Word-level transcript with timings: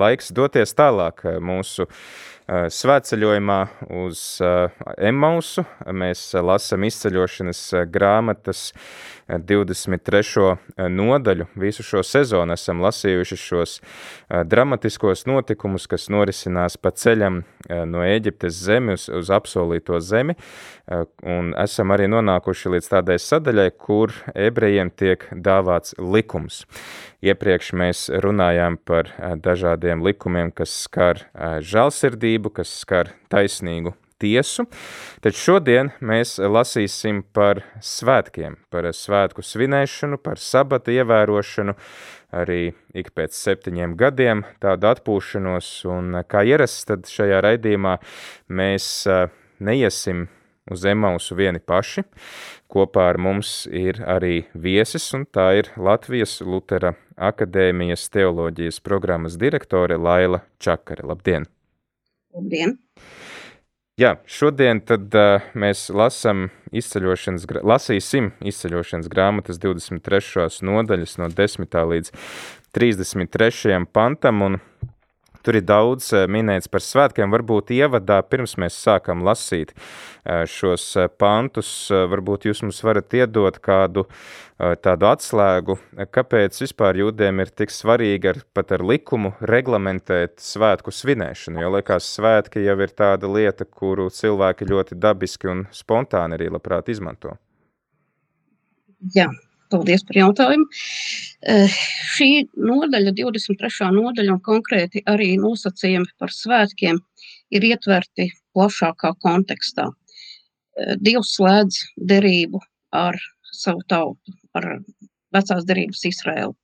Laiks 0.00 0.30
doties 0.32 0.72
tālāk 0.76 1.22
mūsu 1.44 1.86
svētceļojumā 2.50 3.58
uz 4.00 4.22
Emausu. 4.96 5.64
Mēs 5.92 6.22
lasām 6.34 6.86
izceļošanas 6.88 7.60
grāmatas 7.92 8.70
23. 9.38 10.56
nodaļu. 10.90 11.46
Visu 11.60 11.84
šo 11.86 12.02
sezonu 12.06 12.54
esam 12.56 12.82
lasījuši 12.82 13.38
šos 13.38 13.76
dramatiskos 14.50 15.26
notikumus, 15.30 15.86
kas 15.90 16.08
norisinās 16.12 16.76
pa 16.80 16.90
ceļam 16.90 17.42
no 17.90 18.02
Eģiptes 18.06 18.58
zemi 18.66 18.96
uz, 18.98 19.06
uz 19.08 19.30
apsolīto 19.34 20.00
zemi, 20.02 20.34
un 21.22 21.54
esam 21.60 21.94
arī 21.94 22.10
nonākuši 22.10 22.74
līdz 22.74 22.90
tādai 22.96 23.18
sadaļai, 23.22 23.70
kur 23.78 24.14
ebrejiem 24.34 24.90
tiek 24.90 25.28
dāvāts 25.30 25.94
likums. 25.98 26.64
Iepriekš 27.22 27.74
mēs 27.76 28.06
runājām 28.24 28.80
par 28.82 29.12
dažādiem 29.38 30.02
likumiem, 30.06 30.50
kas 30.50 30.74
skar 30.86 31.26
žalsirdību, 31.62 32.56
kas 32.60 32.80
skar 32.82 33.14
taisnīgu 33.32 33.94
tiesu, 34.20 34.66
tad 35.24 35.36
šodien 35.38 35.92
mēs 36.00 36.38
lasīsim 36.38 37.22
par 37.36 37.62
svētkiem, 37.84 38.58
par 38.70 38.90
svētku 38.94 39.44
svinēšanu, 39.44 40.20
par 40.22 40.40
sabata 40.42 40.94
ievērošanu, 40.94 41.76
arī 42.36 42.72
ik 42.94 43.12
pēc 43.16 43.34
septiņiem 43.36 43.96
gadiem 43.98 44.44
tādu 44.62 44.90
atpūšanos, 44.92 45.70
un 45.90 46.20
kā 46.30 46.44
ierasts, 46.46 46.86
tad 46.90 47.08
šajā 47.10 47.40
raidījumā 47.46 47.96
mēs 48.48 48.92
neiesim 49.60 50.28
uz 50.70 50.84
Emausu 50.86 51.36
vieni 51.38 51.60
paši. 51.60 52.04
Kopā 52.70 53.08
ar 53.10 53.18
mums 53.18 53.64
ir 53.66 53.98
arī 54.06 54.44
viesis, 54.54 55.08
un 55.16 55.26
tā 55.26 55.48
ir 55.58 55.72
Latvijas 55.74 56.38
Lutera 56.46 56.94
akadēmijas 57.18 58.06
teoloģijas 58.14 58.78
programmas 58.86 59.38
direktore 59.40 59.98
Laila 59.98 60.44
Čakare. 60.62 61.02
Labdien! 61.10 61.48
Labdien! 62.36 62.78
Jā, 63.98 64.14
šodien 64.30 64.78
tad 64.86 65.10
uh, 65.18 65.42
mēs 65.58 65.88
lasam 65.90 66.46
izceļošanas, 66.72 67.46
lasīsim 67.66 68.30
izceļošanas 68.46 69.10
grāmatas 69.10 69.58
23. 69.60 70.46
nodaļas 70.62 71.16
no 71.18 71.28
10. 71.28 71.78
līdz 71.90 72.12
33. 72.76 73.80
pantam, 73.90 74.42
un 74.46 74.60
Tur 75.46 75.56
ir 75.56 75.64
daudz 75.64 76.10
minēts 76.28 76.68
par 76.68 76.84
svētkiem. 76.84 77.32
Varbūt 77.32 77.72
ievadā, 77.76 78.20
pirms 78.28 78.58
mēs 78.60 78.76
sākam 78.76 79.24
lasīt 79.24 79.72
šos 80.24 80.84
pantus, 81.20 81.72
varbūt 81.90 82.48
jūs 82.50 82.60
mums 82.66 82.82
varat 82.84 83.16
iedot 83.16 83.56
kādu 83.64 84.04
tādu 84.84 85.08
atslēgu, 85.08 85.76
kāpēc 86.12 86.58
vispār 86.60 86.98
jūdiem 87.00 87.40
ir 87.40 87.52
tik 87.56 87.72
svarīgi 87.72 88.32
ar, 88.34 88.40
pat 88.52 88.74
ar 88.76 88.84
likumu 88.84 89.32
reglamentēt 89.40 90.36
svētku 90.44 90.92
svinēšanu, 90.92 91.62
jo 91.64 91.70
liekas 91.78 92.08
svētki 92.18 92.66
jau 92.66 92.76
ir 92.84 92.92
tāda 92.92 93.30
lieta, 93.30 93.64
kuru 93.64 94.10
cilvēki 94.12 94.68
ļoti 94.68 94.98
dabiski 95.00 95.48
un 95.52 95.64
spontāni 95.72 96.36
arī 96.36 96.50
labprāt 96.52 96.92
izmanto. 96.92 97.38
Jā, 99.16 99.30
Paldies 99.70 100.02
par 100.06 100.18
jautājumu. 100.18 100.66
Uh, 100.66 101.78
šī 102.16 102.28
nodaļa, 102.58 103.12
23. 103.16 103.90
nodaļa, 103.94 104.34
un 104.34 104.42
konkrēti 104.44 105.02
arī 105.10 105.32
nosacījumi 105.40 106.10
par 106.18 106.34
svētkiem, 106.34 106.98
ir 107.54 107.66
ietverti 107.70 108.30
plašākā 108.56 109.14
kontekstā. 109.22 109.86
Uh, 109.90 110.96
Dievs 110.98 111.36
slēdz 111.36 111.78
derību 112.12 112.62
ar 112.96 113.18
savu 113.54 113.84
tautu, 113.90 114.34
ar 114.58 114.80
vecās 115.34 115.66
derības 115.68 116.02
Izraēlu. 116.10 116.56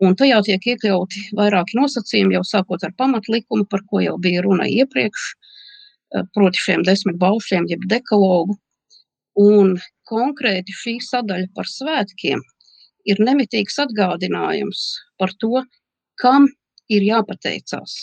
Un 0.00 0.16
tajā 0.16 0.40
tiek 0.46 0.66
iekļauti 0.72 1.26
vairāki 1.36 1.76
nosacījumi, 1.76 2.38
jau 2.38 2.42
sākot 2.48 2.86
ar 2.86 2.94
pamatlikumu, 2.98 3.68
par 3.70 3.84
ko 3.86 4.00
jau 4.02 4.16
bija 4.18 4.42
runa 4.46 4.66
iepriekš, 4.66 5.28
uh, 5.30 6.26
proti 6.34 6.66
šiem 6.66 6.82
desmit 6.88 7.20
baušļiem, 7.22 7.70
jeb 7.70 7.86
dekalogu, 7.92 8.58
Un 9.40 9.76
konkrēti 10.10 10.74
šī 10.76 10.96
sadaļa 11.06 11.50
par 11.56 11.68
svētkiem 11.70 12.42
ir 13.08 13.22
nemitīgs 13.24 13.78
atgādinājums 13.80 14.82
par 15.20 15.32
to, 15.40 15.62
kam 16.20 16.48
ir 16.92 17.06
jāpateicās. 17.06 18.02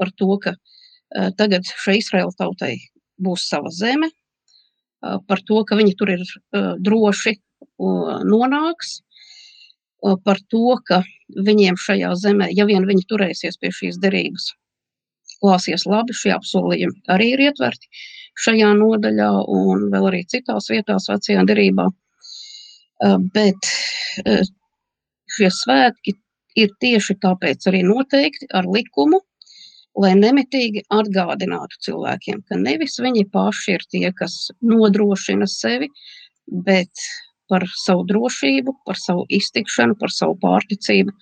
Par 0.00 0.12
to, 0.18 0.30
ka 0.42 0.56
uh, 0.56 1.30
tagad 1.38 1.68
šai 1.84 2.00
Izraēla 2.00 2.34
tautai 2.38 2.74
būs 3.22 3.46
sava 3.50 3.70
zeme, 3.72 4.10
uh, 4.10 5.18
par 5.28 5.42
to, 5.46 5.62
ka 5.68 5.78
viņi 5.78 5.96
tur 6.00 6.16
ir 6.16 6.24
uh, 6.24 6.74
droši 6.80 7.38
nonāks, 7.76 9.00
par 10.24 10.38
to, 10.52 10.76
ka 10.88 11.02
viņiem 11.48 11.76
šajā 11.80 12.12
zemē, 12.20 12.48
ja 12.56 12.66
vien 12.68 12.86
viņi 12.88 13.06
turēsies 13.10 13.58
pie 13.60 13.72
šīs 13.72 13.98
derības, 14.00 14.50
klāsies 15.40 15.86
labi, 15.88 16.16
šie 16.16 16.34
apsolījumi 16.36 17.02
arī 17.12 17.32
ir 17.34 17.44
ietverti. 17.48 17.88
Šajā 18.36 18.72
nodaļā 18.76 19.30
un 19.48 19.86
vēl 19.92 20.10
arī 20.10 20.22
citās 20.28 20.68
vietās 20.72 21.08
vecajā 21.08 21.44
derībā. 21.48 21.86
Eh, 23.04 23.16
bet 23.32 23.70
eh, 24.24 24.44
šie 25.36 25.50
svētki 25.52 26.16
ir 26.56 26.72
tieši 26.80 27.18
tāpēc 27.20 27.68
arī 27.68 27.82
noteikti 27.84 28.48
ar 28.56 28.68
likumu, 28.72 29.20
lai 30.00 30.12
nemitīgi 30.16 30.84
atgādinātu 30.92 31.80
cilvēkiem, 31.86 32.42
ka 32.48 32.58
nevis 32.60 32.98
viņi 33.00 33.26
paši 33.32 33.76
ir 33.76 33.84
tie, 33.92 34.10
kas 34.16 34.50
nodrošina 34.64 35.48
sevi, 35.48 35.88
bet 36.46 37.04
par 37.48 37.64
savu 37.84 38.04
drošību, 38.08 38.74
par 38.88 38.98
savu 39.00 39.24
iztikšanu, 39.32 39.96
par 40.00 40.12
savu 40.12 40.36
pārticību 40.42 41.14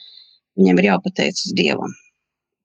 viņiem 0.59 0.81
ir 0.81 0.91
jāpateicas 0.93 1.55
Dievam. 1.59 1.95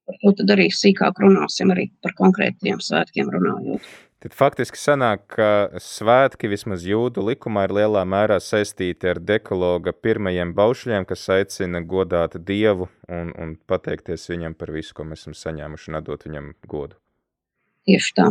Par 0.10 0.18
to 0.22 0.34
tad 0.42 0.54
arī 0.56 0.70
sīkāk 0.74 1.22
runāsim 1.22 1.74
arī 1.74 1.90
par 2.04 2.16
konkrētiem 2.18 2.82
svētkiem 2.82 3.30
runājot. 3.34 3.90
Tad 4.20 4.34
faktiski 4.36 4.76
sanāk, 4.76 5.22
ka 5.32 5.80
svētki 5.80 6.50
vismaz 6.52 6.84
jūdu 6.84 7.24
likumā 7.24 7.64
ir 7.70 7.74
lielā 7.78 8.02
mērā 8.04 8.42
saistīti 8.44 9.08
ar 9.08 9.22
dekologa 9.24 9.94
pirmajiem 9.96 10.52
baušļiem, 10.58 11.06
kas 11.08 11.24
aicina 11.38 11.80
godāt 11.80 12.36
Dievu 12.44 12.90
un, 13.08 13.32
un 13.40 13.54
pateikties 13.70 14.28
viņam 14.28 14.58
par 14.60 14.74
visu, 14.76 14.92
ko 14.98 15.08
mēs 15.08 15.24
esam 15.24 15.38
saņēmuši 15.40 15.92
un 15.92 16.00
atdot 16.02 16.28
viņam 16.28 16.52
godu. 16.68 17.00
Tieši 17.88 18.12
tā. 18.18 18.28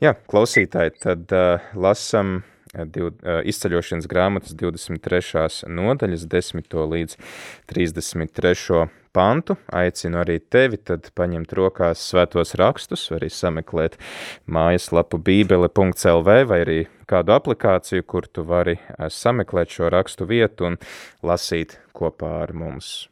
Jā, 0.00 0.14
klausītāji, 0.32 0.96
tad 1.04 1.36
uh, 1.36 1.68
lasam 1.76 2.38
div, 2.72 3.12
izceļošanas 3.22 4.08
grāmatas 4.10 4.56
23. 4.58 5.68
nodaļas 5.68 6.26
10. 6.30 6.76
līdz 6.94 7.16
33 7.72 8.88
pantu. 9.12 9.58
Aicinu 9.68 10.22
arī 10.22 10.38
tevi 10.40 10.80
tad 10.80 11.10
paņemt 11.18 11.52
rokās 11.58 12.02
svētos 12.12 12.56
rakstus, 12.60 13.10
arī 13.12 13.28
sameklēt 13.32 13.98
mājaslapu 14.48 15.20
bībele.lv 15.20 16.40
vai 16.48 16.60
arī 16.64 16.80
kādu 17.10 17.36
aplikāciju, 17.36 18.08
kur 18.08 18.28
tu 18.28 18.46
vari 18.48 18.78
sameklēt 19.12 19.76
šo 19.76 19.92
rakstu 19.92 20.28
vietu 20.28 20.72
un 20.72 20.80
lasīt 21.22 21.78
kopā 21.92 22.38
ar 22.46 22.56
mums. 22.56 23.11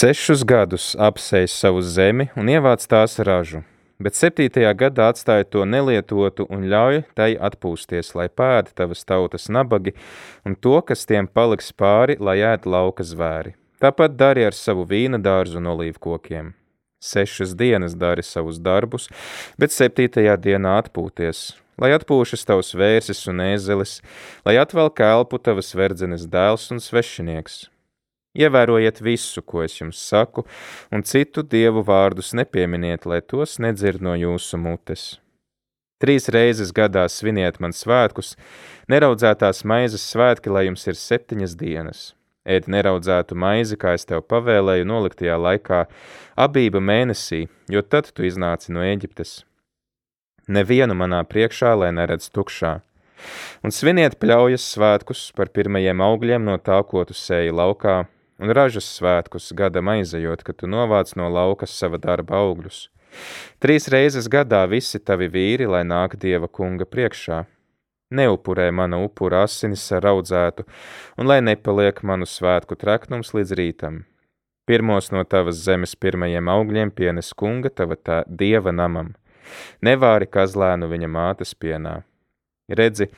Sešus 0.00 0.46
gadus 0.48 0.94
apsēs 0.96 1.52
savu 1.60 1.82
zemi 1.84 2.30
un 2.40 2.48
ievāc 2.48 2.86
tās 2.88 3.18
ražu. 3.26 3.58
bet 4.00 4.16
septītajā 4.16 4.70
gadā 4.82 5.08
atstāja 5.12 5.44
to 5.44 5.64
nelietotu 5.68 6.46
un 6.48 6.62
ļauj 6.72 7.02
tai 7.18 7.34
atpūsties, 7.48 8.14
lai 8.16 8.28
pēda 8.32 8.72
tavas 8.80 9.04
tautas 9.04 9.50
nabagi 9.52 9.92
un 10.46 10.54
to, 10.56 10.78
kas 10.80 11.04
tiem 11.04 11.28
paliks 11.28 11.68
pāri, 11.76 12.16
lai 12.16 12.38
ēd 12.40 12.64
lauka 12.64 13.04
zvēri. 13.04 13.52
Tāpat 13.82 14.14
dari 14.16 14.46
ar 14.48 14.56
savu 14.56 14.86
vīna 14.88 15.20
dārzu 15.20 15.60
un 15.60 15.68
olīvu 15.74 16.00
kokiem. 16.06 16.54
Sešas 17.00 17.52
dienas 17.52 17.92
dari 17.92 18.24
savus 18.24 18.56
darbus, 18.56 19.10
bet 19.58 19.74
septītajā 19.74 20.38
dienā 20.46 20.78
atpūties, 20.80 21.42
lai 21.76 21.92
atpūšas 21.98 22.46
tavs 22.48 22.72
vērsis 22.72 23.26
un 23.28 23.44
ēzelis, 23.50 23.98
lai 24.48 24.56
atvelk 24.64 25.04
elpu 25.10 25.42
tavas 25.44 25.74
verdzenes 25.76 26.24
dēls 26.24 26.70
un 26.72 26.80
svešinieks, 26.80 27.66
Ievērojiet 28.38 29.00
visu, 29.02 29.42
ko 29.42 29.64
es 29.64 29.74
jums 29.80 29.98
saku, 29.98 30.44
un 30.94 31.02
citu 31.02 31.42
dievu 31.42 31.82
vārdus 31.82 32.30
nepieminiet, 32.38 33.06
lai 33.06 33.18
tos 33.26 33.58
nedzird 33.58 34.04
no 34.06 34.14
jūsu 34.14 34.60
mutes. 34.60 35.18
Trīs 36.00 36.30
reizes 36.30 36.70
gadā 36.72 37.02
sviniet 37.10 37.58
man 37.60 37.74
svētkus, 37.74 38.36
neraudzētās 38.88 39.64
maizes 39.66 40.04
svētki, 40.12 40.48
lai 40.48 40.68
jums 40.68 40.86
ir 40.86 40.96
septiņas 40.96 41.56
dienas. 41.58 42.02
Ēd 42.46 42.70
neraudzētu 42.70 43.34
maizi, 43.36 43.76
kā 43.76 43.96
es 43.98 44.06
tev 44.08 44.22
pavēlēju 44.30 44.86
noliktajā 44.88 45.34
laikā, 45.36 45.82
abība 46.38 46.80
mēnesī, 46.80 47.48
jo 47.68 47.82
tad 47.82 48.08
tu 48.14 48.24
iznāci 48.24 48.72
no 48.72 48.86
Eģiptes. 48.86 49.42
Nevienu 50.48 50.94
manā 50.96 51.20
priekšā, 51.26 51.74
lai 51.82 51.90
neredz 51.98 52.30
tukšā. 52.30 52.78
Un 53.66 53.74
sviniet 53.74 54.16
pļaujas 54.22 54.64
svētkus 54.72 55.26
par 55.36 55.50
pirmajiem 55.52 56.00
augļiem 56.00 56.46
no 56.46 56.56
tā, 56.56 56.80
ko 56.88 57.04
tu 57.04 57.12
sēji 57.12 57.52
laukā, 57.52 57.98
un 58.40 58.52
ražas 58.56 58.88
svētkus 58.96 59.52
gadam 59.56 59.92
aizejot, 59.92 60.42
kad 60.46 60.58
tu 60.62 60.70
novāc 60.70 61.12
no 61.20 61.28
laukas 61.28 61.74
sava 61.76 62.00
darba 62.00 62.40
augļus. 62.40 62.88
Trīs 63.60 63.88
reizes 63.92 64.28
gadā 64.32 64.62
visi 64.70 65.00
tavi 65.02 65.28
vīri, 65.28 65.66
lai 65.68 65.82
nāk 65.84 66.16
Dieva 66.20 66.48
kunga 66.48 66.86
priekšā. 66.86 67.44
Neupurē 68.10 68.70
mana 68.74 68.98
upura 69.04 69.44
asinis 69.46 69.84
ar 69.94 70.08
audzētu, 70.10 70.64
un 71.18 71.30
lai 71.30 71.38
nepaliek 71.44 72.00
manu 72.02 72.26
svētku 72.26 72.78
treknums 72.78 73.34
līdz 73.36 73.54
rītam. 73.58 74.00
Pirmos 74.66 75.10
no 75.14 75.22
tavas 75.26 75.62
zemes 75.66 75.96
pirmajiem 75.98 76.48
augļiem 76.50 76.90
pienes 76.94 77.32
kunga 77.34 77.70
tava 77.70 77.96
tā 77.98 78.22
dieva 78.26 78.72
namam. 78.74 79.12
Nevāri 79.82 80.28
kazlēnu 80.30 80.86
viņa 80.90 81.10
mātes 81.10 81.54
pienā. 81.58 82.00
Redzi, 82.70 83.08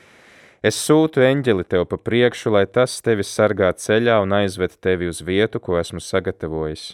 Es 0.63 0.77
sūtu 0.79 1.19
eņģeli 1.19 1.65
tev 1.67 1.81
pa 1.91 1.97
priekšu, 1.99 2.53
lai 2.55 2.63
tas 2.71 2.93
tevi 3.03 3.25
sargā 3.27 3.73
ceļā 3.75 4.21
un 4.23 4.31
aizved 4.37 4.77
tevi 4.79 5.09
uz 5.11 5.19
vietu, 5.27 5.59
ko 5.59 5.75
esmu 5.75 5.99
sagatavojis. 5.99 6.93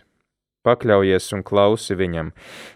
Pakļaujies 0.65 1.27
un 1.37 1.43
klausi 1.45 1.93
viņam, 1.99 2.31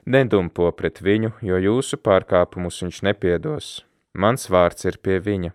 nedumpo 0.05 0.69
pret 0.77 1.01
viņu, 1.01 1.33
jo 1.41 1.57
jūsu 1.57 1.97
pārkāpumus 1.97 2.77
viņš 2.85 3.01
nepiedos. 3.09 3.71
Mans 4.13 4.45
vārds 4.53 4.85
ir 4.85 5.01
pie 5.01 5.17
viņa. 5.17 5.51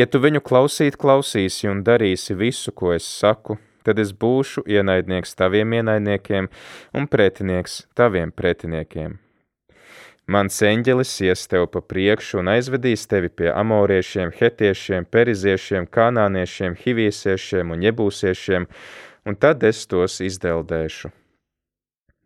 Ja 0.00 0.08
tu 0.08 0.22
viņu 0.24 0.40
klausīt 0.40 0.96
klausīsi 0.96 1.68
un 1.68 1.84
darīsi 1.84 2.34
visu, 2.40 2.72
ko 2.72 2.96
es 2.96 3.04
saku, 3.04 3.58
tad 3.84 4.00
es 4.00 4.16
būšu 4.16 4.64
ienaidnieks 4.64 5.36
taviem 5.36 5.76
ienaidniekiem 5.76 6.48
un 6.96 7.06
pretinieks 7.12 7.84
taviem 7.94 8.32
pretiniekiem. 8.32 9.20
Mans 10.26 10.56
eņģelis 10.58 11.10
ies 11.22 11.44
tev 11.46 11.68
pa 11.70 11.78
priekšu 11.86 12.40
un 12.40 12.48
aizvedīs 12.50 13.04
tevi 13.06 13.28
pie 13.30 13.46
amoriešiem, 13.52 14.32
hetiešiem, 14.34 15.06
periziešiem, 15.06 15.86
kanāniešiem, 15.86 16.74
hivīsiešiem 16.80 17.70
un 17.70 17.84
jebūsiešiem, 17.86 18.66
un 19.22 19.38
tad 19.38 19.62
es 19.70 19.84
tos 19.86 20.18
izdeldēšu. 20.26 21.12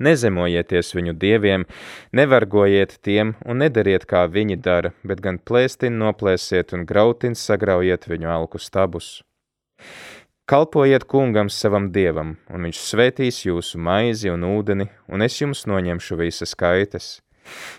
Nezemojieties 0.00 0.94
viņu 0.96 1.16
dieviem, 1.26 1.68
nevargojiet 2.16 2.96
tiem 3.04 3.34
un 3.44 3.60
nedariet, 3.66 4.08
kā 4.08 4.24
viņi 4.32 4.56
dara, 4.64 4.94
bet 5.04 5.20
gan 5.20 5.36
plēstin 5.36 6.00
noplēsiet 6.00 6.72
un 6.72 6.88
grautin 6.88 7.36
sagraujiet 7.36 8.08
viņu 8.08 8.32
alku 8.32 8.56
stabus. 8.56 9.18
Kalpojiet 10.48 11.04
kungam 11.04 11.52
savam 11.52 11.92
dievam, 11.92 12.38
un 12.48 12.64
viņš 12.64 12.80
svētīs 12.80 13.44
jūsu 13.44 13.76
maizi 13.76 14.32
un 14.32 14.48
ūdeni, 14.56 14.88
un 15.12 15.20
es 15.20 15.36
jums 15.36 15.68
noņemšu 15.68 16.24
visas 16.24 16.56
kaitas 16.56 17.18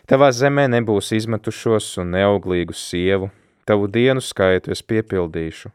Tavā 0.09 0.31
zemē 0.35 0.67
nebūs 0.71 1.11
izmetušos 1.15 1.93
un 2.01 2.15
neauglīgu 2.15 2.75
sievu, 2.75 3.29
tavu 3.65 3.87
dienu 3.87 4.23
skaitu 4.23 4.73
es 4.75 4.81
piepildīšu. 4.83 5.71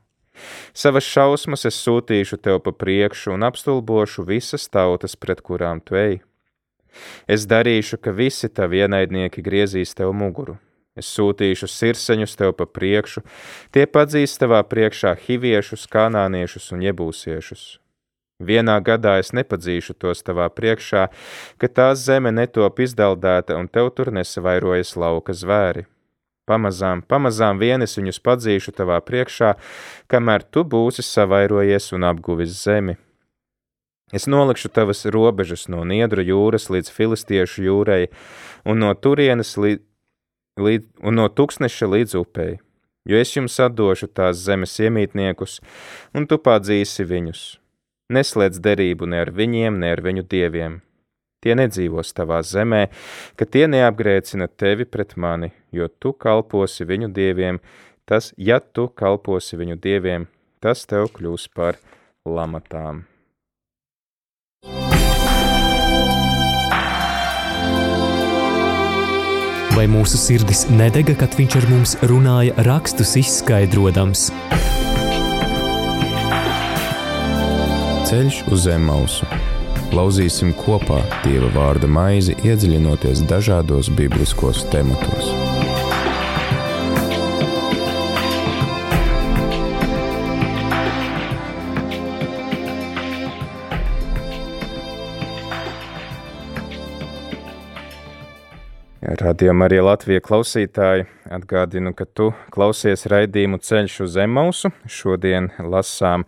Savas 0.76 1.06
šausmas 1.08 1.64
es 1.68 1.78
sūtīšu 1.80 2.38
tev 2.44 2.60
pa 2.64 2.72
priekšu 2.72 3.32
un 3.36 3.46
apstulbošu 3.48 4.26
visas 4.28 4.68
tautas, 4.68 5.16
pret 5.16 5.40
kurām 5.40 5.80
tu 5.80 5.96
ej. 5.96 6.20
Es 7.28 7.46
darīšu, 7.48 7.98
ka 8.00 8.12
visi 8.12 8.48
tavi 8.48 8.82
ienaidnieki 8.84 9.44
griezīs 9.44 9.96
tev 9.96 10.12
muguru. 10.16 10.56
Es 10.96 11.08
sūtīšu 11.12 11.68
sirseņus 11.68 12.38
tev 12.40 12.54
pa 12.56 12.64
priekšu, 12.64 13.20
tie 13.72 13.84
padzīs 13.84 14.38
tavā 14.40 14.62
priekšā 14.64 15.12
hiviešus, 15.26 15.84
kanāniešus 15.92 16.70
un 16.72 16.86
jebūsiešus. 16.88 17.66
Vienā 18.36 18.82
gadā 18.84 19.16
es 19.16 19.32
nepadzīšu 19.32 19.94
tos 19.96 20.20
tavā 20.20 20.50
priekšā, 20.52 21.06
ka 21.56 21.68
tās 21.72 22.02
zeme 22.04 22.32
netop 22.32 22.82
izdeldēta 22.84 23.56
un 23.56 23.68
tev 23.68 23.88
tur 23.96 24.12
nesavairojas 24.12 24.92
lauka 24.96 25.32
zvēri. 25.32 25.86
Pamazām, 26.46 27.00
pamazām 27.02 27.58
vien 27.58 27.82
es 27.82 27.96
viņus 27.96 28.20
padzīšu 28.20 28.76
tavā 28.76 29.00
priekšā, 29.00 29.56
kamēr 30.12 30.44
tu 30.44 30.62
būsi 30.68 31.02
savairojies 31.02 31.90
un 31.96 32.04
apguvis 32.04 32.52
zemi. 32.60 32.98
Es 34.12 34.28
nolikšu 34.28 34.68
tavas 34.68 35.02
robežas 35.10 35.66
no 35.66 35.82
Niedru 35.82 36.22
jūras 36.22 36.68
līdz 36.70 36.92
Filistiešu 36.92 37.64
jūrai 37.64 38.04
un 38.68 38.84
no 38.84 38.92
turienes 38.94 39.56
līdz, 39.56 39.82
līdz, 40.60 40.88
un 41.02 41.18
no 41.18 41.26
tuksneša 41.32 41.88
līdz 41.88 42.20
upei, 42.20 42.60
jo 43.08 43.18
es 43.18 43.34
jums 43.34 43.58
atdošu 43.58 44.12
tās 44.12 44.44
zemes 44.44 44.76
iemītniekus, 44.78 45.58
un 46.14 46.28
tu 46.30 46.38
padzīsi 46.38 47.08
viņus 47.08 47.46
Neslēdz 48.06 48.60
derību 48.62 49.08
ne 49.10 49.24
ar 49.24 49.32
viņiem, 49.34 49.80
ne 49.82 49.90
ar 49.90 50.02
viņu 50.04 50.22
dieviem. 50.30 50.78
Tie 51.42 51.56
nedzīvos 51.58 52.14
tavā 52.14 52.38
zemē, 52.46 52.86
ka 53.38 53.46
tie 53.50 53.66
neapgrēcina 53.70 54.46
tevi 54.46 54.86
pret 54.86 55.16
mani, 55.18 55.50
jo 55.74 55.88
tu 55.90 56.12
kalposi 56.14 56.86
viņu 56.86 57.10
dieviem, 57.14 57.58
tas, 58.06 58.30
ja 58.38 58.60
tu 58.60 58.86
kalposi 58.88 59.58
viņu 59.58 59.78
dieviem, 59.82 60.28
tas 60.62 60.86
tev 60.86 61.10
kļūs 61.18 61.48
par 61.54 61.82
lamatām. 62.24 63.04
Vai 69.76 69.84
mūsu 69.92 70.16
sirdis 70.16 70.64
nedega, 70.72 71.18
kad 71.18 71.34
viņš 71.36 71.58
ar 71.58 71.68
mums 71.74 71.98
runāja, 72.08 72.54
rakstus 72.70 73.18
izskaidrojams? 73.20 74.30
Ceļš 78.06 78.36
uz 78.54 78.60
zem 78.68 78.84
mausu. 78.86 79.26
Lauzīsim 79.90 80.52
kopā 80.54 81.00
Dieva 81.24 81.48
vārda 81.56 81.90
maizi, 81.90 82.36
iedziļinoties 82.46 83.24
dažādos 83.26 83.90
bibliskos 83.98 84.62
tematos. 84.70 85.45
Radījumā 99.06 99.68
arī 99.68 99.76
Latvijas 99.86 100.24
klausītāji 100.26 101.04
atgādinu, 101.30 101.92
ka 101.94 102.08
tu 102.10 102.32
klausies 102.50 103.06
raidījumu 103.06 103.60
ceļš 103.62 104.00
uz 104.02 104.16
Emausu. 104.18 104.72
Šodien 104.90 105.52
lasām 105.62 106.24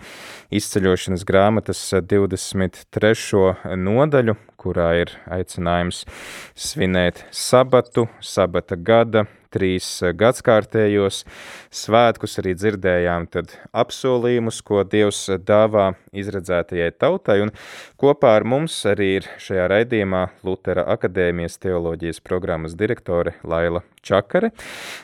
izceļošanas 0.54 1.24
grāmatas 1.26 1.80
23. 1.98 3.42
nodaļu, 3.82 4.36
kurā 4.62 4.92
ir 5.00 5.10
aicinājums 5.26 6.04
svinēt 6.54 7.24
sabatu, 7.34 8.06
sabata 8.22 8.78
gada, 8.78 9.26
trīs 9.54 9.86
gadskārtējos 10.18 11.22
svētkus 11.74 12.38
arī 12.42 12.54
dzirdējām 12.58 13.28
apsolījumus, 13.82 14.60
ko 14.66 14.84
Dievs 14.84 15.24
dāvā 15.44 15.90
izredzētajai 16.12 16.90
tautai, 17.00 17.40
un 17.46 17.52
kopā 18.00 18.36
ar 18.38 18.46
mums 18.48 18.76
arī 18.88 19.10
ir 19.18 19.28
šajā 19.42 19.68
raidījumā 19.72 20.24
Lutera 20.46 20.86
akadēmijas 20.94 21.58
teoloģijas 21.62 22.20
programmas 22.24 22.76
direktore 22.78 23.36
Laila 23.44 23.84
Čakare. 24.02 24.52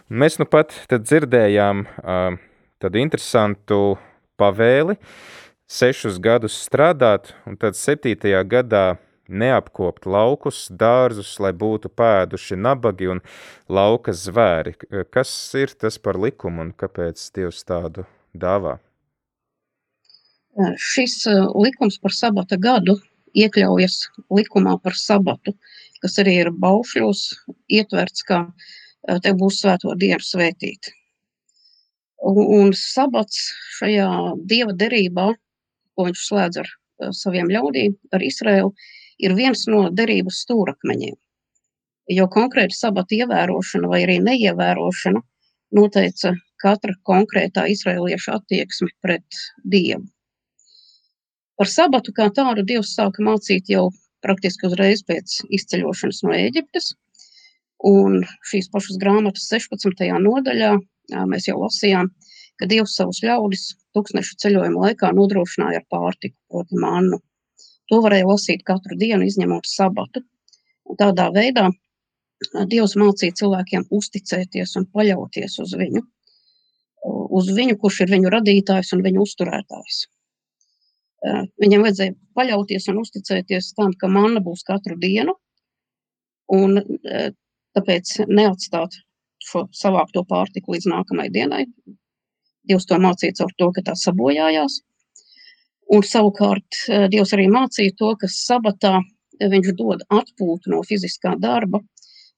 Mēs 0.08 0.40
nu 0.40 0.48
pat 0.50 0.74
tad 0.90 1.06
dzirdējām 1.08 1.86
uh, 1.86 2.42
tad 2.82 2.98
interesantu 3.00 3.96
pavēli, 4.40 4.98
sešus 5.70 6.18
gadus 6.22 6.56
strādāt, 6.66 7.32
un 7.48 7.56
tad 7.60 7.78
septītajā 7.78 8.42
gadā 8.48 8.86
neapkopt 9.28 10.06
laukus, 10.06 10.66
dārzus, 10.70 11.36
lai 11.40 11.52
būtu 11.56 11.90
pēduši 11.90 12.58
nabagi 12.60 13.10
un 13.14 13.22
lauka 13.68 14.12
zvēri. 14.12 14.74
Kas 15.10 15.30
ir 15.58 15.74
tas 15.78 15.98
par 15.98 16.18
likumu 16.20 16.66
un 16.66 16.74
kāpēc 16.76 17.22
Dievs 17.36 17.64
tādu 17.64 18.06
dāvā? 18.34 18.78
Šis 20.78 21.24
likums 21.58 21.98
par 21.98 22.14
sabata 22.14 22.56
gadu 22.60 22.98
iekļaujas 23.34 23.96
likumā 24.30 24.76
par 24.82 24.94
sabatu, 24.98 25.54
kas 26.02 26.18
arī 26.22 26.36
ir 26.44 26.52
baušļos 26.62 27.22
ietverts, 27.74 28.22
kā 28.28 28.44
tev 29.24 29.40
būs 29.40 29.60
svēto 29.62 29.94
dienu 29.98 30.22
svētīt. 30.22 30.92
Un, 32.24 32.70
sabats 32.72 33.50
šajā 33.76 34.08
dieva 34.48 34.72
derībā, 34.72 35.32
ko 35.94 36.06
viņš 36.06 36.22
slēdz 36.28 36.60
ar 36.62 36.70
saviem 37.12 37.50
ļaudīm, 37.52 37.98
ar 38.14 38.22
Izraēlu, 38.24 38.70
ir 39.18 39.34
viens 39.38 39.66
no 39.70 39.88
derības 39.90 40.40
stūrakmeņiem. 40.44 41.14
Jo 42.14 42.26
konkrēti 42.28 42.76
sabata 42.76 43.16
ievērošana 43.16 43.88
vai 43.88 44.02
arī 44.04 44.18
neievērošana 44.24 45.22
noteica 45.74 46.34
katra 46.60 46.94
konkrētā 47.08 47.66
izraelieša 47.72 48.38
attieksmi 48.38 48.90
pret 49.04 49.40
Dievu. 49.64 50.04
Par 51.58 51.70
sabatu 51.70 52.12
kā 52.16 52.28
tādu 52.34 52.64
Dievs 52.66 52.94
sāka 52.96 53.22
mācīt 53.22 53.70
jau 53.70 53.88
praktiski 54.24 54.66
uzreiz 54.68 55.04
pēc 55.06 55.40
izceļošanas 55.58 56.22
no 56.26 56.34
Ēģiptes. 56.36 56.92
Un 57.84 58.22
šīs 58.48 58.70
pašas 58.72 58.98
grāmatas 59.00 59.46
16. 59.52 60.08
nodaļā 60.24 60.72
mēs 61.30 61.48
jau 61.50 61.58
lasījām, 61.60 62.08
ka 62.58 62.68
Dievs 62.70 62.96
savus 62.98 63.20
ļaudis 63.26 63.68
tūkstnešu 63.94 64.38
ceļojuma 64.42 64.88
laikā 64.88 65.12
nodrošināja 65.14 65.82
ar 65.82 65.86
pārtiku, 65.92 66.36
proti 66.50 66.80
mannu. 66.80 67.20
To 67.92 68.00
varēja 68.04 68.28
lasīt 68.28 68.64
katru 68.66 68.96
dienu, 69.00 69.26
izņemot 69.28 69.68
sabatu. 69.68 70.24
Un 70.88 71.00
tādā 71.00 71.30
veidā 71.34 71.68
Dievs 72.70 72.96
mācīja 73.00 73.36
cilvēkiem 73.40 73.86
uzticēties 73.94 74.74
un 74.80 74.86
paļauties 74.92 75.54
uz 75.62 75.72
viņu, 75.80 76.02
uz 77.38 77.48
viņu, 77.56 77.76
kurš 77.80 78.02
ir 78.04 78.12
viņu 78.14 78.32
radītājs 78.34 78.92
un 78.96 79.04
viņu 79.06 79.22
uzturētājs. 79.24 80.00
Viņam 81.62 81.86
vajadzēja 81.86 82.14
paļauties 82.36 82.88
un 82.92 83.00
uzticēties 83.00 83.72
tam, 83.78 83.94
ka 83.96 84.10
manna 84.12 84.42
būs 84.44 84.64
katru 84.68 84.98
dienu, 85.00 85.36
un 86.52 86.82
tāpēc 87.74 88.16
neatstāt 88.28 88.98
šo 89.44 89.66
savākto 89.76 90.24
pārtiku 90.28 90.74
līdz 90.74 90.90
nākamajai 90.92 91.32
dienai. 91.32 91.62
Dievs 92.68 92.88
to 92.88 92.98
mācīja 93.00 93.40
caur 93.40 93.56
to, 93.60 93.70
ka 93.76 93.84
tā 93.88 93.96
sabojājās. 94.00 94.80
Un 95.92 96.04
savukārt 96.06 96.78
Dievs 97.12 97.34
arī 97.36 97.48
mācīja 97.52 97.92
to, 97.98 98.14
ka 98.16 98.28
sabatā 98.30 98.98
viņš 99.40 99.72
dod 99.76 100.04
atpūtu 100.08 100.72
no 100.72 100.80
fiziskā 100.86 101.34
darba. 101.40 101.82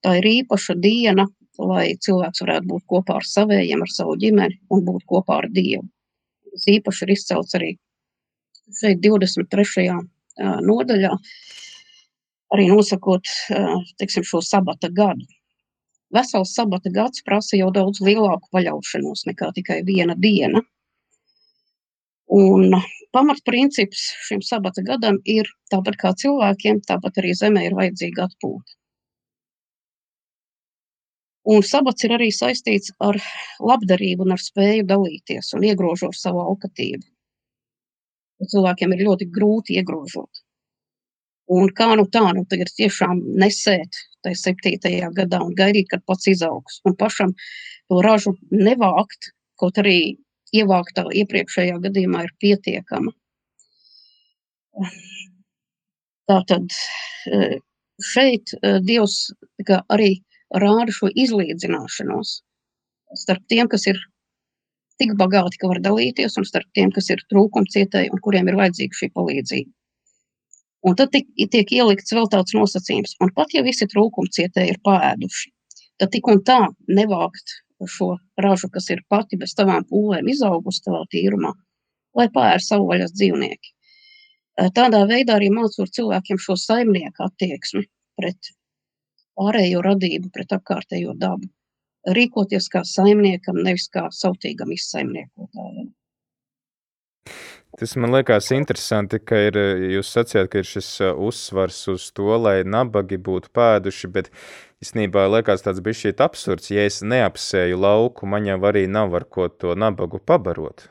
Tā 0.03 0.17
ir 0.19 0.27
īpaša 0.31 0.77
diena, 0.81 1.27
lai 1.59 1.95
cilvēks 2.03 2.43
varētu 2.43 2.69
būt 2.73 2.85
kopā 2.91 3.21
ar 3.21 3.27
saviem, 3.27 3.83
ar 3.83 3.93
savu 3.93 4.17
ģimeni 4.21 4.59
un 4.71 4.85
būt 4.85 5.07
kopā 5.09 5.41
ar 5.43 5.49
Dievu. 5.53 5.87
Tas 6.53 6.67
īpaši 6.73 7.07
ir 7.07 7.13
izcelts 7.15 7.57
arī 7.59 7.71
šeit 8.81 9.01
23. 9.05 9.87
nodaļā, 10.67 11.13
arī 12.57 12.69
nosakot 12.69 13.31
teiksim, 14.01 14.25
šo 14.27 14.43
sabata 14.45 14.91
gadu. 14.93 15.27
Vesels 16.15 16.55
sabata 16.55 16.91
gads 16.95 17.23
prasa 17.27 17.59
jau 17.59 17.71
daudz 17.75 18.01
lielāku 18.05 18.49
paļaušanos 18.55 19.27
nekā 19.27 19.51
tikai 19.57 19.81
viena 19.87 20.15
diena. 20.19 20.63
Un 22.33 22.75
pamatprincips 23.15 24.03
šim 24.27 24.43
sabata 24.43 24.83
gadam 24.83 25.21
ir 25.25 25.49
tāpat 25.73 25.99
kā 26.01 26.13
cilvēkiem, 26.23 26.83
tāpat 26.89 27.23
arī 27.23 27.35
zemē 27.39 27.67
ir 27.69 27.77
vajadzīga 27.79 28.27
atpūta. 28.27 28.75
Un 31.47 31.63
sabats 31.63 32.03
ir 32.03 32.17
arī 32.17 32.33
saistīts 32.35 32.91
ar 32.99 33.21
labdarību 33.63 34.27
un 34.27 34.35
ar 34.35 34.43
spēju 34.43 34.89
dalīties 34.91 35.53
un 35.55 35.69
iegrožot 35.69 36.19
savu 36.19 36.43
alkatību 36.43 37.07
cilvēkiem 38.45 38.93
ir 38.93 39.07
ļoti 39.09 39.29
grūti 39.33 39.79
iegrožot. 39.81 40.43
Un 41.57 41.71
kā 41.79 41.93
nu 41.95 42.07
tā, 42.11 42.25
nu 42.35 42.43
tagad 42.51 42.73
tiešām 42.75 43.21
nesēt 43.39 44.01
tajā 44.27 44.39
septītajā 44.41 45.13
gadā 45.15 45.41
un 45.45 45.55
gaidīt, 45.55 45.89
kad 45.93 46.03
pats 46.07 46.27
izaugs. 46.27 46.81
Un 46.85 46.97
pašam 46.99 47.37
to 47.89 48.01
ražu 48.03 48.35
nevākt, 48.51 49.31
kaut 49.61 49.79
arī 49.79 50.19
ievāktā 50.55 51.07
iepriekšējā 51.23 51.79
gadījumā 51.85 52.27
ir 52.27 52.35
pietiekama. 52.43 53.13
Tātad 56.31 56.75
e, 57.31 57.59
šeit 58.03 58.53
e, 58.57 58.77
Dievs 58.85 59.31
arī 59.89 60.11
rāda 60.55 60.93
šo 60.93 61.09
izlīdzināšanos 61.15 62.41
starp 63.17 63.43
tiem, 63.49 63.71
kas 63.71 63.87
ir 63.91 63.99
tik 65.01 65.15
bagāti, 65.21 65.61
ka 65.61 65.71
var 65.71 65.81
dalīties, 65.85 66.37
un 66.41 66.47
starp 66.49 66.69
tiem, 66.77 66.91
kas 66.93 67.11
ir 67.13 67.23
trūkumcietēji 67.33 68.13
un 68.13 68.23
kuriem 68.25 68.49
ir 68.51 68.59
vajadzīga 68.59 69.01
šī 69.01 69.11
palīdzība. 69.17 69.71
Un 70.87 70.97
tad 70.99 71.11
tik, 71.15 71.29
tiek 71.53 71.73
ielikts 71.73 72.15
vēl 72.15 72.29
tāds 72.33 72.55
nosacījums, 72.55 73.17
un 73.25 73.33
pat 73.37 73.55
ja 73.57 73.65
visi 73.67 73.89
trūkumcietēji 73.91 74.75
ir 74.75 74.83
pāēduši, 74.87 75.51
tad 76.01 76.13
tik 76.15 76.29
un 76.31 76.43
tā 76.47 76.61
nevākt 76.87 77.57
šo 77.85 78.15
ražu, 78.41 78.71
kas 78.73 78.89
ir 78.95 79.03
pati 79.09 79.37
bez 79.41 79.53
tavām 79.59 79.85
pūlēm 79.91 80.29
izaugusi 80.33 80.85
tavā 80.87 81.03
tīrumā, 81.13 81.53
lai 82.17 82.29
pāēr 82.33 82.65
savu 82.65 82.89
vaļas 82.93 83.13
dzīvnieki. 83.17 83.75
Tādā 84.77 85.03
veidā 85.09 85.37
arī 85.37 85.51
mācot 85.53 85.93
cilvēkiem 85.93 86.41
šo 86.41 86.57
saimnieku 86.57 87.27
attieksmi 87.27 87.85
pret 88.17 88.55
pārējo 89.37 89.83
radību, 89.85 90.33
pret 90.33 90.57
apkārtējo 90.57 91.13
dabu 91.21 91.51
rīkoties 92.07 92.69
kā 92.71 92.83
saimniekam, 92.87 93.59
nevis 93.67 93.89
kā 93.93 94.07
sautīgam 94.15 94.73
izsaimniekotājam. 94.75 95.91
Tas 97.77 97.93
man 98.01 98.15
liekas 98.15 98.49
interesanti, 98.57 99.19
ka 99.21 99.37
ir, 99.51 99.57
jūs 99.93 100.09
sacījāt, 100.15 100.49
ka 100.53 100.63
ir 100.63 100.69
šis 100.69 100.89
uzsvars 101.13 101.83
uz 101.93 102.07
to, 102.17 102.31
lai 102.41 102.63
nabagi 102.65 103.19
būtu 103.21 103.53
pēduši, 103.53 104.09
bet 104.15 104.31
īstenībā 104.85 105.27
liekas 105.35 105.67
tāds 105.67 105.83
bija 105.85 105.99
šķiet 106.01 106.23
absurds, 106.25 106.71
ja 106.73 106.87
es 106.89 107.03
neapsēju 107.05 107.77
lauku, 107.77 108.29
man 108.33 108.49
jau 108.49 108.57
arī 108.71 108.87
nav 108.89 109.13
ar 109.19 109.29
ko 109.29 109.51
to 109.53 109.77
nabagu 109.77 110.23
pabarot, 110.25 110.87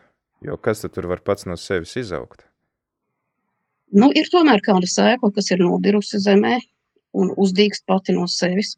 jo 0.45 0.59
kas 0.61 0.85
tad 0.85 0.93
tur 0.93 1.09
var 1.09 1.25
pats 1.25 1.49
no 1.49 1.57
sevis 1.57 1.97
izaugt? 1.97 2.45
Nu, 3.95 4.11
ir 4.13 4.29
tomēr 4.29 4.61
kāda 4.65 4.85
sēkla, 4.89 5.33
kas 5.33 5.49
ir 5.55 5.65
nobirusi 5.65 6.21
zemē, 6.21 6.59
un 7.15 7.31
uzdīkst 7.39 7.85
pati 7.89 8.15
no 8.15 8.27
sevis. 8.29 8.75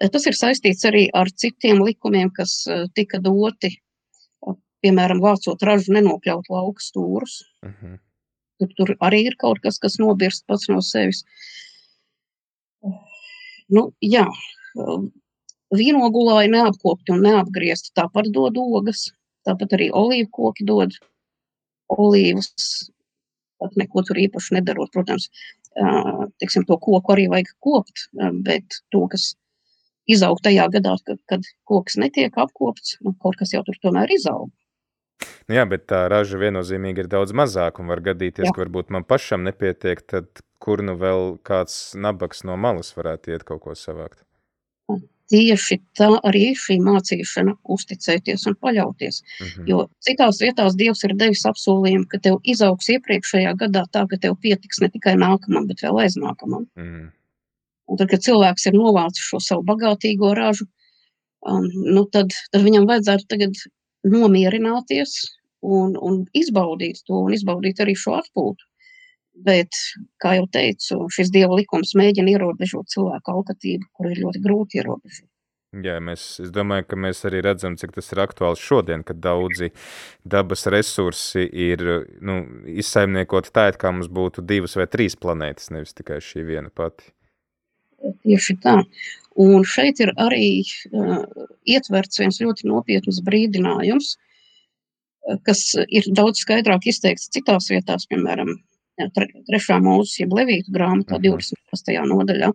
Eh, 0.00 0.10
tas 0.12 0.26
ir 0.28 0.36
saistīts 0.36 0.86
arī 0.88 1.06
ar 1.14 1.30
citiem 1.30 1.82
likumiem, 1.86 2.32
kas 2.34 2.58
eh, 2.68 2.86
tika 2.96 3.20
doti, 3.22 3.72
eh, 3.72 3.80
piemēram, 4.84 5.22
vācot 5.24 5.62
ražu 5.68 5.94
nenokļaut 5.96 6.50
lauka 6.52 6.84
stūrus. 6.84 7.42
Uh 7.62 7.70
mhm. 7.70 7.94
-huh. 7.94 7.98
tur, 8.58 8.74
tur 8.76 8.96
arī 9.00 9.26
ir 9.30 9.36
kaut 9.38 9.60
kas, 9.62 9.78
kas 9.78 9.98
nobirst 10.02 10.46
pats 10.46 10.68
no 10.68 10.80
sevis. 10.80 11.24
Nu, 13.68 13.90
jā, 14.00 14.26
vīnogulāji 15.74 16.52
neapkopti 16.52 17.12
un 17.12 17.24
neapgriezti 17.26 17.90
tāpat 17.98 18.30
dod 18.32 18.58
ogas, 18.58 19.08
tāpat 19.46 19.74
arī 19.78 19.90
olīvu 19.90 20.28
koki 20.30 20.64
dod 20.64 20.94
olīvas, 21.88 22.90
pat 23.58 23.74
neko 23.76 24.02
tur 24.06 24.20
īpaši 24.22 24.58
nedarot, 24.58 24.92
protams 24.92 25.30
teiksim, 26.40 26.64
to 26.64 26.78
koku 26.80 27.12
arī 27.12 27.26
vajag 27.28 27.50
kopt, 27.60 28.06
bet 28.46 28.80
to, 28.90 29.02
kas 29.12 29.34
izaug 30.08 30.40
tajā 30.42 30.68
gadā, 30.72 30.94
kad, 31.04 31.18
kad 31.28 31.48
koks 31.68 31.98
netiek 32.00 32.36
apkopts, 32.38 32.96
nu, 33.04 33.12
kaut 33.22 33.36
kas 33.36 33.52
jau 33.52 33.62
tur 33.66 33.76
tomēr 33.82 34.12
izaug. 34.14 34.48
Nu 35.48 35.56
jā, 35.56 35.64
bet 35.70 35.86
tā 35.90 36.06
raža 36.10 36.38
viennozīmīgi 36.42 37.04
ir 37.04 37.08
daudz 37.12 37.32
mazāka 37.32 37.82
un 37.82 37.88
var 37.92 38.02
gadīties, 38.04 38.48
jā. 38.48 38.52
ka 38.52 38.64
varbūt 38.64 38.90
man 38.94 39.06
pašam 39.06 39.46
nepietiek, 39.46 40.02
tad 40.02 40.42
kur 40.58 40.82
nu 40.82 40.96
vēl 41.00 41.36
kāds 41.46 41.94
nabaks 41.94 42.42
no 42.44 42.56
malas 42.56 42.92
varētu 42.96 43.32
iet 43.32 43.46
kaut 43.46 43.62
ko 43.64 43.76
savākt? 43.78 44.26
tieši 45.30 45.78
tā 45.98 46.08
arī 46.26 46.42
ir 46.52 46.60
šī 46.60 46.78
mācīšana, 46.84 47.56
uzticēties 47.76 48.46
un 48.50 48.56
paļauties. 48.62 49.20
Mm 49.22 49.46
-hmm. 49.46 49.68
Jo 49.70 49.88
citās 50.06 50.40
vietās 50.42 50.76
Dievs 50.78 51.04
ir 51.04 51.16
devis 51.16 51.44
apsolījumu, 51.50 52.06
ka 52.08 52.18
tev 52.22 52.38
izaugs 52.44 52.88
iepriekšējā 52.94 53.54
gadā 53.62 53.84
tā, 53.92 54.06
ka 54.10 54.16
tev 54.16 54.36
pietiks 54.40 54.80
ne 54.80 54.88
tikai 54.88 55.16
nākamam, 55.16 55.66
bet 55.66 55.82
vēl 55.82 56.02
aiznākamam. 56.04 56.66
Mm 56.76 56.84
-hmm. 56.84 57.10
Un 57.86 57.96
tad, 57.96 58.08
kad 58.08 58.20
cilvēks 58.20 58.66
ir 58.66 58.74
novācis 58.74 59.22
šo 59.22 59.40
savu 59.40 59.62
bagātīgo 59.62 60.34
ražu, 60.34 60.66
um, 61.46 61.66
nu 61.94 62.04
tad, 62.04 62.34
tad 62.50 62.62
viņam 62.62 62.86
vajadzētu 62.86 63.24
tagad 63.28 63.52
nomierināties 64.06 65.18
un, 65.66 65.94
un 65.98 66.24
izbaudīt 66.36 67.02
to, 67.06 67.20
un 67.26 67.36
izbaudīt 67.36 67.82
arī 67.84 67.96
šo 67.98 68.16
atpūtu. 68.20 68.68
Bet, 69.46 69.76
kā 70.22 70.38
jau 70.38 70.46
teicu, 70.48 71.02
šis 71.12 71.30
dieva 71.34 71.58
likums 71.58 71.92
mēģina 71.98 72.38
ierobežot 72.38 72.88
cilvēku 72.88 73.34
alkatību, 73.34 73.90
kur 73.92 74.08
ir 74.08 74.22
ļoti 74.22 74.40
grūti 74.46 74.80
ierobežot. 74.80 75.28
Jā, 75.84 75.98
mēs, 76.00 76.22
es 76.40 76.52
domāju, 76.54 76.86
ka 76.88 76.96
mēs 77.04 77.20
arī 77.28 77.42
redzam, 77.44 77.74
cik 77.76 77.92
tas 77.96 78.08
ir 78.14 78.22
aktuāls 78.22 78.62
šodien, 78.62 79.02
kad 79.04 79.18
daudzi 79.20 79.72
dabas 80.24 80.64
resursi 80.72 81.44
ir 81.44 81.82
nu, 82.24 82.38
izsaimniekoti 82.80 83.52
tā, 83.52 83.66
it 83.72 83.80
kā 83.82 83.92
mums 83.92 84.08
būtu 84.08 84.44
divas 84.46 84.78
vai 84.78 84.86
trīs 84.88 85.18
planētas, 85.20 85.68
nevis 85.74 85.92
tikai 85.98 86.22
šī 86.24 86.46
viena 86.48 86.72
pati. 86.72 87.10
Tieši 88.24 88.56
tā. 88.62 88.78
Un 89.42 89.66
šeit 89.68 90.00
ir 90.00 90.14
arī 90.16 90.62
uh, 90.64 91.24
ietverts 91.68 92.22
viens 92.22 92.40
ļoti 92.40 92.68
nopietns 92.70 93.20
brīdinājums, 93.26 94.14
kas 95.46 95.62
ir 95.88 96.06
daudz 96.14 96.40
skaidrāk 96.44 96.86
izteikts 96.86 97.30
citās 97.34 97.68
vietās, 97.72 98.06
piemēram, 98.10 98.52
trešā 99.48 99.78
mūzes, 99.82 100.20
jeb 100.20 100.34
Levītu 100.36 100.72
grāmatā, 100.72 101.18
28. 101.22 101.98
Mhm. 101.98 102.12
nodaļā, 102.12 102.52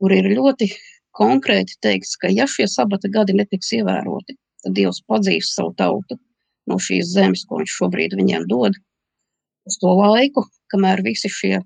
kur 0.00 0.14
ir 0.14 0.30
ļoti 0.30 0.70
konkrēti 1.16 1.76
teikts, 1.82 2.16
ka 2.16 2.30
ja 2.30 2.46
šie 2.48 2.68
sabata 2.70 3.10
gadi 3.12 3.34
netiks 3.36 3.72
ievēroti, 3.76 4.38
tad 4.64 4.76
Dievs 4.76 5.02
padzīs 5.08 5.54
savu 5.54 5.74
tautu 5.76 6.16
no 6.70 6.78
šīs 6.78 7.12
zemes, 7.16 7.44
ko 7.48 7.60
viņš 7.60 7.76
šobrīd 7.80 8.14
viņiem 8.16 8.46
dod, 8.48 8.76
uz 9.66 9.76
to 9.80 9.92
laiku, 9.98 10.46
kamēr 10.72 11.02
visi 11.04 11.28
šie, 11.32 11.58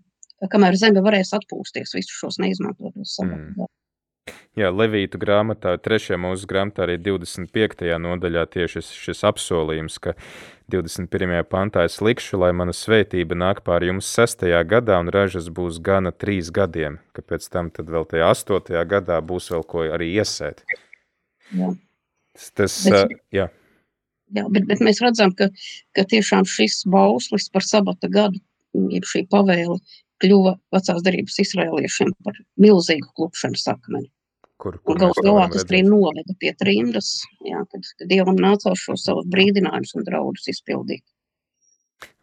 kamēr 0.50 0.78
zeme 0.80 1.02
varēs 1.04 1.34
atpūsties 1.36 1.94
visus 1.94 2.16
šos 2.18 2.40
neizmantotos 2.42 3.18
sabata 3.18 3.52
Mm. 3.64 3.83
Jā, 4.54 4.68
Levītu 4.70 5.18
grāmatā, 5.18 5.72
trešajā 5.82 6.16
mūsu 6.22 6.46
grāmatā, 6.46 6.84
arī 6.86 6.94
25. 7.02 7.88
nodaļā 7.98 8.44
tieši 8.54 8.82
šis, 8.86 9.22
apsolījums, 9.26 9.96
ka 9.98 10.14
21. 10.70 11.42
pantā 11.50 11.82
es 11.88 11.98
likšu, 12.00 12.38
lai 12.40 12.52
mana 12.56 12.72
svētība 12.72 13.34
nāk 13.36 13.64
pār 13.66 13.84
jums 13.88 14.06
6. 14.14 14.46
gadā 14.70 15.00
un 15.02 15.10
ražas 15.12 15.50
būs 15.50 15.80
gana 15.82 16.12
trīs 16.14 16.52
gadiem, 16.54 17.00
ka 17.12 17.24
pēc 17.26 17.48
tam 17.50 17.72
tad 17.74 17.90
vēl 17.90 18.06
tajā 18.14 18.30
8. 18.30 18.78
gadā 18.94 19.18
būs 19.26 19.50
vēl 19.52 19.66
ko 19.74 19.84
arī 19.98 20.12
iesēt. 20.22 20.62
Jā. 21.50 21.74
Tas, 22.34 22.48
tas 22.54 22.78
Bet- 22.86 23.02
ā, 23.02 23.20
jā, 23.42 23.50
Jā, 24.34 24.46
bet, 24.50 24.64
bet 24.66 24.80
mēs 24.82 24.98
redzam, 25.04 25.30
ka, 25.36 25.50
ka 25.94 26.02
tiešām 26.10 26.46
šis 26.48 26.80
bauslis 26.90 27.44
par 27.52 27.62
sabata 27.62 28.08
gadu, 28.10 28.40
jeb 28.90 29.04
šī 29.06 29.26
pavēle, 29.30 29.76
kļuva 30.24 30.56
vecās 30.74 31.06
darības 31.06 31.38
izrēliešiem 31.44 32.12
par 32.24 32.40
milzīgu 32.64 33.12
klupšanas 33.14 33.68
akmeni. 33.76 34.08
kur, 34.64 34.78
kur 34.86 34.98
galu 35.00 35.24
galā 35.26 35.48
tas 35.52 35.66
arī 35.66 35.82
noveda 35.84 36.34
pie 36.40 36.54
trimdas, 36.56 37.10
jā, 37.44 37.60
kad, 37.70 37.88
kad 37.98 38.08
Dievam 38.08 38.38
nācās 38.40 38.80
šos 38.80 39.04
savus 39.04 39.26
brīdinājumus 39.28 39.92
un 39.98 40.06
draudus 40.06 40.48
izpildīt. 40.52 41.04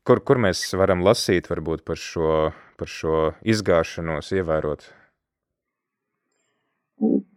Kur, 0.08 0.24
kur 0.26 0.40
mēs 0.42 0.64
varam 0.74 1.04
lasīt 1.06 1.52
varbūt 1.52 1.84
par 1.86 2.00
šo, 2.02 2.50
par 2.82 2.90
šo 2.90 3.18
izgāšanos, 3.46 4.32
ievērot? 4.34 4.88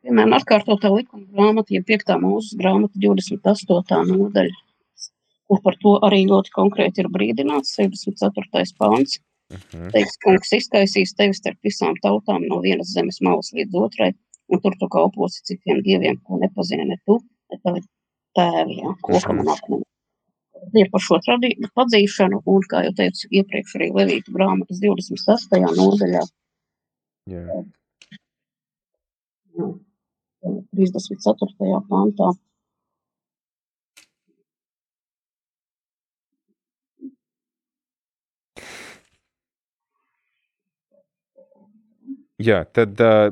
Piemēram, 0.04 0.32
atkārtotā 0.36 0.88
likuma 0.92 1.26
grāmata, 1.32 1.74
ja 1.76 1.84
5. 1.84 2.14
mūzes 2.22 2.56
grāmata 2.60 3.00
28. 3.00 4.00
nodaļa, 4.08 4.56
kur 5.48 5.60
par 5.64 5.76
to 5.84 5.94
arī 6.08 6.22
ļoti 6.30 6.52
konkrēti 6.56 7.04
ir 7.04 7.10
brīdināts, 7.12 7.76
64. 7.76 8.64
pāns. 8.80 9.20
Mhm. 9.54 9.90
Teiks, 9.94 10.16
kungs 10.24 10.52
izkaisīs 10.58 11.14
tevi 11.18 11.34
starp 11.36 11.58
visām 11.66 11.96
tautām 12.04 12.46
no 12.50 12.60
vienas 12.64 12.92
zemes 12.94 13.20
malas 13.24 13.52
līdz 13.56 13.74
otrai, 13.86 14.10
un 14.52 14.60
tur 14.60 14.76
tu 14.80 14.88
kalposi 14.92 15.42
citiem 15.50 15.82
dieviem, 15.86 16.20
ko 16.26 16.38
nepazini 16.42 16.86
ne 16.88 16.96
tu, 17.06 17.18
ne 17.52 17.58
tavi 17.64 17.82
tēvi, 18.38 18.78
jā, 18.82 18.94
kokam 19.02 19.40
un 19.44 19.52
akmeni. 19.54 19.86
Ir 20.80 20.88
par 20.90 21.02
šo 21.04 21.18
tradī- 21.20 21.56
padzīšanu, 21.76 22.40
un, 22.46 22.62
kā 22.70 22.84
jau 22.86 22.92
teicu, 22.96 23.28
iepriekš 23.30 23.76
arī 23.78 23.90
Levītu 23.92 24.32
grāmatas 24.32 24.80
28. 24.80 25.60
nodaļā, 25.76 26.22
jā, 27.30 27.64
34. 30.74 31.82
pantā. 31.88 32.32
Jā, 42.44 42.64
tad 42.76 42.98
uh, 43.00 43.30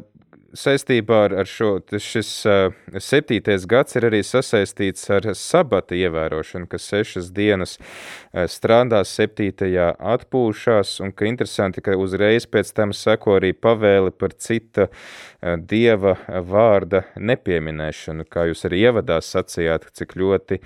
saistībā 0.57 1.16
ar, 1.26 1.33
ar 1.42 1.49
šo 1.49 1.75
šis 2.00 2.28
uh, 2.49 2.75
septītais 3.02 3.66
gads 3.69 3.97
ir 3.99 4.07
arī 4.09 4.21
sasaistīts 4.25 5.04
ar 5.12 5.26
sabata 5.37 5.97
ievērošanu, 5.99 6.69
ka 6.71 6.81
sešas 6.81 7.28
dienas 7.35 7.75
uh, 7.81 8.47
strādās, 8.49 9.12
septītajā 9.19 9.90
atpūšās, 10.14 10.95
un 11.04 11.12
ka 11.16 11.28
interesanti, 11.28 11.85
ka 11.85 11.99
uzreiz 12.00 12.47
pēc 12.49 12.73
tam 12.78 12.95
seko 12.97 13.37
arī 13.40 13.52
pavēli 13.52 14.14
par 14.16 14.37
cita 14.38 14.88
uh, 14.88 15.59
dieva 15.59 16.16
vārda 16.54 17.04
nepieminēšanu, 17.16 18.28
kā 18.33 18.47
jūs 18.49 18.64
arī 18.71 18.87
ievadā 18.87 19.21
sacījāt, 19.25 19.90
cik 19.99 20.16
ļoti 20.23 20.62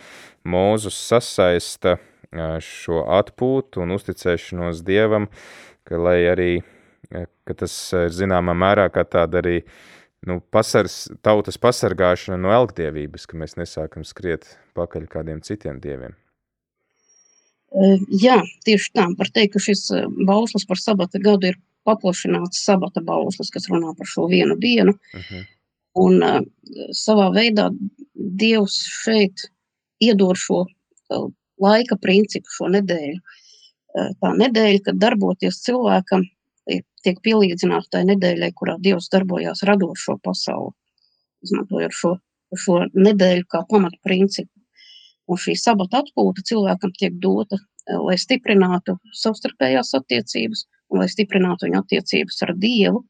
Mūzus 0.47 1.01
sasaista 1.09 1.97
uh, 1.99 2.61
šo 2.63 3.03
atpūtu 3.19 3.83
un 3.83 3.99
uzticēšanos 3.99 4.87
dievam, 4.87 5.31
ka 5.87 5.99
lai 5.99 6.21
arī 6.31 6.51
ka 7.11 7.55
tas 7.55 7.75
ir 7.95 8.15
zināmā 8.15 8.55
mērā 8.57 8.89
kā 8.95 9.05
tāda 9.07 9.43
arī 9.43 9.61
nu, 10.27 10.41
pasars, 10.51 11.07
tautas 11.23 11.59
pasargāšana 11.63 12.39
no 12.41 12.53
elgdievības, 12.55 13.27
ka 13.31 13.39
mēs 13.39 13.57
nesākam 13.61 14.05
skriet 14.07 14.49
pakaļ 14.79 15.07
kādiem 15.13 15.43
citiem 15.45 15.81
dieviem. 15.83 16.17
Eh, 17.77 17.99
Jā, 18.23 18.41
tieši 18.67 18.93
tā. 18.95 19.07
Var 19.19 19.31
teikt, 19.35 19.57
ka 19.57 19.63
šis 19.63 19.89
eh, 19.95 20.07
bauslis 20.29 20.67
par 20.69 20.81
sabata 20.81 21.21
gadu 21.23 21.51
ir 21.51 21.59
paplašināts 21.87 22.65
sabata 22.67 23.03
bauslis, 23.05 23.51
kas 23.55 23.69
runā 23.71 23.93
par 23.99 24.09
šo 24.11 24.27
vienu 24.31 24.57
dienu. 24.59 24.97
Uh 25.15 25.21
-huh. 25.31 25.45
Un 25.97 26.23
uh, 26.23 26.41
savā 26.93 27.31
veidā 27.33 27.71
Dievs 28.15 28.83
šeit 29.03 29.47
iedod 30.01 30.37
šo 30.37 30.67
uh, 30.67 31.31
laika 31.63 31.97
principu, 31.97 32.51
šo 32.53 32.69
nedēļu. 32.69 33.21
Uh, 33.97 34.11
tā 34.21 34.33
nedēļa, 34.37 34.83
kad 34.85 34.99
darboties 35.01 35.63
cilvēkam, 35.65 36.27
tiek 37.07 37.21
pielīdzināta 37.23 37.97
tai 37.97 38.05
nedēļai, 38.11 38.51
kurā 38.59 38.77
Dievs 38.83 39.09
darbojās 39.13 39.65
radot 39.69 39.99
šo 40.01 40.17
pasauli, 40.23 40.75
izmantojot 41.47 41.95
šo, 41.95 42.13
šo 42.65 42.83
nedēļu 42.95 43.49
kā 43.53 43.63
pamata 43.71 43.99
principu. 44.05 44.51
Un 45.27 45.41
šī 45.43 45.57
sabata 45.59 46.05
atpūta 46.05 46.45
cilvēkam 46.47 46.93
tiek 46.99 47.17
dota, 47.23 47.59
uh, 47.59 48.01
lai 48.07 48.17
stiprinātu 48.21 48.97
savstarpējās 49.15 49.95
attiecības 49.99 50.67
un 50.93 51.03
lai 51.03 51.09
stiprinātu 51.11 51.67
viņa 51.67 51.83
attiecības 51.83 52.43
ar 52.47 52.55
Dievu, 52.63 53.03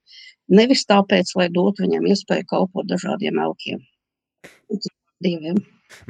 nevis 0.52 0.86
tāpēc, 0.88 1.34
lai 1.36 1.48
dotu 1.52 1.84
viņam 1.84 2.08
iespēju 2.12 2.48
kalpot 2.48 2.88
dažādiem 2.88 3.40
elkiem. 3.42 3.82
Dieviem. 5.24 5.60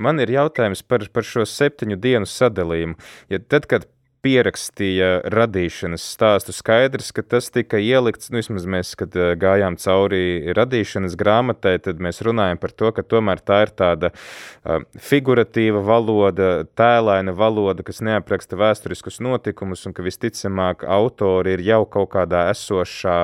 Man 0.00 0.20
ir 0.22 0.32
jautājums 0.32 0.82
par, 0.82 1.04
par 1.12 1.26
šo 1.26 1.44
septiņu 1.46 1.98
dienu 2.00 2.28
sadalījumu. 2.28 2.96
Ja 3.30 3.40
tad, 3.42 3.68
kad 3.70 3.86
pierakstīja 4.24 5.08
radīšanas 5.32 6.04
stāstu, 6.14 6.54
skaidrs, 6.56 7.12
ka 7.14 7.22
tas 7.22 7.48
tika 7.54 7.78
ielikts, 7.82 8.30
nu, 8.30 8.40
vismaz 8.40 8.66
mēs, 8.70 8.94
kad 8.98 9.14
eh, 9.18 9.34
gājām 9.40 9.78
cauri 9.80 10.54
radīšanas 10.56 11.16
grāmatai, 11.20 11.76
tad 11.84 12.02
mēs 12.02 12.22
runājam 12.26 12.60
par 12.62 12.74
to, 12.74 12.90
ka 12.96 13.04
tomēr 13.06 13.42
tā 13.46 13.60
ir 13.66 13.72
tāda 13.76 14.10
uh, 14.12 14.82
figuratīva 15.02 15.82
valoda, 15.86 16.50
tēlaina 16.78 17.34
valoda, 17.36 17.84
kas 17.86 18.02
neapraksta 18.04 18.58
vēsturiskus 18.58 19.20
notikumus, 19.24 19.84
un 19.88 19.94
ka 19.96 20.04
visticamāk 20.06 20.86
autori 20.88 21.56
ir 21.56 21.64
jau 21.66 21.84
kaut 21.90 22.12
kādā 22.16 22.46
esošā 22.52 23.18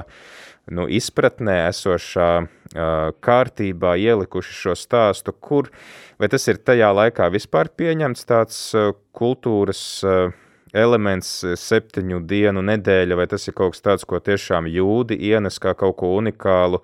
nu, 0.72 0.86
izpratnē, 0.86 1.64
esošā 1.70 2.30
uh, 2.42 3.10
kārtībā 3.24 3.96
ielikuši 3.98 4.54
šo 4.60 4.76
stāstu, 4.78 5.34
kur, 5.34 5.72
vai 6.20 6.30
tas 6.32 6.46
ir 6.50 6.62
tajā 6.62 6.92
laikā 6.94 7.32
vispār 7.34 7.72
pieņemts 7.74 8.28
tāds 8.28 8.62
uh, 8.78 8.92
kultūras 9.16 9.82
uh, 10.06 10.41
elements, 10.72 11.44
eh, 11.44 11.56
septiņu 11.56 12.22
dienu 12.26 12.62
nedēļa, 12.68 13.16
vai 13.16 13.26
tas 13.26 13.48
ir 13.48 13.54
kaut 13.58 13.74
kas 13.74 13.84
tāds, 13.84 14.06
ko 14.08 14.20
tiešām 14.20 14.68
jūdi 14.70 15.18
ienes 15.32 15.58
kā 15.62 15.74
kaut 15.76 15.96
ko 16.00 16.16
unikālu, 16.20 16.82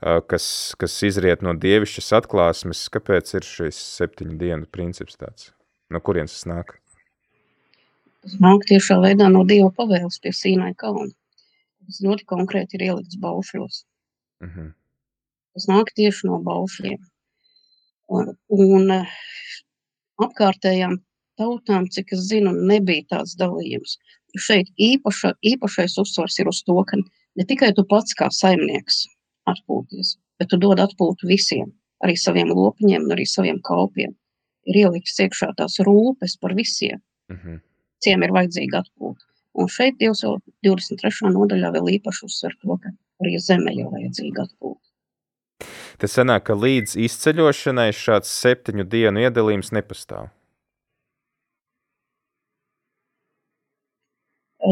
kas, 0.00 0.74
kas 0.78 1.02
izriet 1.02 1.42
no 1.42 1.54
dievišķas 1.58 2.12
atklāsmes, 2.20 2.84
kāpēc 2.94 3.34
ir 3.34 3.46
šis 3.46 3.78
septiņu 3.98 4.38
dienu 4.38 4.66
princips 4.70 5.18
tāds? 5.18 5.50
No 5.90 5.98
kurienes 6.04 6.36
tas 6.36 6.46
nāk? 6.46 6.76
Tas 8.22 8.34
nāk 8.44 8.66
tiešā 8.68 8.98
veidā 9.00 9.28
no 9.32 9.44
Dieva 9.48 9.70
pavēles 9.74 10.18
pie 10.22 10.34
Sīnai 10.36 10.74
kalna. 10.76 11.08
Tas 11.86 12.00
ļoti 12.04 12.26
konkrēti 12.28 12.76
ir 12.76 12.84
ielikts 12.90 13.16
baušļos. 13.22 13.84
Uh 14.44 14.48
-huh. 14.48 14.72
Tas 15.54 15.68
nāk 15.70 15.92
tieši 15.96 16.28
no 16.28 16.40
baušļiem. 16.44 16.98
Un, 18.18 18.34
un 18.48 18.90
eh, 18.98 19.14
apkārtējām 20.26 20.98
tautām, 21.38 21.88
cik 21.94 22.14
es 22.16 22.26
zinu, 22.30 22.52
nebija 22.70 23.06
tāds 23.14 23.36
dalījums. 23.40 23.96
Šeit 24.36 24.68
īpaša, 24.76 25.34
īpašais 25.52 25.96
uzsvars 26.02 26.38
ir 26.42 26.50
uz 26.50 26.62
to, 26.66 26.76
ka 26.88 26.98
ne 26.98 27.46
tikai 27.48 27.72
tu 27.76 27.84
pats 27.88 28.16
kā 28.18 28.28
saimnieks 28.34 29.06
atpūties, 29.48 30.16
bet 30.38 30.50
tu 30.52 30.58
dod 30.60 30.82
atpūtu 30.84 31.28
visiem, 31.30 31.70
arī 32.04 32.16
saviem 32.20 32.52
lopiņiem 32.52 33.06
un 33.06 33.16
arī 33.16 33.24
saviem 33.26 33.62
kalpiem. 33.64 34.12
Ir 34.68 34.82
ielikts 34.84 35.16
iekšā 35.24 35.54
tās 35.56 35.78
rūpes 35.86 36.36
par 36.42 36.54
visiem. 36.54 37.00
Uh 37.32 37.36
-huh. 37.36 37.60
Visiem 37.98 38.22
ir 38.22 38.34
vajadzīga 38.36 38.82
atpūta. 38.84 39.24
Un 39.58 39.68
šeit 39.68 39.96
Dievs 39.98 40.22
jau 40.22 40.36
23. 40.62 41.32
nodaļā 41.34 41.72
vēl 41.74 41.88
īpaši 41.98 42.24
uzsver 42.28 42.54
to, 42.62 42.76
ka 42.82 42.92
arī 43.22 43.38
zeme 43.42 43.72
ir 43.74 43.88
vajadzīga 43.90 44.44
atpūta. 44.46 44.84
Tas 45.98 46.14
sanāk, 46.14 46.44
ka 46.46 46.54
līdz 46.54 46.94
izceļošanai 46.96 47.90
šāds 47.90 48.30
septiņu 48.30 48.84
dienu 48.84 49.24
iedalījums 49.26 49.72
nepastāv. 49.74 50.28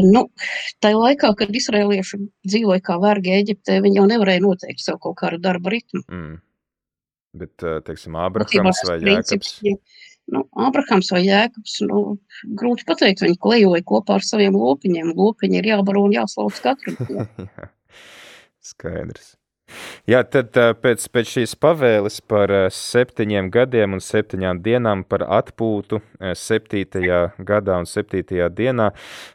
Nu, 0.05 0.27
tā 0.83 0.91
laikā, 0.93 1.31
kad 1.39 1.55
izrēlieši 1.55 2.19
dzīvoja 2.45 2.83
kā 2.85 2.97
vergi 3.01 3.33
Eģiptē, 3.37 3.79
viņi 3.85 4.01
jau 4.01 4.09
nevarēja 4.09 4.43
noteikt 4.43 4.83
sev 4.83 4.99
kaut 5.03 5.17
kādu 5.21 5.39
darba 5.41 5.73
ritmu. 5.73 6.03
Mm. 6.07 6.35
Bet, 7.37 7.55
eh, 7.63 7.79
teiksim, 7.85 8.17
šis 8.81 8.89
vai 8.89 8.99
Jēkabs. 9.01 9.55
ja, 9.65 9.77
Nu, 10.27 10.41
Abrahams 10.59 11.07
vai 11.13 11.21
Jēkabs, 11.23 11.77
nu, 11.87 12.01
grūti 12.59 12.83
pateikt, 12.87 13.23
viņi 13.23 13.37
klejoja 13.39 13.83
kopā 13.87 14.17
ar 14.19 14.25
saviem 14.27 14.57
lopiņiem. 14.59 15.13
Lopiņi 15.15 15.61
ir 15.61 15.69
jābaro 15.69 16.03
un 16.03 16.15
jāslauc 16.17 16.57
katru 16.65 16.97
Skaidrs. 18.69 19.37
Jā, 20.07 20.21
tad 20.23 20.55
pēc, 20.81 21.05
pēc 21.11 21.31
šīs 21.33 21.55
pavēles 21.59 22.21
par 22.31 22.51
septiņiem 22.71 23.49
gadiem 23.51 23.97
un 23.97 24.03
septiņām 24.03 24.61
dienām 24.63 25.03
par 25.03 25.25
atpūtu 25.39 25.99
septītajā 26.39 27.21
gadā 27.49 27.79
un 27.81 27.89
septītajā 27.89 28.47
dienā, 28.55 28.93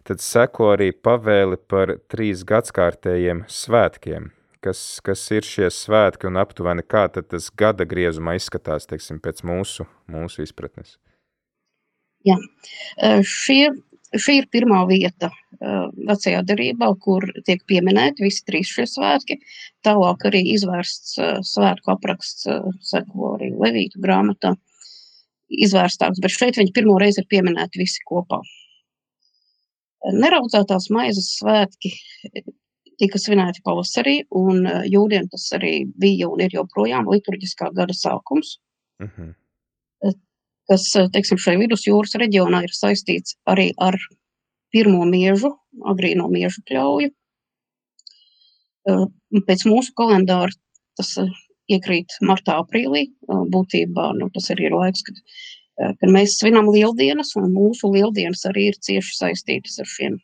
tad 0.09 0.25
seko 0.25 0.73
arī 0.77 0.93
pavēle 0.97 1.61
par 1.69 1.99
trīs 2.13 2.47
gadskārtējiem 2.49 3.45
svētkiem. 3.53 4.33
Kas, 4.63 4.81
kas 5.03 5.25
ir 5.35 5.43
šie 5.43 5.69
svētki 5.75 6.29
un 6.31 6.39
aptuveni 6.39 6.85
kā 6.87 7.09
tad 7.11 7.27
tas 7.33 7.49
gada 7.51 7.85
griezumā 7.89 8.37
izskatās, 8.39 8.87
teiksim, 8.87 9.19
pēc 9.21 9.43
mūsu, 9.43 9.89
mūsu 10.07 10.47
izpratnes? 10.47 11.01
Jā, 12.23 12.37
šie 13.27 13.73
Šī 14.13 14.35
ir 14.43 14.47
pirmā 14.53 14.83
vieta 14.89 15.31
uh, 15.33 15.89
vecajā 16.09 16.43
derībā, 16.45 16.91
kur 17.01 17.25
tiek 17.47 17.63
pieminēti 17.69 18.27
visi 18.27 18.45
trīs 18.49 18.69
šie 18.69 18.85
svētki. 18.91 19.39
Tālāk 19.87 20.27
arī 20.29 20.43
izvērsts 20.53 21.15
uh, 21.21 21.39
svētku 21.47 21.95
apraksts, 21.95 22.45
uh, 22.51 22.67
seko 22.85 23.35
arī 23.39 23.53
Levītu 23.57 24.03
grāmatā, 24.05 24.53
izvērstāks, 25.53 26.21
bet 26.21 26.35
šeit 26.35 26.61
viņi 26.61 26.75
pirmo 26.77 26.99
reizi 27.01 27.23
ir 27.23 27.29
pieminēti 27.33 27.81
visi 27.81 28.05
kopā. 28.09 28.43
Neraudzētās 30.13 30.91
maizes 30.93 31.29
svētki 31.39 31.93
tika 33.01 33.21
svinēti 33.21 33.63
pavasarī, 33.65 34.17
un 34.35 34.67
jūdiem 34.91 35.29
tas 35.33 35.47
arī 35.57 35.85
bija 35.87 36.29
un 36.29 36.43
ir 36.43 36.57
joprojām 36.59 37.09
liturģiskā 37.09 37.71
gada 37.77 37.97
sākums. 37.97 38.59
Uh 39.01 39.07
mhm. 39.07 39.15
-huh 39.23 39.39
kas, 40.71 40.89
eh, 40.97 41.09
teiksim, 41.15 41.41
šai 41.41 41.57
vidusjūras 41.61 42.17
reģionā 42.23 42.63
ir 42.67 42.75
saistīts 42.77 43.37
arī 43.49 43.71
ar 43.79 43.99
pirmo 44.73 45.05
miežu, 45.09 45.53
agrīno 45.93 46.29
miežu 46.33 46.63
pļauju. 46.69 47.11
Eh, 48.91 49.07
pēc 49.49 49.67
mūsu 49.69 49.95
kalendāra 49.99 50.53
tas 50.99 51.17
eh, 51.19 51.33
iekrīt 51.73 52.19
martā, 52.23 52.59
aprīlī. 52.61 53.07
Būtībā 53.29 54.13
nu, 54.19 54.29
tas 54.35 54.51
arī 54.53 54.67
ir 54.69 54.75
laiks, 54.77 55.05
kad, 55.07 55.21
kad 55.79 56.11
mēs 56.11 56.35
svinam 56.41 56.67
lieldienas, 56.69 57.31
un 57.39 57.47
mūsu 57.55 57.89
lieldienas 57.95 58.43
arī 58.51 58.67
ir 58.73 58.81
cieši 58.83 59.15
saistītas 59.17 59.79
ar 59.81 59.89
šiem 59.89 60.19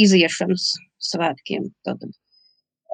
iziešanas 0.00 0.72
svētkiem. 1.10 1.68
Tātad 1.86 2.16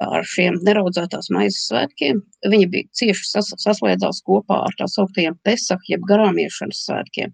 ar 0.03 0.25
šiem 0.27 0.59
neraudzētās 0.65 1.29
maizes 1.33 1.69
svētkiem. 1.69 2.21
Viņi 2.51 2.67
bija 2.71 2.89
cieši 2.99 3.29
sas, 3.29 3.53
saslēdzās 3.61 4.21
kopā 4.27 4.61
ar 4.67 4.75
tā 4.79 4.87
sauktiem 4.91 5.37
Pesach, 5.47 5.85
jeb 5.89 6.03
garāmiešanas 6.09 6.83
svētkiem, 6.87 7.33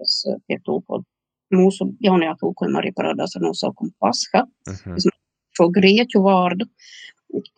kas 0.00 0.20
eh, 0.28 0.38
tiek 0.48 0.62
tulkot 0.66 1.06
mūsu 1.54 1.88
jaunajā 2.04 2.34
tulkojumā 2.40 2.82
arī 2.82 2.92
parādās 2.96 3.36
ar 3.36 3.44
nosaukumu 3.46 3.94
Pasha. 4.00 4.44
Uh 4.68 4.72
mhm. 4.72 4.98
-huh. 4.98 5.20
Šo 5.54 5.68
grieķu 5.70 6.18
vārdu, 6.18 6.66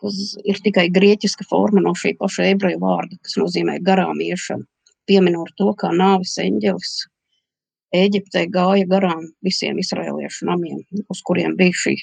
kas 0.01 0.37
ir 0.45 0.59
tikai 0.61 0.89
grieķiska 0.93 1.47
forma 1.49 1.81
no 1.81 1.95
šī 1.97 2.13
paša 2.19 2.43
ebreju 2.53 2.77
vārda, 2.79 3.17
kas 3.21 3.37
nozīmē 3.41 3.79
garām 3.81 4.21
iešanu, 4.21 4.67
pieminot 5.09 5.49
to, 5.57 5.73
kā 5.73 5.89
nāvis 5.89 6.37
eņģelis 6.37 7.07
Ēģiptē 7.95 8.49
gāja 8.51 8.85
garām 8.85 9.21
visiem 9.41 9.77
izrēliešu 9.79 10.45
namiem, 10.45 10.81
uz 11.09 11.21
kuriem 11.23 11.55
bija 11.55 11.71
šī 11.71 11.95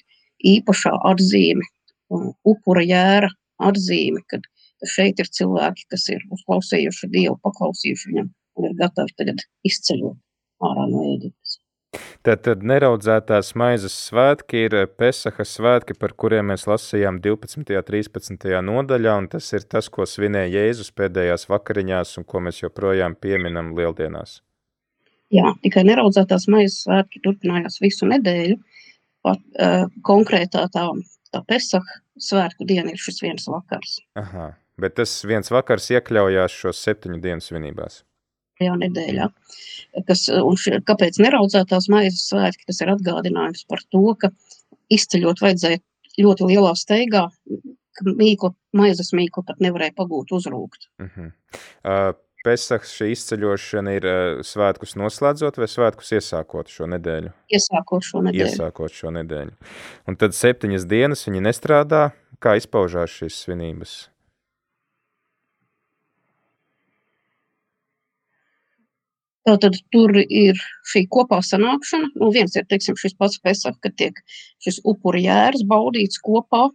īpašā 0.54 0.92
atzīme, 1.10 1.62
upura 2.10 2.84
jēra 2.84 3.30
atzīme, 3.64 4.22
kad 4.30 4.44
šeit 4.90 5.20
ir 5.22 5.30
cilvēki, 5.32 5.86
kas 5.92 6.08
ir 6.12 6.24
uzklausījuši 6.34 7.10
Dievu, 7.12 7.38
paklausījuši 7.44 8.10
viņam 8.10 8.32
un 8.58 8.70
ir 8.70 8.78
gatavi 8.78 9.14
tagad 9.18 9.44
izceļot 9.66 10.18
ārā 10.64 10.88
no 10.90 11.04
Ēģiptes. 11.14 11.60
Tad, 12.26 12.40
tad 12.42 12.62
neraudzētās 12.66 13.52
maizes 13.60 13.94
svētki 14.08 14.64
ir 14.66 14.74
Pesaha 14.98 15.44
svētki, 15.46 15.94
par 15.98 16.14
kuriem 16.18 16.48
mēs 16.50 16.64
lasījām 16.66 17.20
12. 17.22 17.60
un 17.60 17.86
13. 17.90 18.48
nodaļā, 18.66 19.16
un 19.20 19.28
tas 19.30 19.50
ir 19.54 19.66
tas, 19.70 19.90
ko 19.92 20.06
svinēja 20.08 20.50
Jēzus 20.56 20.90
pēdējās 20.96 21.46
vakariņās 21.52 22.16
un 22.18 22.26
ko 22.26 22.42
mēs 22.46 22.62
joprojām 22.64 23.14
pieminam 23.20 23.74
lieldienās. 23.78 24.40
Jā, 25.34 25.52
tikai 25.62 25.84
neraudzētās 25.86 26.48
maizes 26.50 26.82
svētki 26.86 27.22
turpinājās 27.22 27.78
visu 27.82 28.08
nedēļu, 28.10 28.58
pat 29.24 29.40
uh, 29.54 29.86
konkrētā 30.06 30.66
tā 30.74 30.88
tā 31.34 31.42
Pesach 31.48 31.94
svētku 32.20 32.66
diena 32.68 32.94
ir 32.94 33.00
šis 33.00 33.20
viens 33.24 33.46
vakars. 33.50 33.98
Aha, 34.20 34.52
bet 34.80 34.96
tas 35.00 35.12
viens 35.28 35.50
vakars 35.52 35.90
iekļaujās 35.94 36.58
šos 36.64 36.82
septiņu 36.86 37.20
dienu 37.24 37.44
svinībās. 37.44 38.02
Jā, 38.62 38.74
nedēļā. 38.78 39.28
Kas, 40.06 40.28
un 40.30 40.58
šie, 40.58 40.78
kāpēc 40.86 41.18
neraudzētās 41.22 41.88
maizes 41.90 42.28
svētki, 42.30 42.68
tas 42.70 42.80
ir 42.84 42.92
atgādinājums 42.92 43.64
par 43.70 43.82
to, 43.90 44.04
ka 44.20 44.30
izceļot 44.94 45.42
vajadzēja 45.42 45.82
ļoti 46.22 46.50
lielā 46.52 46.74
steigā, 46.78 47.24
ka 47.94 48.06
mīklu, 48.06 48.52
maizes 48.78 49.10
mīklu 49.16 49.42
pat 49.46 49.58
nevarēja 49.62 49.96
pagūt 49.98 50.34
uzrūkt. 50.38 50.88
Uh 51.02 51.16
-huh. 51.16 51.32
uh, 51.82 52.14
Pesachs 52.44 52.92
šī 52.92 53.10
izceļošana 53.14 53.92
ir 53.96 54.06
uh, 54.08 54.40
svētkus 54.44 54.94
noslēdzot 55.00 55.56
vai 55.62 55.68
svētkus 55.70 56.12
iesākot 56.18 56.68
šo 56.68 56.88
nedēļu? 56.92 57.32
Iesākot 57.56 58.04
šo 58.04 58.20
nedēļu. 58.26 58.50
Iesākot 58.50 58.92
šo 58.92 59.12
nedēļu. 59.16 59.54
Un 60.10 60.18
tad 60.20 60.36
septiņas 60.36 60.84
dienas 60.90 61.24
viņi 61.28 61.46
nestrādā. 61.48 62.08
Kā 62.44 62.58
izpaužās 62.60 63.14
šīs 63.16 63.38
svinības? 63.46 63.94
Tātad 69.44 69.76
tur 69.92 70.16
ir 70.24 70.60
šī 70.88 71.04
kopā 71.12 71.40
sanākšana. 71.44 72.12
Nu, 72.20 72.30
viens 72.32 72.54
ir 72.56 72.64
teiksim, 72.68 72.96
šis 73.00 73.16
pats 73.20 73.40
Pesach, 73.44 73.76
kad 73.84 73.96
tiek 74.00 74.20
šis 74.64 74.80
upuri 74.88 75.26
jērs 75.26 75.64
baudīts 75.68 76.20
kopā 76.24 76.68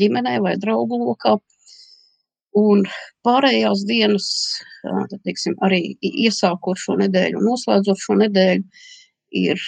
ģimenē 0.00 0.38
vai 0.44 0.54
draugu 0.60 1.00
lokā. 1.02 1.36
Un 2.54 2.84
pārējās 3.26 3.82
dienas, 3.88 4.26
tad, 4.84 5.16
teiksim, 5.26 5.56
arī 5.66 5.96
iesākot 6.06 6.78
šo 6.78 6.94
nedēļu 7.00 7.40
un 7.40 7.48
noslēdzot 7.50 7.98
šo 7.98 8.14
nedēļu, 8.20 8.62
ir 9.34 9.62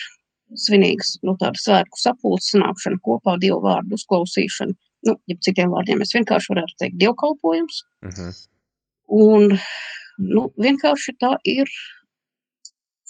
svinīgas 0.55 1.17
nu, 1.27 1.35
svētku 1.35 1.99
sapulces, 1.99 2.53
sanākšana 2.55 3.01
kopā, 3.03 3.35
dievu 3.43 3.59
vārdu 3.65 3.99
uzklausīšana. 3.99 4.77
Nu, 5.07 5.17
ja 5.31 5.37
citiem 5.43 5.75
vārdiem 5.75 6.01
mēs 6.03 6.15
vienkārši 6.15 6.53
varētu 6.55 6.79
teikt 6.83 7.01
dievkalpojums. 7.03 7.83
Uh 8.05 8.09
mhm. 8.09 8.31
-huh. 8.31 8.47
Un 9.07 9.59
nu, 10.19 10.49
vienkārši 10.59 11.15
tā 11.23 11.37
ir 11.45 11.71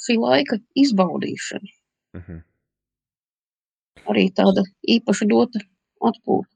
šī 0.07 0.19
laika 0.21 0.59
izbaudīšana. 0.75 1.69
Uh 2.15 2.21
mhm. 2.21 2.33
-huh. 2.33 2.43
Arī 4.07 4.29
tāda 4.33 4.63
īpaša 4.89 5.27
dota 5.29 5.61
atpūta. 6.01 6.56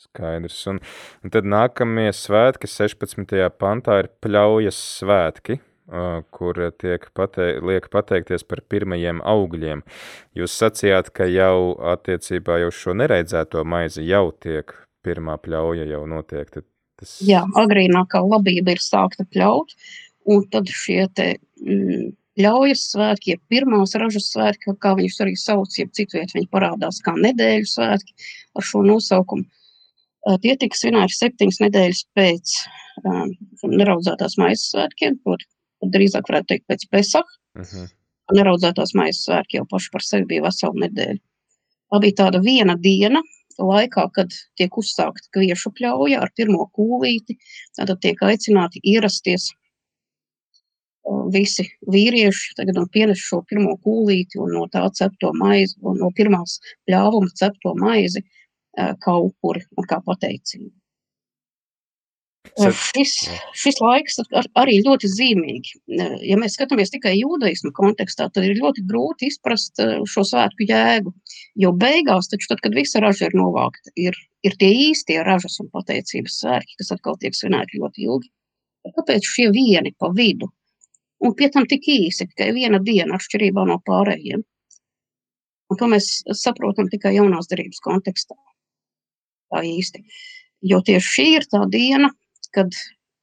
Skaidrs. 0.00 0.60
Un, 0.70 0.78
un 1.20 1.32
tad 1.34 1.48
nākamie 1.48 2.08
svētki, 2.16 2.68
16. 2.70 3.34
pantā, 3.60 3.98
ir 4.00 4.08
pļaujas 4.24 4.78
svētki, 5.00 5.58
kur 6.32 6.60
tiek 6.80 7.04
patei, 7.16 7.58
liek 7.66 7.88
pateikties 7.92 8.46
par 8.48 8.62
pirmajiem 8.72 9.20
augļiem. 9.26 9.82
Jūs 10.38 10.54
sacījāt, 10.62 11.10
ka 11.12 11.26
jau 11.28 11.74
attiecībā 11.92 12.60
jau 12.62 12.70
šo 12.72 12.94
nereidzēto 12.96 13.64
maizi 13.68 14.06
jau 14.08 14.30
tiek 14.32 14.72
pirmā 15.04 15.36
pļauja 15.42 15.88
jau 15.90 16.06
notiek. 16.08 16.48
Tad 16.48 16.64
tas... 17.00 17.18
Jā, 17.26 17.44
agrīnākā 17.60 18.22
labība 18.24 18.78
ir 18.78 18.82
sākta 18.84 19.28
pļaut, 19.28 19.76
un 20.32 20.48
tad 20.52 20.72
šie 20.72 21.02
te 21.12 21.30
mm, 21.60 22.10
ļaujas 22.40 22.88
svētki, 22.94 23.34
ja 23.34 23.44
pirmās 23.52 23.96
ražas 24.00 24.32
svētki, 24.32 24.78
kā 24.80 24.96
viņus 24.96 25.22
arī 25.26 25.36
sauc, 25.36 25.76
ja 25.76 25.90
citviet 25.92 26.32
viņi 26.36 26.52
parādās 26.52 27.04
kā 27.04 27.18
nedēļu 27.20 27.68
svētki 27.68 28.30
ar 28.56 28.72
šo 28.72 28.86
nosaukumu 28.86 29.48
Tie 30.42 30.52
tika 30.60 30.76
svinēti 30.76 31.16
septiņas 31.16 31.60
nedēļas 31.62 32.02
pēc 32.18 32.54
um, 33.04 33.30
neraudzētās 33.72 34.36
maizes 34.40 34.68
svētkiem, 34.74 35.16
proti, 35.24 35.48
drīzāk 35.94 36.28
varētu 36.28 36.52
teikt 36.52 36.66
pēc 36.68 36.86
Pesach. 36.92 37.36
Uh 37.56 37.62
mhm. 37.62 37.86
-huh. 37.86 37.96
Neraudzētās 38.36 38.94
maizes 38.94 39.24
svētki 39.26 39.58
jau 39.58 39.66
paši 39.66 39.88
par 39.92 40.02
sevi 40.06 40.26
bija 40.32 40.42
vesela 40.44 40.86
nedēļa. 40.86 41.18
Tā 41.90 41.98
bija 41.98 42.14
tāda 42.20 42.38
viena 42.38 42.76
diena, 42.78 43.22
laikā, 43.58 44.04
kad 44.14 44.30
tiek 44.56 44.76
uzsākta 44.78 45.26
kviešu 45.34 45.72
pļauja 45.74 46.20
ar 46.22 46.30
pirmo 46.36 46.68
kūlīti, 46.76 47.36
tad 47.76 47.90
tiek 48.00 48.22
aicināti 48.22 48.80
ierasties 48.84 49.50
visi 51.34 51.64
vīrieši 51.90 52.54
tagad 52.58 52.78
un 52.78 52.88
pienes 52.92 53.18
šo 53.18 53.40
pirmo 53.48 53.76
kūlīti 53.84 54.38
un 54.38 54.52
no 54.54 54.66
tā 54.72 54.84
cepto 54.94 55.32
maizi, 55.34 55.76
un 55.82 55.98
no 55.98 56.10
pirmās 56.16 56.60
pļāvuma 56.88 57.32
cepto 57.34 57.74
maizi 57.74 58.22
kā 58.76 59.16
upuri 59.18 59.64
un 59.76 59.88
kā 59.90 59.98
pateicību. 60.04 60.70
Šis, 62.58 63.12
šis 63.52 63.78
laiks 63.84 64.16
ar, 64.24 64.46
arī 64.58 64.78
ļoti 64.82 65.08
zīmīgi. 65.12 65.74
Ja 66.24 66.38
mēs 66.40 66.56
skatāmies 66.56 66.92
tikai 66.92 67.12
jūdaismu 67.18 67.70
kontekstā, 67.76 68.30
tad 68.32 68.46
ir 68.48 68.56
ļoti 68.58 68.84
grūti 68.88 69.28
izprast 69.30 69.80
šo 70.08 70.24
svētku 70.26 70.66
jēgu. 70.68 71.12
Jo 71.60 71.72
beigās, 71.76 72.30
taču, 72.32 72.48
tad, 72.50 72.62
kad 72.64 72.74
visa 72.74 73.02
raža 73.04 73.28
ir 73.28 73.36
novākta, 73.38 73.92
ir, 74.00 74.16
ir 74.46 74.56
tie 74.60 74.72
īstie 74.88 75.20
ražas 75.26 75.60
un 75.60 75.68
pateicības 75.74 76.40
svētki, 76.42 76.78
kas 76.80 76.94
atkal 76.96 77.20
tiek 77.20 77.36
svinēti 77.36 77.80
ļoti 77.82 78.08
ilgi. 78.08 78.32
Kāpēc 78.96 79.28
šie 79.28 79.50
vieni 79.54 79.92
pa 80.00 80.08
vidu? 80.16 80.48
Un 81.20 81.36
pie 81.36 81.50
tam 81.52 81.68
tik 81.68 81.84
īsi, 81.92 82.24
tikai 82.24 82.54
viena 82.56 82.80
diena 82.80 83.20
atšķirībā 83.20 83.66
no 83.68 83.76
pārējiem. 83.84 84.42
Un 85.70 85.78
to 85.78 85.86
mēs 85.92 86.22
saprotam 86.34 86.88
tikai 86.90 87.12
jaunās 87.20 87.52
darības 87.52 87.84
kontekstā 87.84 88.34
tā 89.52 89.64
īsti. 89.66 90.04
Jo 90.70 90.80
tieši 90.84 91.12
šī 91.16 91.26
ir 91.38 91.46
tā 91.50 91.64
diena, 91.72 92.10
kad 92.56 92.74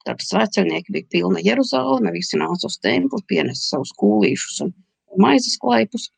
tad 0.08 0.22
svētceļnieki 0.24 0.94
bija 0.94 1.10
pilna 1.12 1.42
Jeruzāleme, 1.44 2.14
visi 2.14 2.38
nāca 2.40 2.70
uz 2.70 2.78
templi, 2.82 3.20
pienesa 3.28 3.74
savus 3.74 3.92
kūlīšus 4.00 4.62
un 4.64 4.72
maizes 5.20 5.58
klaipus. 5.60 6.08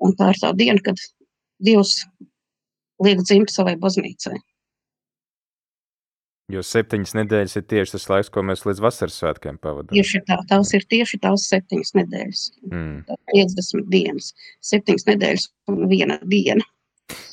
Un 0.00 0.14
tā 0.16 0.30
ir 0.32 0.40
tā 0.40 0.52
diena, 0.56 0.80
kad 0.84 1.00
Dievs 1.60 1.98
liek 3.04 3.20
dzimt 3.20 3.52
savai 3.52 3.74
baznīcai. 3.80 4.38
Jo 6.50 6.62
septiņas 6.66 7.12
nedēļas 7.14 7.56
ir 7.60 7.64
tieši 7.70 7.94
tas 7.94 8.06
laiks, 8.10 8.30
ko 8.32 8.42
mēs 8.42 8.64
līdz 8.66 8.80
vasaras 8.82 9.18
svētkiem 9.20 9.60
pavadām. 9.62 9.92
Tieši 9.94 10.22
tā, 10.26 10.40
tās 10.50 10.72
ir 10.74 10.86
tieši 10.90 11.20
tās 11.22 11.44
septiņas 11.50 11.94
nedēļas. 12.00 12.42
Mm. 12.72 12.96
Tā 13.06 13.18
50 13.30 13.86
dienas, 13.92 14.32
septiņas 14.66 15.06
nedēļas 15.12 15.46
un 15.70 15.84
viena 15.92 16.18
diena. 16.32 16.66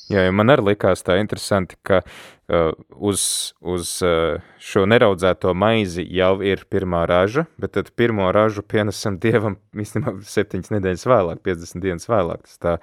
Jā, 0.08 0.24
jo 0.24 0.34
man 0.40 0.54
arī 0.54 0.70
likās 0.70 1.04
tā 1.04 1.18
interesanti, 1.20 1.76
ka 1.84 2.00
uh, 2.00 2.70
uz, 3.10 3.24
uz 3.60 3.90
uh, 4.08 4.38
šo 4.64 4.86
neraudzēto 4.88 5.52
maizi 5.52 6.06
jau 6.16 6.38
ir 6.48 6.64
pirmā 6.72 7.02
raža, 7.10 7.44
bet 7.60 7.76
tad 7.76 7.92
pirmo 8.00 8.30
ražu 8.36 8.64
pienesam 8.64 9.18
Dievam 9.24 9.58
īstenībā 9.84 10.16
septiņas 10.24 10.72
nedēļas 10.78 11.08
vēlāk, 11.12 11.42
50 11.44 11.84
dienas 11.84 12.08
vēlāk. 12.08 12.46
Tas 12.48 12.62
tā 12.64 12.78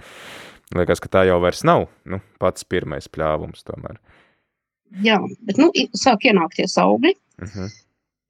liekas, 0.77 1.01
ka 1.01 1.13
tā 1.17 1.25
jau 1.31 1.41
vairs 1.41 1.65
nav 1.65 1.87
nu, 2.05 2.21
pats 2.43 2.69
pirmais 2.69 3.09
pļāvums 3.09 3.65
tomēr. 3.65 3.97
Jā, 5.05 5.17
bet 5.49 5.57
nu, 5.59 5.73
sāk 5.99 6.29
ienākties 6.31 6.77
augļi, 6.81 7.17
Uh 7.43 7.51
-huh. 7.51 7.71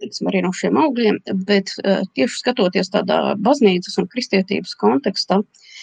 teiksim, 0.00 0.30
arī 0.30 0.40
no 0.40 0.48
šiem 0.57 0.78
augļiem, 0.80 1.18
bet 1.44 1.74
uh, 1.83 2.07
tieši 2.16 2.38
skatoties 2.38 2.88
tādā 2.88 3.35
baznīcas 3.37 3.98
un 4.00 4.07
kristietības 4.09 4.72
kontekstā, 4.80 5.42
uh, 5.42 5.74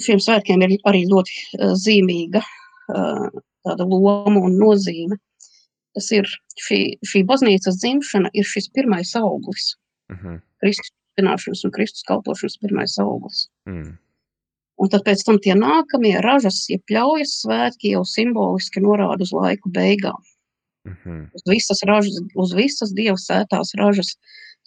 šiem 0.00 0.20
svētkiem 0.20 0.62
ir 0.62 0.78
arī 0.88 1.04
ļoti 1.10 1.32
uh, 1.58 1.74
zīmīga 1.76 2.40
uh, 2.42 3.28
tāda 3.66 3.84
loma 3.84 4.40
un 4.40 4.56
nozīme. 4.58 5.18
Tas 5.92 6.08
ir 6.16 6.24
šī, 6.56 6.96
šī 7.04 7.20
baznīcas 7.28 7.76
dzimšana, 7.82 8.30
ir 8.32 8.44
šis 8.48 8.70
pirmais 8.72 9.12
auglis, 9.16 9.74
Uh 10.12 10.18
-huh. 10.18 10.40
Kristus 10.60 10.92
zināšanas 11.18 11.64
un 11.64 11.70
Kristus 11.70 12.02
kalpošanas 12.08 12.58
pirmais 12.60 12.98
auglis. 12.98 13.48
mm. 13.66 13.98
Un 14.76 14.88
tad 14.88 15.04
pēc 15.06 15.24
tam 15.26 15.38
tie 15.38 15.54
nākamie 15.54 16.20
ražas, 16.20 16.66
ja 16.68 16.78
pļaujas 16.88 17.32
svētki 17.42 17.92
jau 17.94 18.04
simboliski 18.04 18.80
norāda 18.80 19.22
uz 19.22 19.32
laiku 19.32 19.70
beigām. 19.70 20.22
Uh 20.88 20.96
-huh. 21.04 21.28
Uz 21.34 21.42
visas, 21.46 21.82
ražas, 21.86 22.16
uz 22.34 22.54
visas 22.54 22.90
dieva 22.92 23.16
sētās 23.16 23.74
ražas 23.78 24.16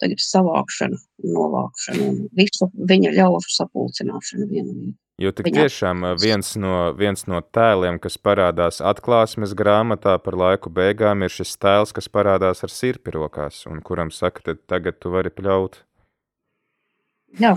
tagad 0.00 0.18
savākšana, 0.18 0.96
novākšana 1.36 2.08
un 2.08 2.28
visu 2.36 2.70
viņa 2.90 3.10
ļaužu 3.18 3.50
sapulcināšana 3.58 4.46
vienā 4.46 4.72
vietā. 4.72 5.05
Jo 5.20 5.32
tik 5.32 5.48
Viņa 5.48 5.62
tiešām 5.64 6.04
uh, 6.04 6.12
viens 6.20 6.50
no, 6.60 6.74
viens 6.96 7.24
no 7.30 7.40
tēliem, 7.40 7.96
kas 8.02 8.18
parādās 8.20 8.82
atklāsmes 8.84 9.54
grāmatā 9.56 10.18
par 10.20 10.36
laiku 10.36 10.68
beigām, 10.68 11.24
ir 11.24 11.32
šis 11.32 11.54
tēls, 11.56 11.94
kas 11.96 12.10
parādās 12.12 12.60
ar 12.66 12.72
sirpi 12.72 13.14
rokās, 13.16 13.62
un 13.70 13.80
kuram 13.80 14.12
saka, 14.12 14.44
tad 14.50 14.60
tagad 14.68 15.00
tu 15.00 15.14
vari 15.14 15.32
pļaut. 15.32 15.80
Jā, 17.40 17.56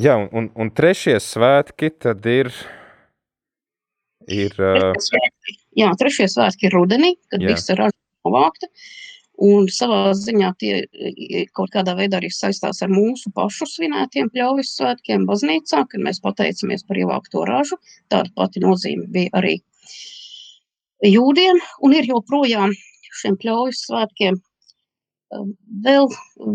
Jā, 0.00 0.16
un, 0.18 0.28
un, 0.32 0.46
un 0.56 0.70
trešie 0.72 1.18
svētki 1.20 1.92
tad 2.00 2.24
ir, 2.26 2.48
ir 4.26 4.54
uh, 4.56 4.88
trešie 4.96 5.04
svētki. 5.06 5.56
Jā, 5.78 5.90
trešie 6.00 6.28
svētki 6.32 6.68
ir 6.68 6.76
rudenī, 6.76 7.12
kad 7.30 7.44
Jā. 7.44 7.52
visa 7.52 7.76
raža 7.78 7.94
ir 7.94 8.30
novākta. 8.30 8.70
Un 9.42 9.66
savā 9.74 10.12
ziņā 10.14 10.52
tie 10.60 10.72
kaut 11.56 11.72
kādā 11.74 11.96
veidā 11.98 12.20
arī 12.20 12.28
saistās 12.30 12.78
ar 12.84 12.92
mūsu 12.92 13.32
pašu 13.34 13.66
svinētiem 13.66 14.28
pļaujas 14.30 14.76
svētkiem 14.76 15.24
baznīcā, 15.26 15.82
kad 15.90 16.04
mēs 16.04 16.22
pateicamies 16.22 16.86
par 16.86 17.00
ievākto 17.00 17.42
ražu. 17.48 17.78
Tāda 18.12 18.30
pati 18.38 18.62
nozīme 18.62 19.08
bija 19.10 19.32
arī 19.40 19.56
jūdiem, 21.02 21.58
un 21.82 21.96
ir 21.98 22.06
joprojām 22.06 22.76
šiem 23.22 23.40
pļaujas 23.42 23.82
svētkiem. 23.88 24.38
um, 25.34 25.50
Vēl 25.88 26.06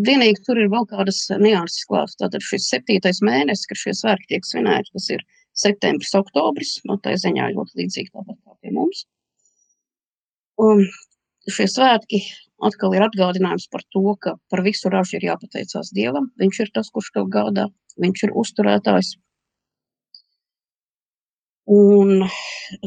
vienīgi 0.07 0.45
tur 0.47 0.63
ir 0.63 0.71
vēl 0.71 0.87
kādas 0.87 1.25
nianses 1.43 1.83
klāts. 1.89 2.15
Tātad 2.21 2.45
šis 2.45 2.69
septītais 2.71 3.19
mēnesis, 3.19 3.67
kad 3.67 3.83
šie 3.83 3.97
svētki 3.99 4.31
tiek 4.31 4.47
svinēti, 4.47 4.95
tas 4.95 5.11
ir 5.11 5.27
septembris, 5.57 6.15
oktobris. 6.15 6.77
No 6.87 7.01
tā 7.03 7.19
ziņā 7.19 7.51
ļoti 7.57 7.83
līdzīgi 7.83 8.13
tāpat 8.13 8.39
kā 8.39 8.55
pie 8.61 8.71
mums. 8.79 9.03
Un 10.63 10.87
šie 11.51 11.67
svētki 11.69 12.23
atkal 12.65 12.95
ir 12.95 13.05
atgādinājums 13.05 13.67
par 13.71 13.83
to, 13.93 14.03
ka 14.21 14.35
par 14.51 14.63
visu 14.65 14.89
ražu 14.93 15.17
ir 15.17 15.27
jāpateicās 15.29 15.93
Dievam. 15.95 16.31
Viņš 16.41 16.59
ir 16.65 16.73
tas, 16.73 16.89
kurš 16.93 17.11
to 17.15 17.25
gādā, 17.31 17.67
viņš 18.01 18.27
ir 18.27 18.35
uzturētājs. 18.41 19.15
Un 21.67 22.23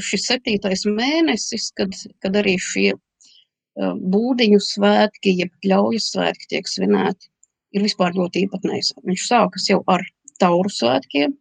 šis 0.01 0.25
septītais 0.31 0.87
mēnesis, 0.89 1.69
kad, 1.77 1.93
kad 2.25 2.39
arī 2.41 2.57
šie 2.57 2.95
uh, 2.95 3.93
būdiņu 4.15 4.61
svētki, 4.65 5.37
jeb 5.43 5.69
ļaujas 5.69 6.09
svētki 6.15 6.49
tiek 6.55 6.71
svinēti, 6.71 7.29
ir 7.77 7.85
vispār 7.85 8.17
ļoti 8.17 8.47
īpatnējs. 8.47 8.95
Viņš 9.05 9.27
sākas 9.29 9.69
jau 9.69 9.83
ar 9.93 10.03
tauru 10.41 10.73
svētkiem, 10.73 11.37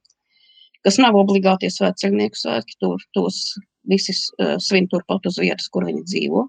kas 0.84 1.00
nav 1.00 1.16
obligāti 1.16 1.72
svētceļnieku 1.72 2.38
svētki, 2.38 2.76
tur, 2.84 3.00
tos 3.16 3.56
visi 3.88 4.14
uh, 4.14 4.58
svin 4.60 4.92
turpat 4.92 5.32
uz 5.32 5.40
vietas, 5.40 5.72
kur 5.72 5.88
viņi 5.88 6.04
dzīvo, 6.12 6.44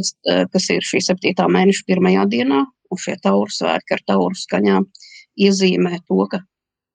kas, 0.00 0.14
uh, 0.26 0.44
kas 0.52 0.68
ir 0.72 0.86
šī 0.86 1.02
septītā 1.04 1.46
mēneša 1.52 1.86
pirmajā 1.88 2.26
dienā, 2.32 2.64
un 2.90 3.00
šie 3.00 3.16
tauru 3.22 3.52
svētki 3.52 3.96
ar 3.96 4.04
tauru 4.08 4.38
skaņām 4.38 4.88
iezīmē 5.40 6.00
to, 6.08 6.24
ka 6.32 6.42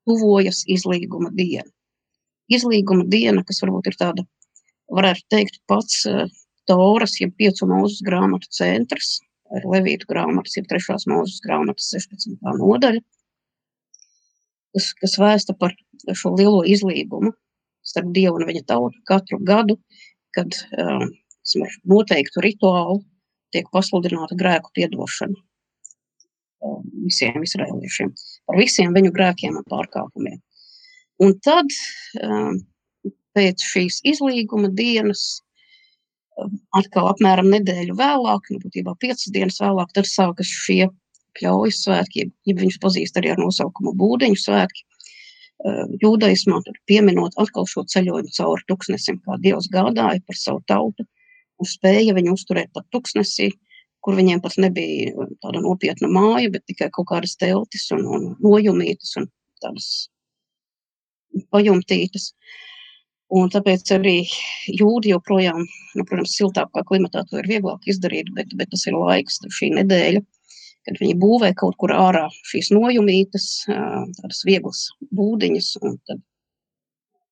tuvojas 0.05 0.63
izlīguma 0.69 1.31
diena. 1.33 1.69
Izlīguma 2.51 3.05
diena, 3.09 3.43
kas 3.45 3.61
varbūt 3.63 3.89
ir 3.89 3.99
tāda, 4.01 4.25
varētu 4.93 5.25
teikt, 5.33 5.61
pats 5.69 6.03
uh, 6.09 6.25
Tauras, 6.65 7.19
jeb 7.21 7.35
piecu 7.37 7.67
mūzes 7.69 8.01
grāmatu 8.05 8.49
centrs, 8.49 9.19
Levītu 9.45 10.07
grāmatas, 10.09 10.55
jeb 10.57 10.65
trešās 10.65 11.05
mūzes 11.05 11.37
grāmatas 11.43 11.91
16. 11.93 12.39
nodaļa, 12.57 13.03
kas, 14.73 14.87
kas 14.97 15.13
vēsta 15.21 15.53
par 15.59 15.75
šo 16.17 16.33
lielo 16.33 16.63
izlīgumu 16.65 17.35
starp 17.85 18.09
Dievu 18.15 18.41
un 18.41 18.47
viņa 18.49 18.65
tautu 18.65 18.97
katru 19.05 19.37
gadu, 19.45 19.77
kad 20.35 20.57
um, 20.73 21.05
ar 21.05 21.24
noteiktu 21.86 22.43
rituālu 22.43 23.03
tiek 23.53 23.69
pasludināta 23.73 24.38
grēku 24.38 24.71
piedošana 24.75 25.38
um, 26.65 26.84
visiem 27.05 27.43
izrēliešiem, 27.45 28.12
par 28.47 28.60
visiem 28.60 28.95
viņu 28.95 29.13
grēkiem 29.15 29.60
un 29.60 29.67
pārkāpumiem. 29.71 30.39
Un 31.23 31.36
tad 31.45 31.71
um, 32.25 32.60
pēc 33.36 33.63
šīs 33.63 34.01
izlīguma 34.12 34.71
dienas, 34.75 35.23
um, 36.41 36.58
atkal 36.79 37.12
apmēram 37.13 37.51
nedēļu 37.53 37.95
vēlāk, 37.99 38.51
nu, 38.51 38.60
būtībā 38.65 38.97
piecas 38.99 39.31
dienas 39.36 39.62
vēlāk, 39.63 39.93
tad 39.95 40.10
sākas 40.10 40.51
šie 40.65 40.89
pļaujas 41.36 41.84
svētki, 41.86 42.29
ja 42.47 42.58
viņus 42.58 42.81
pazīst 42.84 43.17
arī 43.19 43.34
ar 43.34 43.41
nosaukumu 43.41 43.95
būdeņu 43.99 44.39
svētki. 44.39 44.86
Jūdaismā 46.01 46.60
pieminot 46.86 47.34
atkal 47.41 47.65
šo 47.71 47.86
ceļojumu 47.89 48.34
cauri 48.36 48.65
tuksnesim, 48.69 49.21
kā 49.23 49.38
Dievs 49.41 49.69
gādāja 49.71 50.19
par 50.27 50.38
savu 50.38 50.60
tautu 50.67 51.05
spēja 51.63 52.15
viņu 52.17 52.35
uzturēt 52.35 52.73
pat 52.75 52.87
tuksnesī, 52.91 53.51
kur 54.03 54.17
viņiem 54.17 54.41
pat 54.43 54.57
nebija 54.61 55.13
uh, 55.15 55.31
tāda 55.41 55.61
nopietna 55.63 56.09
māja, 56.11 56.51
bet 56.53 56.65
tikai 56.69 56.91
kaut 56.93 57.09
kādas 57.13 57.37
teltis 57.41 57.87
un, 57.95 58.05
un 58.05 58.27
nojumītas 58.43 59.15
un 59.21 59.29
tādas 59.63 59.89
pajumtītas. 61.53 62.31
Un 63.35 63.49
tāpēc 63.49 63.89
arī 63.95 64.19
jūdzi 64.69 65.09
joprojām, 65.15 65.63
nu, 65.97 66.03
protams, 66.05 66.35
siltākā 66.37 66.83
klimatā 66.85 67.23
to 67.25 67.39
ir 67.41 67.49
vieglāk 67.49 67.87
izdarīt, 67.89 68.29
bet, 68.37 68.53
bet 68.53 68.69
tas 68.71 68.85
ir 68.85 68.93
laiks, 68.99 69.39
šī 69.57 69.71
nedēļa, 69.79 70.21
kad 70.85 71.01
viņi 71.01 71.17
būvē 71.23 71.49
kaut 71.57 71.73
kur 71.81 71.95
ārā 71.95 72.27
šīs 72.51 72.69
nojumītas, 72.75 73.47
tādas 73.65 74.43
vieglas 74.45 74.85
būdiņas, 75.17 75.71
un 75.81 75.97
tad 76.05 76.21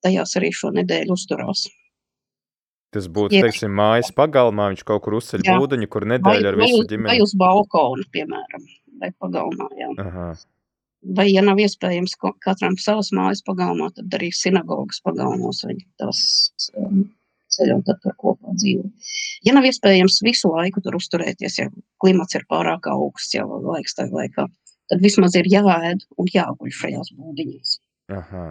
tajās 0.03 0.33
arī 0.39 0.49
šo 0.55 0.73
nedēļu 0.75 1.13
uzturās. 1.13 1.67
Tas 2.93 3.07
būtu, 3.09 3.33
Jā. 3.33 3.47
teiksim, 3.47 3.73
mājas 3.73 4.11
pagalmā, 4.13 4.69
viņš 4.73 4.83
kaut 4.85 5.01
kur 5.05 5.17
uzceļ 5.17 5.45
Jā. 5.47 5.57
būdeņu, 5.57 5.87
kur 5.89 6.05
Vai, 6.05 6.11
nedēļa 6.15 6.51
ar 6.51 6.57
vai, 6.59 6.67
visu 6.67 6.81
vai 6.83 6.89
ģimeni. 6.91 7.21
uz 7.25 7.33
balkona, 7.41 8.05
piemēram, 8.13 8.67
vai 9.01 9.09
pagalmā, 9.17 9.69
jā. 9.79 9.89
Aha. 10.03 10.27
Vai, 11.17 11.25
ja 11.33 11.41
nav 11.43 11.59
iespējams 11.59 12.13
katram 12.45 12.77
savas 12.79 13.09
mājas 13.11 13.41
pagalmā, 13.43 13.89
tad 13.97 14.13
arī 14.15 14.29
sinagogas 14.31 15.01
pagalmos 15.03 15.65
viņi 15.67 15.83
tās 15.99 16.21
um, 16.79 17.03
ceļo 17.51 17.81
tad 17.87 17.99
tur 18.05 18.15
kopā 18.21 18.53
dzīvo. 18.55 18.87
Ja 19.43 19.55
nav 19.57 19.67
iespējams 19.67 20.21
visu 20.23 20.53
laiku 20.53 20.81
tur 20.85 20.95
uzturēties, 20.99 21.59
ja 21.59 21.67
klimats 22.01 22.37
ir 22.37 22.45
pārāk 22.49 22.87
augsts 22.93 23.35
jau 23.35 23.47
laiks 23.65 23.97
tajā 23.97 24.13
laikā, 24.13 24.47
tad 24.91 25.03
vismaz 25.03 25.35
ir 25.39 25.49
jāēd 25.51 26.05
un 26.17 26.31
jāguļ 26.33 26.73
šajās 26.79 27.13
būdiņās. 27.17 27.77
Aha. 28.13 28.45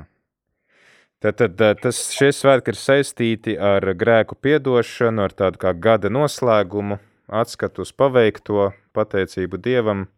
Tad, 1.22 1.36
tad 1.38 1.60
eh, 1.62 1.76
tas, 1.78 1.98
šie 2.10 2.32
svētki 2.34 2.72
ir 2.72 2.78
saistīti 2.78 3.52
ar 3.54 3.84
grēku 3.94 4.34
piedošanu, 4.42 5.22
ar 5.22 5.34
tādu 5.38 5.60
kā 5.62 5.70
gada 5.78 6.10
noslēgumu, 6.10 6.98
atskatu 7.30 7.84
uz 7.86 7.92
paveikto, 7.94 8.72
pateicību 8.96 9.60
Dievam. 9.62 10.08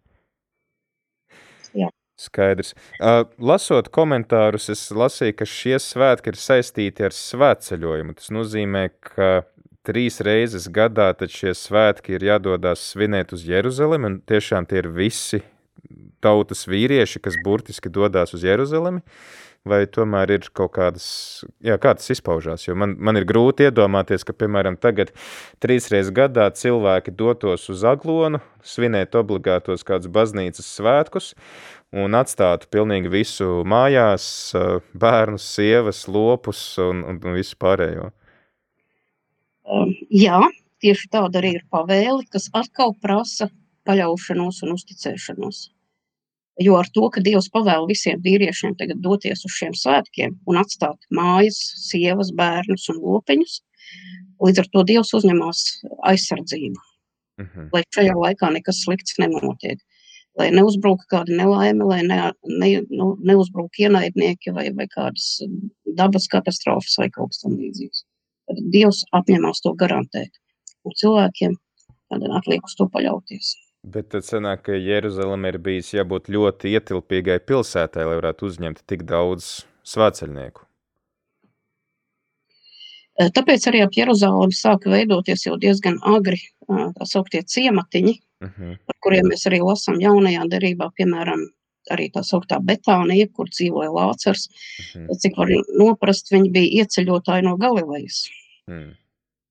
Jā. 1.76 1.90
Skaidrs. 2.16 2.72
Uh, 2.96 3.26
lasot 3.36 3.90
komentārus, 3.92 4.70
es 4.72 4.86
lasīju, 4.96 5.36
ka 5.42 5.50
šie 5.50 5.76
svētki 5.82 6.32
ir 6.32 6.40
saistīti 6.40 7.04
ar 7.04 7.12
svētceļojumu. 7.12 8.16
Tas 8.16 8.32
nozīmē, 8.32 8.86
ka 9.04 9.32
trīs 9.84 10.22
reizes 10.24 10.70
gadā 10.72 11.10
tad 11.18 11.34
šie 11.34 11.52
svētki 11.58 12.16
ir 12.16 12.30
jādodas 12.30 12.88
svinēt 12.94 13.36
uz 13.36 13.44
Jeruzalemi, 13.44 14.08
un 14.08 14.20
tiešām 14.24 14.70
tie 14.70 14.80
ir 14.80 14.88
visi 14.94 15.44
tautas 16.24 16.64
vīrieši, 16.70 17.20
kas 17.20 17.36
burtiski 17.44 17.92
dodas 17.92 18.32
uz 18.32 18.44
Jeruzalemi, 18.46 19.04
vai 19.68 19.84
tomēr 19.88 20.34
ir 20.34 20.48
kaut 20.52 20.74
kādas, 20.76 21.06
jā, 21.64 21.76
kā 21.80 21.94
tas 21.96 22.10
izpaužās, 22.12 22.66
jo 22.66 22.76
man, 22.76 22.94
man 23.00 23.16
ir 23.16 23.24
grūti 23.28 23.64
iedomāties, 23.68 24.26
ka, 24.28 24.36
piemēram, 24.36 24.76
tagad 24.80 25.14
trīs 25.64 25.88
reizes 25.92 26.12
gadā 26.14 26.50
cilvēki 26.52 27.14
dotos 27.16 27.64
uz 27.72 27.84
Aglonu, 27.88 28.42
svinēt 28.64 29.16
obligātos 29.16 29.86
kādus 29.88 30.12
baznīcas 30.12 30.68
svētkus, 30.68 31.32
un 31.96 32.16
atstātu 32.18 32.68
pilnīgi 32.74 33.12
visu 33.12 33.62
mājās, 33.68 34.26
bērnus, 34.92 35.48
sievas, 35.56 36.04
lopus 36.12 36.62
un, 36.82 37.00
un, 37.08 37.20
un 37.24 37.38
visu 37.38 37.56
pārējo. 37.60 38.10
Um, 39.64 39.94
jā, 40.12 40.42
tieši 40.84 41.08
tāda 41.08 41.40
arī 41.40 41.56
ir 41.56 41.64
pavēle, 41.72 42.26
kas 42.28 42.50
atkal 42.52 42.92
prasa 43.00 43.48
paļaušanos 43.88 44.60
un 44.66 44.76
uzticēšanos. 44.76 45.70
Jo 46.62 46.76
ar 46.78 46.86
to, 46.94 47.08
ka 47.10 47.22
Dievs 47.24 47.48
pavēla 47.50 47.88
visiem 47.88 48.20
vīriešiem 48.22 48.76
tagad 48.78 49.00
doties 49.02 49.42
uz 49.46 49.54
šiem 49.56 49.72
svētkiem 49.74 50.36
un 50.46 50.58
atstāt 50.60 51.08
mājas, 51.10 51.58
sievas, 51.82 52.30
bērnus 52.38 52.86
un 52.92 53.00
lopiņus, 53.02 53.56
līdz 54.44 54.62
ar 54.62 54.68
to 54.70 54.84
Dievs 54.86 55.10
uzņemās 55.18 55.64
aizsardzību, 56.12 56.78
uh 56.78 57.42
mhm. 57.42 57.50
-huh. 57.58 57.68
lai 57.74 57.82
šajā 57.96 58.14
laikā 58.14 58.52
nekas 58.54 58.84
slikts 58.84 59.18
nenotiek. 59.18 59.82
Lai 60.38 60.48
neuzbrūk 60.50 61.04
kāda 61.10 61.30
nelaime, 61.30 61.84
lai 61.86 62.00
ne, 62.02 62.32
ne, 62.58 62.70
nu, 62.90 63.12
neuzbrūk 63.22 63.78
ienaidnieki 63.78 64.50
vai, 64.54 64.64
vai 64.74 64.86
kādas 64.90 65.38
dabas 65.98 66.26
katastrofas 66.26 66.96
vai 66.98 67.06
kaut 67.10 67.30
kas 67.30 67.44
tam 67.44 67.54
līdzīgs. 67.54 68.02
Tad 68.50 68.58
Dievs 68.74 69.04
apņemās 69.14 69.62
to 69.62 69.74
garantēt. 69.78 70.34
Un 70.84 70.92
cilvēkiem 70.98 71.54
tad 72.10 72.26
atliek 72.38 72.66
uz 72.66 72.74
to 72.74 72.88
paļauties. 72.90 73.54
Bet 73.84 74.08
tad 74.14 74.24
sanāk, 74.24 74.62
ka 74.64 74.76
Jeruzalem 74.80 75.44
ir 75.50 75.58
bijis 75.60 75.90
jābūt 75.92 76.30
ļoti 76.32 76.72
ietilpīgai 76.72 77.36
pilsētai, 77.44 78.06
lai 78.08 78.14
varētu 78.16 78.46
uzņemt 78.48 78.80
tik 78.88 79.04
daudz 79.10 79.66
svētceļnieku. 79.84 80.64
Tāpēc 83.36 83.66
arī 83.70 83.82
ap 83.84 83.92
Jeruzalemi 83.94 84.56
sāka 84.56 84.90
veidoties 84.90 85.44
jau 85.46 85.58
diezgan 85.60 86.00
agri 86.10 86.40
tā 86.64 87.06
sauktie 87.06 87.44
ciematiņi, 87.44 88.14
uh 88.16 88.48
mhm. 88.48 88.70
-huh. 88.70 88.80
par 88.88 88.96
kuriem 89.04 89.28
mēs 89.30 89.44
arī 89.50 89.60
lasām 89.60 90.00
jaunajā 90.00 90.48
derībā, 90.56 90.90
piemēram, 90.96 91.44
arī 91.92 92.08
tā 92.10 92.24
sauktā 92.24 92.58
Betānija, 92.64 93.28
kur 93.36 93.52
dzīvoja 93.52 93.92
Lācars. 93.92 94.48
Uh 94.48 94.96
mhm. 94.96 95.06
-huh. 95.06 95.20
Cik 95.20 95.36
var 95.36 95.48
noprast, 95.78 96.32
viņi 96.32 96.50
bija 96.50 96.84
ieceļotāji 96.84 97.44
no 97.44 97.56
Galilejas. 97.56 98.28
Uh 98.66 98.74
hmm. 98.74 98.82
-huh 98.82 99.03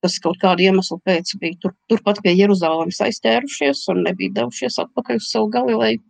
kas 0.04 0.20
kaut 0.24 0.40
kādu 0.42 0.66
iemeslu 0.66 1.00
pēc 1.08 1.34
bija 1.42 1.60
tur, 1.64 1.74
turpat 1.92 2.20
pie 2.26 2.36
Jeruzalemes 2.36 3.00
aizķērušies 3.08 3.86
un 3.94 4.04
nebija 4.08 4.36
devušies 4.42 4.80
atpakaļ 4.84 5.22
uz 5.22 5.30
savu 5.32 5.50
Galileju. 5.54 6.04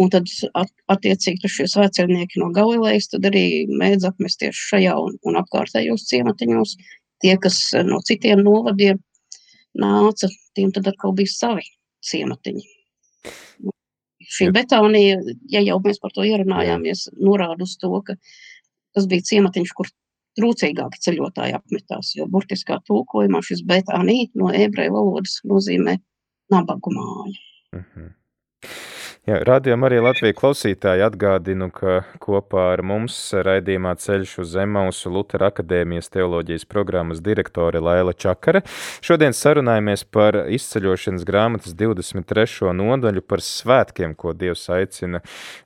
Un 0.00 0.10
tad, 0.10 0.30
at, 0.58 0.70
attiecīgi, 0.90 1.50
šie 1.50 1.68
svētceļnieki 1.70 2.40
no 2.42 2.48
Galilejas 2.56 3.10
tad 3.12 3.28
arī 3.28 3.44
mēdz 3.70 4.08
apmesties 4.08 4.58
šajā 4.70 4.94
un, 4.98 5.18
un 5.28 5.38
apkārtējos 5.38 6.08
ciematiņos. 6.08 6.76
Tie, 7.22 7.34
kas 7.40 7.58
no 7.86 8.00
citiem 8.04 8.42
novadiem 8.42 8.98
nāca, 9.78 10.30
tiem 10.56 10.72
tad 10.74 10.88
atkal 10.90 11.14
bija 11.16 11.30
savi 11.30 11.68
ciematiņi. 12.04 12.64
Šī 14.34 14.48
Betānija, 14.56 15.20
ja 15.52 15.60
jau 15.62 15.76
mēs 15.84 16.00
par 16.02 16.14
to 16.16 16.24
ierunājāmies, 16.26 17.10
norāda 17.20 17.68
uz 17.68 17.76
to, 17.78 17.92
ka 18.06 18.16
tas 18.96 19.06
bija 19.10 19.26
ciematiņš, 19.30 19.74
kur 19.76 19.90
trūcīgāki 20.38 21.00
ceļotāji 21.06 21.56
apmetās, 21.58 22.14
jo 22.18 22.26
burtiskā 22.30 22.80
tulkojumā 22.88 23.42
šis 23.44 23.64
betānī 23.68 24.30
no 24.34 24.50
ebreju 24.54 24.96
valodas 24.96 25.40
nozīmē 25.46 25.98
nabagu 26.54 26.92
māju. 26.94 27.40
Uh 27.74 27.80
mhm. 27.80 27.88
-huh. 27.94 28.12
Jā, 29.24 29.38
rādījām 29.40 29.86
arī 29.86 30.02
Latviju 30.04 30.34
klausītāji 30.36 31.00
atgādinu, 31.06 31.70
ka 31.72 32.02
kopā 32.20 32.66
ar 32.74 32.82
mums 32.84 33.16
raidījumā 33.32 33.94
ceļš 33.96 34.34
uz 34.42 34.50
Zemausu 34.52 35.08
Lutera 35.14 35.48
akadēmijas 35.48 36.12
teoloģijas 36.12 36.66
programmas 36.68 37.22
direktore 37.24 37.80
Laila 37.80 38.12
Čakare. 38.12 38.60
Šodien 39.00 39.32
sarunājamies 39.32 40.04
par 40.12 40.36
izceļošanas 40.52 41.24
grāmatas 41.24 41.72
23. 41.72 42.74
nodaļu 42.76 43.24
par 43.24 43.40
svētkiem, 43.40 44.12
ko 44.12 44.36
Dievs 44.36 44.66
aicina 44.76 45.22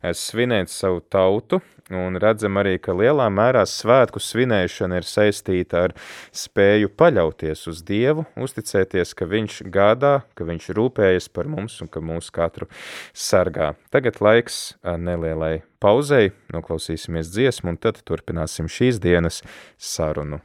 svinēt 0.06 0.70
savu 0.70 1.02
tautu, 1.10 1.58
un 1.94 2.18
redzam 2.20 2.58
arī, 2.60 2.76
ka 2.82 2.94
lielā 2.96 3.28
mērā 3.32 3.64
svētku 3.68 4.20
svinēšana 4.22 5.00
ir 5.00 5.08
saistīta 5.08 5.84
ar 5.86 5.94
spēju 6.34 6.90
paļauties 6.98 7.66
uz 7.70 7.82
Dievu, 7.86 8.26
uzticēties, 8.36 9.14
ka 9.18 9.28
Viņš 9.28 9.62
gādā, 9.72 10.14
ka 10.36 10.48
Viņš 10.48 10.70
rūpējas 10.76 11.30
par 11.32 11.48
mums 11.50 11.80
un 11.84 11.92
ka 11.92 12.02
mūs 12.04 12.32
katru 12.34 12.68
sargā. 13.12 13.74
Tagad 13.94 14.20
laiks 14.24 14.78
nelielai 14.84 15.62
pauzei, 15.80 16.32
noklausīsimies 16.54 17.32
dziesmu 17.32 17.74
un 17.74 17.80
tad 17.80 18.02
turpināsim 18.08 18.68
šīs 18.70 19.00
dienas 19.02 19.42
sarunu. 19.78 20.42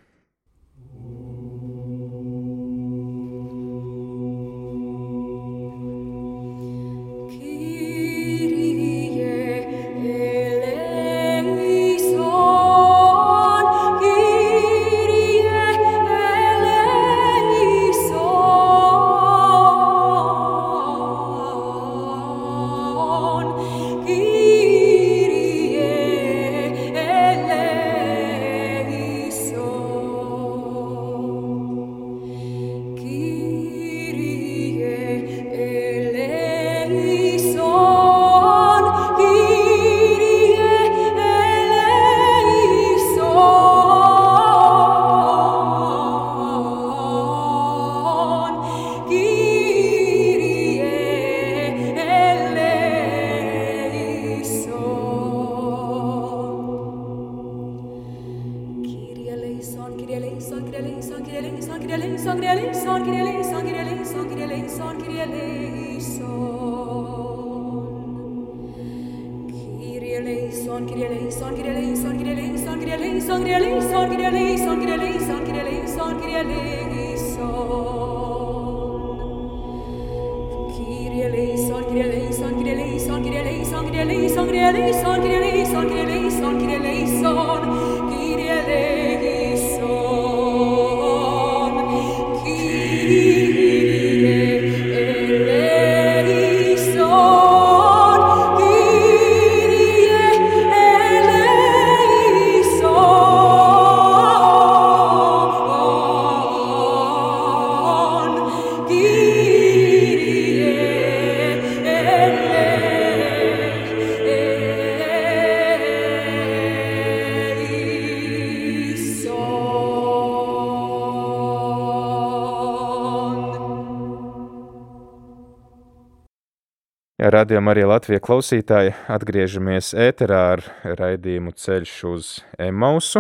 Radījām 127.44 127.68
arī 127.68 127.82
Latvijas 127.84 128.22
klausītāji. 128.24 128.94
Atgriežamies 129.12 129.90
ēterā 130.00 130.38
ar 130.54 130.62
raidījumu 130.96 131.52
Ceļš 131.60 131.96
uz 132.08 132.28
Emausu. 132.56 133.20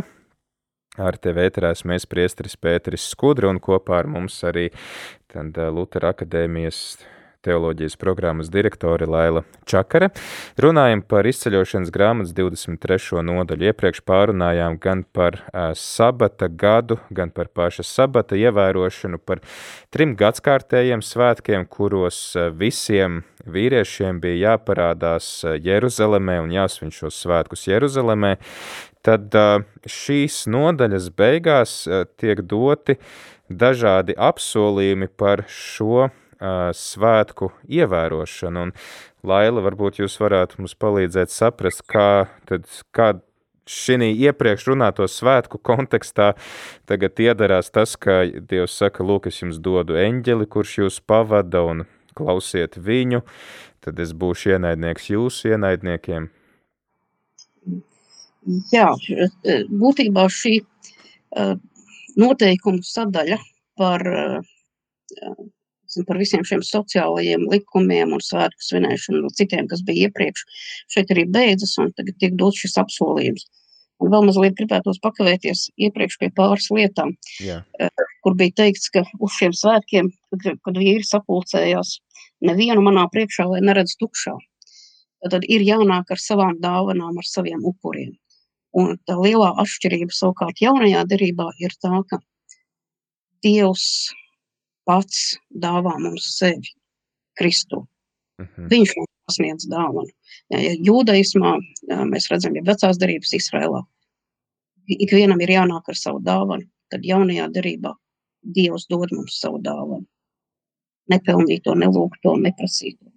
Ar 0.95 1.17
tevi 1.19 1.43
ēterā 1.43 1.73
mēs 1.91 2.07
priesteris 2.07 2.55
Pēteris 2.55 3.09
Skudra 3.11 3.49
un 3.51 3.59
kopā 3.59 3.97
ar 3.99 4.07
mums 4.07 4.37
arī 4.47 4.69
tad 5.27 5.59
Lutera 5.75 6.13
akadēmijas 6.15 6.79
teoloģijas 7.43 7.95
programmas 7.99 8.49
direktore 8.51 9.07
Laila 9.09 9.43
Čakare. 9.69 10.09
Runājam 10.61 11.03
par 11.07 11.27
izceļošanas 11.27 11.91
grāmatas 11.93 12.33
23. 12.37 13.21
nodaļu. 13.27 13.67
Iepriekš 13.71 14.03
pārunājām 14.07 14.77
gan 14.83 15.03
par 15.15 15.39
uh, 15.41 15.71
sabata 15.77 16.47
gadu, 16.47 16.99
gan 17.11 17.33
par 17.35 17.51
paša 17.53 17.85
sabata 17.87 18.39
ievērošanu, 18.39 19.19
par 19.19 19.43
trim 19.93 20.15
gadskārtējiem 20.19 21.03
svētkiem, 21.03 21.67
kuros 21.67 22.21
uh, 22.37 22.47
visiem 22.49 23.21
vīriešiem 23.43 24.23
bija 24.23 24.53
jāparādās 24.53 25.43
Jeruzalemē 25.43 26.39
un 26.45 26.55
jāsvin 26.55 26.93
šos 26.95 27.19
svētkus 27.25 27.67
Jeruzalemē. 27.67 28.37
Tad 29.03 29.35
šīs 29.83 30.45
nodaļas 30.47 31.09
beigās 31.11 31.73
tiek 32.15 32.39
doti 32.47 32.95
dažādi 33.51 34.15
apsolījumi 34.15 35.09
par 35.19 35.43
šo 35.51 36.07
svētku 36.77 37.51
ievērošanu. 37.69 38.67
Un, 38.67 38.73
Laila, 39.23 39.63
varbūt 39.63 40.01
jūs 40.01 40.17
varētu 40.19 40.59
mums 40.59 40.75
palīdzēt 40.75 41.31
saprast, 41.31 41.85
kā, 41.87 42.27
tad, 42.49 42.67
kā 42.91 43.13
šī 43.69 44.11
iepriekš 44.11 44.67
runāto 44.73 45.07
svētku 45.07 45.59
kontekstā 45.63 46.33
tagad 46.89 47.19
iedarās 47.23 47.71
tas, 47.71 47.95
ka 47.95 48.23
Dievs 48.27 48.75
saka, 48.75 49.03
lūk, 49.07 49.29
es 49.31 49.39
jums 49.41 49.59
dodu 49.63 49.95
eņģeli, 49.99 50.47
kurš 50.51 50.77
jūs 50.83 50.99
pavada 50.99 51.63
un 51.63 51.85
klausiet 52.17 52.77
viņu, 52.77 53.23
tad 53.83 53.99
es 54.03 54.13
būšu 54.13 54.57
ienaidnieks 54.57 55.09
jūsu 55.13 55.53
ienaidniekiem. 55.55 56.29
Jā, 58.73 58.89
būtībā 59.71 60.27
šī 60.27 60.57
noteikumu 62.19 62.83
sadaļa 62.83 63.39
par 63.79 64.03
uh, 65.97 66.05
par 66.07 66.19
visiem 66.21 66.45
šiem 66.47 66.63
sociālajiem 66.65 67.47
likumiem 67.51 68.13
un 68.15 68.23
svētku 68.23 68.67
svinēšanu 68.67 69.25
un 69.27 69.35
citiem, 69.37 69.67
kas 69.71 69.83
bija 69.87 70.09
iepriekš, 70.09 70.45
šeit 70.95 71.11
arī 71.13 71.27
beidzas 71.29 71.75
un 71.81 71.91
tagad 71.97 72.17
tiek 72.21 72.37
dots 72.39 72.63
šis 72.63 72.79
apsolījums. 72.81 73.47
Un 74.03 74.11
vēl 74.11 74.25
mazliet 74.27 74.55
gribētos 74.57 74.99
pakavēties 75.03 75.67
iepriekš 75.85 76.17
pie 76.19 76.29
pāris 76.35 76.67
lietām, 76.73 77.13
Jā. 77.39 77.61
Eh, 77.79 78.07
kur 78.25 78.35
bija 78.39 78.55
teikts, 78.63 78.89
ka 78.91 79.05
uz 79.19 79.37
šiem 79.37 79.53
svētkiem, 79.55 80.09
kad, 80.33 80.57
kad 80.65 80.79
vīri 80.79 81.05
sapulcējās, 81.07 81.99
nevienu 82.43 82.83
manā 82.83 83.05
priekšā 83.13 83.47
lai 83.51 83.61
neredz 83.63 83.95
tukšā. 84.01 84.35
Tad 85.31 85.45
ir 85.47 85.63
jānāk 85.63 86.11
ar 86.11 86.19
savām 86.19 86.57
dāvanām, 86.59 87.15
ar 87.15 87.27
saviem 87.29 87.63
upuriem. 87.63 88.11
Un 88.75 88.97
tā 89.07 89.15
lielā 89.15 89.53
atšķirība 89.61 90.11
savukārt 90.11 90.59
jaunajā 90.59 91.05
derībā 91.07 91.51
ir 91.61 91.75
tā, 91.79 92.01
ka 92.09 92.19
Dievs 93.43 94.09
pats 94.89 95.33
dāvā 95.49 95.95
mums 96.01 96.27
sevi, 96.37 96.73
Kristu. 97.39 97.83
Uh 98.39 98.45
mhm. 98.45 98.53
-huh. 98.57 98.69
Viņš 98.69 98.93
mums 98.97 99.13
pasniedz 99.27 99.67
dāvanu. 99.69 100.11
Ja, 100.49 100.59
ja 100.59 100.73
jūdaismā 100.89 101.57
ja, 101.89 102.03
mēs 102.05 102.29
redzam, 102.31 102.55
ja 102.55 102.63
vecās 102.65 102.97
derības 102.97 103.33
Izrēlā, 103.33 103.83
ikvienam 104.87 105.41
ir 105.41 105.49
jānāk 105.49 105.87
ar 105.87 105.95
savu 105.95 106.19
dāvanu, 106.19 106.67
tad 106.89 107.05
jaunajā 107.07 107.47
derībā 107.53 107.93
Dievs 108.43 108.87
dod 108.91 109.11
mums 109.15 109.39
savu 109.39 109.61
dāvanu. 109.63 110.05
Nepelnīto, 111.11 111.75
nelūgto, 111.75 112.35
neprasīto. 112.39 113.07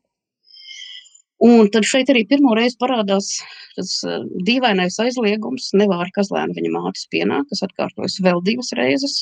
Un 1.46 1.68
tad 1.68 1.84
šeit 1.84 2.08
arī 2.08 2.22
pirmo 2.28 2.54
reizi 2.56 2.78
parādās 2.80 3.28
tas 3.76 3.90
uh, 4.08 4.22
dīvainais 4.46 4.96
aizliegums, 5.02 5.68
nevāra 5.76 6.08
kazlēna 6.14 6.56
viņa 6.56 6.70
mātes 6.72 7.04
pienā, 7.12 7.42
kas 7.50 7.62
atkārtojas 7.66 8.16
vēl 8.24 8.40
divas 8.46 8.72
reizes. 8.78 9.18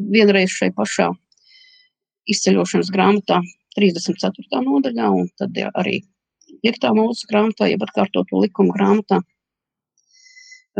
Vienreiz 0.00 0.54
šai 0.54 0.70
pašā 0.76 1.10
izceļošanas 2.30 2.90
grāmatā, 2.94 3.40
34. 3.76 4.62
nodaļā, 4.64 5.10
un 5.12 5.28
tad 5.38 5.56
arī 5.74 6.00
5. 6.64 6.88
mūsu 6.96 7.28
grāmatā, 7.30 7.68
jeb 7.70 7.84
atkārtoto 7.86 8.40
likumu 8.42 8.74
grāmatā. 8.76 9.20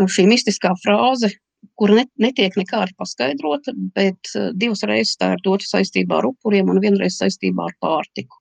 Šī 0.00 0.26
mistiskā 0.30 0.72
frāze, 0.80 1.32
kur 1.78 1.92
ne, 1.96 2.06
netiek 2.22 2.56
nekādi 2.56 2.94
paskaidrota, 2.98 3.74
bet 3.96 4.32
divas 4.56 4.84
reizes 4.86 5.18
tā 5.20 5.34
ir 5.34 5.42
dota 5.44 5.66
saistībā 5.68 6.20
ar 6.20 6.30
upuriem 6.30 6.70
un 6.72 6.80
vienreiz 6.82 7.18
saistībā 7.20 7.68
ar 7.68 7.76
pārtiku. 7.82 8.38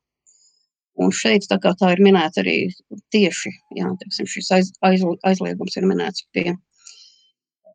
Un 0.99 1.13
šeit 1.15 1.47
tā, 1.47 1.59
tā 1.59 1.93
ir 1.95 2.01
minēta 2.03 2.41
arī 2.43 2.57
tieši 3.15 3.51
jā, 3.77 3.91
teiksim, 4.01 4.27
šis 4.27 4.49
aiz, 4.55 4.71
aiz, 4.83 5.05
aizliegums 5.27 5.77
ir 5.79 5.87
minēts 5.87 6.25
pie 6.35 6.51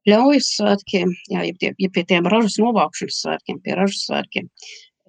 ļaujas 0.08 0.50
svētkiem, 0.58 1.12
jā, 1.32 1.44
ja, 1.48 1.54
pie, 1.60 1.72
ja 1.80 1.90
pie 1.92 2.04
tiem 2.08 2.26
ražas 2.30 2.58
novākšanas 2.60 3.20
svētkiem, 3.24 3.60
pie 3.64 3.76
ražas 3.78 4.04
svētkiem, 4.08 4.48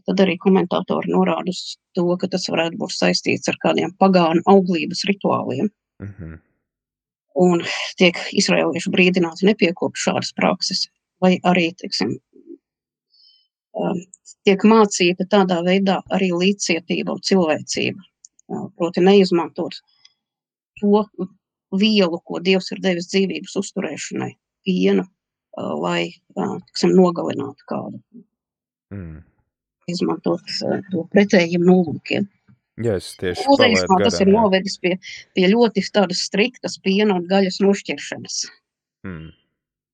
tad 0.06 0.22
arī 0.24 0.38
komentātori 0.42 1.12
norāda 1.14 1.52
uz 1.52 1.78
to, 1.98 2.06
ka 2.22 2.30
tas 2.32 2.48
varētu 2.52 2.80
būt 2.82 2.94
saistīts 2.96 3.50
ar 3.52 3.58
kādiem 3.64 3.96
pagānu 4.02 4.46
auglības 4.52 5.06
rituāliem. 5.10 5.72
Uh 6.02 6.08
mhm. 6.08 6.34
-huh. 6.34 6.42
Un 7.36 7.60
tiek 8.00 8.16
izraelieši 8.32 8.92
brīdināti 8.92 9.44
nepiekopt 9.44 10.00
šādas 10.00 10.32
prakses, 10.36 10.88
vai 11.20 11.34
arī, 11.44 11.74
teiksim, 11.76 12.14
um, 13.76 14.00
tiek 14.48 14.64
mācīta 14.64 15.28
tādā 15.28 15.60
veidā 15.66 16.00
arī 16.16 16.30
līdzcietība 16.32 17.12
un 17.12 17.22
cilvēcība. 17.30 18.02
Proti 18.78 19.02
neizmantot 19.02 19.76
to 20.80 21.04
vielu, 21.80 22.20
ko 22.24 22.40
Dievs 22.40 22.72
ir 22.72 22.80
devis 22.80 23.10
dzīvības 23.12 23.56
uzturēšanai, 23.62 24.32
piena, 24.68 25.06
lai 25.56 26.10
tiksim, 26.36 26.96
nogalinātu 26.98 27.68
kādu. 27.70 28.02
Mm. 28.94 29.22
Izmantot 29.92 30.42
to 30.92 31.06
pretējiem 31.14 31.66
nolūkiem. 31.66 32.26
Jā, 32.84 32.98
es 33.00 33.14
tieši 33.16 33.46
Mūsdienībā 33.48 33.98
tas 34.04 34.18
ir 34.20 34.28
novedis 34.28 34.76
pie, 34.84 34.98
pie 35.38 35.48
ļoti 35.48 35.84
tādas 35.96 36.26
striktas 36.28 36.76
piena 36.84 37.16
un 37.16 37.28
gaļas 37.30 37.62
nošķiršanas. 37.64 38.40
Mm. 39.08 39.30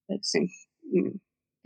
Teiksim, 0.09 0.47
mm, 0.89 1.11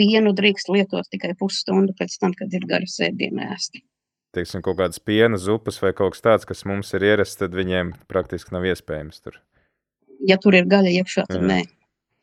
pienu 0.01 0.34
drīkst 0.36 0.72
lietot 0.74 1.08
tikai 1.14 1.32
pusstundu 1.39 1.95
pēc 1.95 2.18
tam, 2.20 2.36
kad 2.36 2.51
ir 2.51 2.68
gaļas 2.68 2.97
ēdiena 3.08 3.53
ēsti. 3.56 3.86
Teiksim, 4.36 4.60
kaut 4.66 4.82
kādas 4.82 4.99
piena 4.99 5.39
zupas 5.39 5.80
vai 5.80 5.93
kaut 5.95 6.18
kas 6.18 6.26
tāds, 6.26 6.47
kas 6.49 6.66
mums 6.68 6.91
ir 6.97 7.06
ierasts, 7.08 7.39
tad 7.39 7.56
viņiem 7.56 7.93
praktiski 8.12 8.51
nav 8.51 8.68
iespējams 8.68 9.24
tur. 9.24 9.39
Ja 10.28 10.36
tur 10.41 10.58
ir 10.58 10.68
gaļa 10.68 10.91
iekšā, 10.99 11.30
tad 11.30 11.39
Jā. 11.39 11.47
nē. 11.47 11.62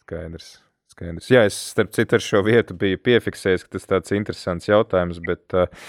Skaidrs. 0.04 0.50
Skaidrs. 0.92 1.30
Jā, 1.32 1.46
es 1.48 1.56
starp 1.72 1.92
citu 1.96 2.18
ar 2.18 2.24
šo 2.24 2.42
vietu 2.44 2.76
biju 2.78 3.00
piefiksējis, 3.00 3.64
ka 3.64 3.78
tas 3.78 3.88
tāds 3.88 4.12
interesants 4.16 4.68
jautājums, 4.68 5.22
bet 5.24 5.56
uh, 5.56 5.86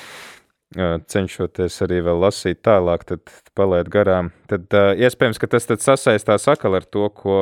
cenšoties 1.11 1.81
arī 1.85 1.99
vēl 2.05 2.21
lasīt 2.23 2.61
tālāk, 2.65 3.03
tad 3.09 3.33
palaid 3.57 3.89
garām. 3.93 4.31
Tad 4.49 4.71
uh, 4.77 4.93
iespējams, 4.95 5.41
ka 5.41 5.49
tas 5.51 5.67
sasaistās 5.67 6.47
akal 6.51 6.79
ar 6.79 6.87
to, 6.87 7.09
ko 7.17 7.37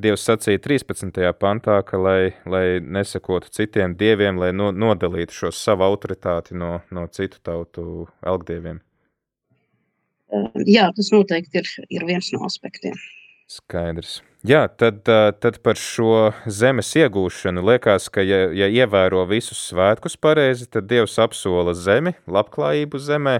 Dievs 0.00 0.26
sacīja 0.28 0.60
13. 0.66 1.24
pantā, 1.40 1.80
ka 1.86 2.00
lai, 2.00 2.34
lai 2.44 2.64
nesakotu 2.84 3.52
citiem 3.56 3.96
dieviem, 3.98 4.40
lai 4.40 4.52
no, 4.52 4.70
nodalītu 4.70 5.42
šo 5.42 5.54
savu 5.56 5.88
autoritāti 5.88 6.58
no, 6.58 6.78
no 6.92 7.08
citu 7.08 7.40
tautu 7.42 8.08
elgdieviem. 8.20 8.82
Jā, 10.68 10.90
tas 10.94 11.08
noteikti 11.10 11.64
ir, 11.64 11.70
ir 11.90 12.04
viens 12.06 12.28
no 12.36 12.44
aspektiem. 12.46 12.98
Skaidrs. 13.50 14.20
Jā, 14.46 14.62
tad, 14.72 15.04
tad 15.04 15.58
par 15.60 15.76
šo 15.76 16.30
zemes 16.48 16.94
iegūšanu 16.96 17.60
liekas, 17.60 18.06
ka, 18.08 18.22
ja, 18.24 18.46
ja 18.56 18.70
ievēro 18.72 19.26
visus 19.28 19.60
svētkus 19.68 20.16
pareizi, 20.16 20.64
tad 20.72 20.86
Dievs 20.88 21.18
apsola 21.20 21.74
zemi, 21.76 22.14
labklājību 22.24 23.00
zemē, 23.04 23.34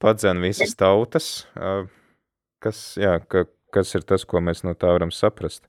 padzen 0.00 0.40
visas 0.40 0.72
tautas. 0.80 1.28
Kas, 2.64 2.80
jā, 2.96 3.18
ka, 3.28 3.44
kas 3.74 3.92
ir 3.98 4.06
tas, 4.08 4.24
ko 4.24 4.40
mēs 4.40 4.64
no 4.64 4.72
tā 4.72 4.94
varam 4.94 5.12
saprast? 5.12 5.66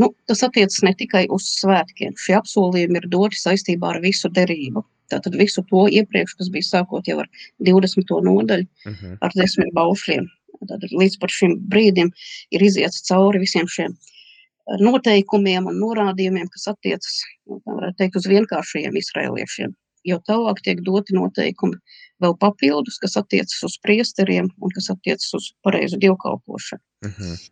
Nu, 0.00 0.08
tas 0.26 0.40
attiecas 0.42 0.80
ne 0.82 0.94
tikai 0.96 1.26
uz 1.32 1.44
svētkiem. 1.60 2.16
Šie 2.18 2.38
apsolījumi 2.38 2.98
ir 3.02 3.10
doti 3.12 3.38
saistībā 3.38 3.92
ar 3.92 4.00
visu 4.02 4.32
derību. 4.32 4.82
Tātad 5.12 5.36
visu 5.36 5.62
to 5.68 5.84
iepriekš, 5.92 6.38
kas 6.40 6.48
bija 6.50 6.66
sākot 6.66 7.06
jau 7.06 7.20
ar 7.22 7.28
20. 7.60 8.08
nodaļu, 8.24 8.64
uh 8.64 8.90
mhm. 8.90 8.96
-huh. 9.04 9.18
ar 9.20 9.36
desmit 9.36 9.70
baušļiem. 9.76 10.32
Tad 10.70 10.84
līdz 10.90 11.18
šim 11.36 11.56
brīdim 11.70 12.10
ir 12.54 12.66
iziets 12.66 13.04
cauri 13.08 13.42
visiem 13.42 13.68
šiem 13.70 13.94
eh, 13.94 14.82
noteikumiem 14.82 15.70
un 15.70 15.80
norādījumiem, 15.82 16.50
kas 16.52 16.68
attiecas 16.74 17.22
nu, 17.46 17.60
teikt, 17.98 18.20
uz 18.20 18.28
vienkāršajiem 18.30 19.00
izrēliešiem. 19.00 19.74
Jo 20.04 20.20
tālāk 20.28 20.60
tiek 20.64 20.82
doti 20.84 21.16
noteikumi 21.16 21.78
vēl 22.20 22.36
papildus, 22.40 22.98
kas 23.00 23.16
attiecas 23.16 23.62
uz 23.64 23.78
priesteriem 23.80 24.50
un 24.60 24.74
kas 24.76 24.90
attiecas 24.92 25.30
uz 25.38 25.50
pareizu 25.64 26.00
dievkalpošanu. 26.00 26.82
Uh 27.04 27.10
mhm. 27.10 27.32
-huh. 27.32 27.50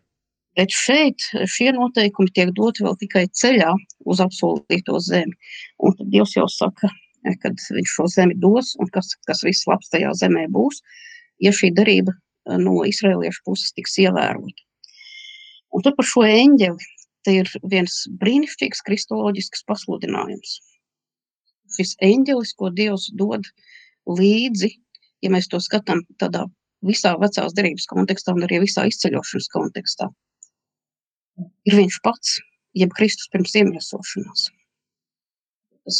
Bet 0.57 0.69
šeit 0.69 1.23
šie 1.49 1.71
noteikumi 1.73 2.29
tiek 2.33 2.51
doti 2.53 2.83
vēl 2.85 2.97
tikai 3.01 3.23
ceļā 3.41 3.71
uz 4.05 4.19
apsolīto 4.21 4.99
zemi. 5.01 5.33
Un 5.81 5.95
tad 5.97 6.11
Dievs 6.13 6.35
jau 6.37 6.45
saka, 6.47 6.91
kad 7.41 7.57
viņš 7.77 7.95
šo 7.95 8.05
zemi 8.15 8.37
dos 8.37 8.75
un 8.81 8.91
kas, 8.93 9.15
kas 9.27 9.41
viss 9.47 9.67
labs 9.69 9.89
tajā 9.93 10.11
zemē 10.19 10.45
būs, 10.53 10.83
ja 11.41 11.53
šī 11.55 11.71
darība 11.79 12.13
no 12.59 12.75
izrēliešu 12.87 13.43
puses 13.47 13.73
tiks 13.75 13.97
ievērota. 14.03 14.65
Un 15.73 15.85
tad 15.85 15.97
par 15.97 16.07
šo 16.07 16.25
eņģeli. 16.27 16.91
te 17.23 17.31
ir 17.39 17.47
viens 17.71 18.01
brīnišķīgs 18.19 18.81
kristoloģisks 18.83 19.61
pasludinājums. 19.63 20.57
Šis 21.71 21.93
eņģelis, 22.03 22.51
ko 22.59 22.67
Dievs 22.67 23.05
dod 23.15 23.47
līdzi, 24.11 24.73
ja 25.23 25.31
mēs 25.31 25.47
to 25.47 25.61
skatām 25.63 26.03
tādā 26.19 26.43
visā 26.83 27.13
vecās 27.21 27.55
derības 27.55 27.87
kontekstā 27.87 28.35
un 28.35 28.43
arī 28.43 28.59
visā 28.65 28.83
izceļošanas 28.89 29.47
kontekstā, 29.55 30.09
ir 31.63 31.79
viņš 31.79 31.99
pats, 32.03 32.35
jeb 32.75 32.91
Kristus 32.97 33.31
pirms 33.31 33.55
iemiesošanās. 33.61 34.49
Tas, 35.87 35.99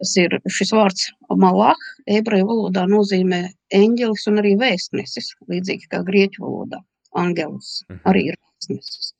tas 0.00 0.12
ir 0.20 0.36
šis 0.52 0.72
vārds 0.76 1.06
malach, 1.40 1.80
ebreju 2.06 2.48
valodā 2.50 2.84
nozīmē 2.90 3.46
eņģelis 3.74 4.26
un 4.30 4.42
arī 4.42 4.54
vēstnesis, 4.60 5.32
līdzīgi 5.50 5.88
kā 5.92 6.02
grieķu 6.06 6.44
valodā. 6.44 6.82
Angelus 7.16 7.82
Mhm. 7.88 8.00
arī 8.04 8.26
ir 8.32 8.36
vēstnesis. 8.36 9.12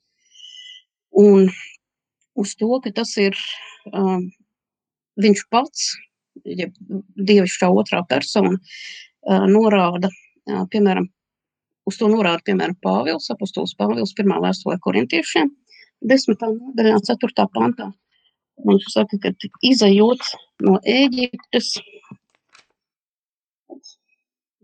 Un 1.17 1.49
uz 2.37 2.55
to, 2.55 2.79
ka 2.83 2.91
tas 2.91 3.15
ir 3.17 3.35
um, 3.93 4.31
viņš 5.17 5.43
pats, 5.49 5.95
ja 6.45 6.67
dievišķā 7.17 7.69
otrā 7.73 8.03
persona, 8.07 8.53
uh, 8.53 9.45
norāda, 9.49 10.09
uh, 10.51 10.65
piemēram, 10.69 11.09
uz 11.87 11.97
to 11.97 12.09
norāda, 12.11 12.43
piemēram, 12.45 12.75
Pāvils, 12.83 13.31
apostols 13.33 13.73
Pāvils, 13.79 14.13
pirmā 14.13 14.37
vēstulē 14.43 14.77
korintiešiem, 14.83 15.49
desmitā 16.05 16.51
nodaļā, 16.53 16.99
ceturtā 17.07 17.47
pantā. 17.49 17.93
Viņš 18.65 18.87
saka, 18.89 19.19
ka 19.21 19.31
izējot 19.65 20.23
no 20.65 20.79
Ēģiptes, 20.81 21.75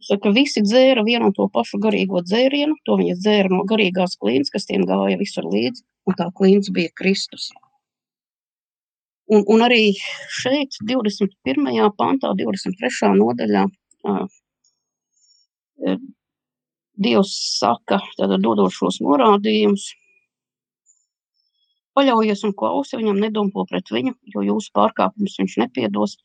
saka, 0.08 0.32
visi 0.36 0.64
dzēra 0.66 1.04
vienu 1.06 1.30
un 1.30 1.36
to 1.38 1.46
pašu 1.54 1.80
garīgo 1.84 2.24
dzērienu, 2.26 2.80
to 2.88 2.98
viņi 3.00 3.20
dzēra 3.20 3.52
no 3.54 3.62
garīgās 3.70 4.18
klīnas, 4.20 4.52
kas 4.54 4.66
tiem 4.70 4.88
gāja 4.90 5.20
visur 5.22 5.48
līdzi, 5.50 5.86
un 6.10 6.18
tā 6.20 6.30
klīns 6.40 6.72
bija 6.74 6.92
Kristus. 7.00 7.52
Un, 9.32 9.46
un 9.48 9.64
arī 9.64 9.94
šeit, 10.42 10.76
21. 10.84 11.70
pantā, 11.98 12.34
23. 12.38 13.14
nodaļā, 13.22 13.68
Dievs 17.04 17.32
saka, 17.58 17.98
tātad 18.20 18.44
dodot 18.44 18.74
šos 18.74 19.00
norādījumus, 19.02 19.88
paļaujies 21.98 22.44
un 22.48 22.56
klausi 22.58 23.00
viņam, 23.00 23.22
nedompo 23.24 23.66
pret 23.70 23.92
viņu, 23.94 24.16
jo 24.36 24.46
jūsu 24.48 24.74
pārkāpumus 24.78 25.38
viņš 25.42 25.60
nepiedos. 25.66 26.18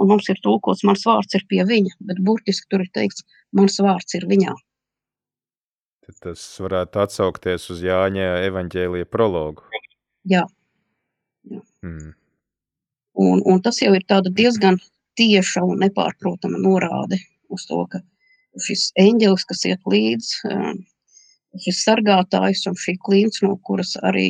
Un 0.00 0.08
mums 0.12 0.28
ir 0.32 0.38
tulkots, 0.40 0.84
mans 0.86 1.02
vārds 1.04 1.34
ir 1.36 1.44
pie 1.50 1.64
viņa, 1.66 1.96
bet 2.08 2.20
burtiski 2.24 2.70
tur 2.70 2.84
ir 2.84 2.92
teikts, 2.94 3.26
mans 3.56 3.76
vārds 3.82 4.14
ir 4.16 4.24
viņā. 4.30 4.54
Tad 6.06 6.22
tas 6.24 6.44
varētu 6.62 7.02
atsaukties 7.02 7.66
uz 7.74 7.82
Jāņa 7.84 8.30
evaņģēlija 8.46 9.08
prologu. 9.10 9.66
Jā. 10.30 10.46
Mm. 11.82 12.14
Un, 13.20 13.42
un 13.44 13.60
tas 13.64 13.80
jau 13.82 13.92
ir 13.96 14.06
diezgan 14.30 14.78
tieša 15.18 15.64
un 15.66 15.82
nepārprotama 15.84 16.60
norāde 16.62 17.18
uz 17.50 17.66
to, 17.68 17.82
ka 17.90 18.00
šis 18.66 18.90
eņģelis, 18.98 19.46
kas 19.50 19.64
iet 19.68 19.86
līdzi, 19.86 20.50
um, 20.50 20.80
šis 21.64 21.82
sargātājs 21.84 22.66
un 22.70 22.78
šī 22.78 22.96
klīns, 23.04 23.42
no 23.44 23.56
kuras 23.66 23.96
arī 24.06 24.28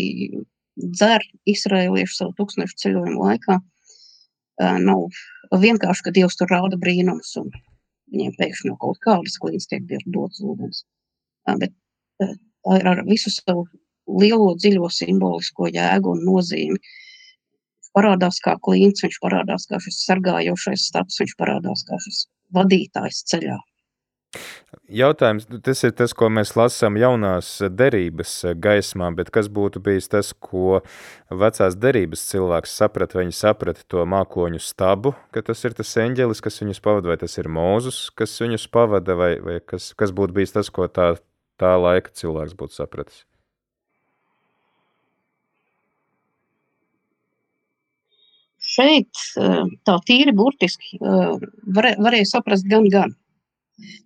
dzer 0.76 1.24
izrēlieši 1.50 2.16
savu 2.16 2.34
tūkstnešu 2.38 2.78
ceļojumu 2.84 3.26
laikā, 3.26 3.58
nav 4.84 5.60
vienkārši, 5.64 6.06
ka 6.06 6.14
Dievs 6.14 6.38
tur 6.38 6.50
rāda 6.52 6.78
brīnums 6.80 7.34
un 7.40 7.50
viņiem 8.10 8.34
pēkšņi 8.38 8.70
no 8.70 8.78
kaut 8.80 8.98
kādas 9.04 9.38
klīns 9.42 9.68
tiek 9.70 9.86
dots 10.06 10.42
ūdens. 10.42 10.84
Bet 11.46 11.74
tā 12.20 12.80
ir 12.80 12.90
ar 12.90 13.04
visu 13.08 13.32
savu 13.32 13.66
lielo, 14.20 14.54
dziļo 14.58 14.90
simbolisko 14.92 15.70
jēgu 15.70 16.16
un 16.16 16.24
nozīmi 16.26 16.78
parādās 17.96 18.38
kā 18.44 18.56
klīns, 18.62 19.02
viņš 19.04 19.18
parādās 19.22 19.66
kā 19.70 19.80
šis 19.82 20.04
sargājošais 20.06 20.86
stāsts, 20.90 21.20
viņš 21.22 21.34
parādās 21.38 21.84
kā 21.88 21.98
šis 22.04 22.24
vadītājs 22.54 23.24
ceļā. 23.30 23.58
Jautājums, 24.90 25.46
tas 25.66 25.80
ir 25.86 25.92
tas, 25.98 26.12
ko 26.14 26.28
mēs 26.30 26.52
lasām 26.58 26.96
jaunās 26.98 27.48
derības 27.74 28.34
gaismā, 28.62 29.08
bet 29.18 29.30
kas 29.34 29.48
būtu 29.50 29.82
bijis 29.82 30.06
tas, 30.10 30.30
ko 30.34 30.80
vecās 31.42 31.74
derības 31.78 32.22
cilvēks 32.30 32.74
saprata, 32.78 33.18
viņi 33.18 33.34
saprata 33.34 33.82
to 33.90 34.04
mākoņu 34.06 34.62
stabu, 34.62 35.14
ka 35.34 35.42
tas 35.46 35.62
ir 35.66 35.74
tas 35.78 35.94
eņģelis, 36.04 36.42
kas 36.42 36.62
viņus 36.62 36.82
pavada, 36.84 37.10
vai 37.10 37.18
tas 37.22 37.34
ir 37.42 37.50
Mūzus, 37.50 38.04
kas 38.14 38.36
viņus 38.42 38.68
pavada, 38.70 39.18
vai, 39.18 39.32
vai 39.42 39.58
kas, 39.62 39.90
kas 39.98 40.14
būtu 40.14 40.38
bijis 40.38 40.54
tas, 40.54 40.70
ko 40.74 40.86
tā, 40.86 41.12
tā 41.58 41.74
laika 41.78 42.14
cilvēks 42.14 42.54
būtu 42.58 42.78
sapratis? 42.78 43.24
Šeit 48.70 49.24
eh, 49.42 49.64
tā 49.86 49.98
tīri 50.06 50.34
burtiski 50.36 50.98
eh, 50.98 51.48
varē, 51.74 51.96
varēja 51.98 52.30
saprast 52.36 52.70
gan, 52.70 52.86
gan. 52.92 53.16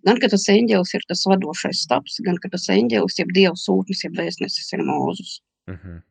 Gan, 0.07 0.19
ka 0.21 0.31
tas 0.31 0.47
eņģelis 0.51 0.95
ir 0.97 1.05
tas 1.09 1.23
vadošais 1.29 1.85
stāps, 1.87 2.19
gan, 2.25 2.39
ka 2.41 2.51
tas 2.53 2.67
eņģelis, 2.73 3.19
jeb 3.21 3.31
dieva 3.35 3.55
sūtnis, 3.59 4.03
jeb 4.07 4.17
vēstnesis 4.19 4.73
ir 4.77 4.85
Mūzus. 4.85 5.39
Mm 5.69 5.79
-hmm. 5.79 6.03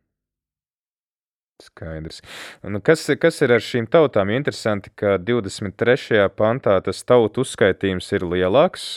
Skaidrs. 1.62 2.20
Un 2.66 2.80
kas, 2.82 3.06
kas 3.20 3.36
ir 3.46 3.52
ar 3.54 3.62
šīm 3.62 3.86
tautām? 3.86 4.30
Interesanti, 4.34 4.90
ka 4.90 5.18
23. 5.22 6.24
pantā 6.34 6.74
tas 6.82 7.04
tautu 7.06 7.44
uzskaitījums 7.44 8.10
ir 8.12 8.26
lielāks. 8.26 8.88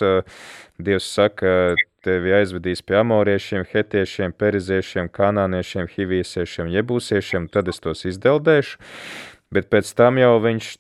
Dievs 0.81 1.05
saka, 1.13 1.75
tevi 2.01 2.33
aizvedīs 2.33 2.81
pie 2.81 2.97
amoriešiem, 2.97 3.65
hetiešiem, 3.71 4.33
periziešiem, 4.33 5.09
kanāniešiem, 5.13 5.89
hiviesiešiem, 5.93 6.71
jebūsiešiem, 6.79 7.47
tad 7.53 7.69
es 7.69 7.79
tos 7.83 8.05
izdeldēšu. 8.09 8.81
Bet 9.47 9.69
pēc 9.71 9.93
tam 9.95 10.17
jau 10.19 10.33
viņš 10.43 10.73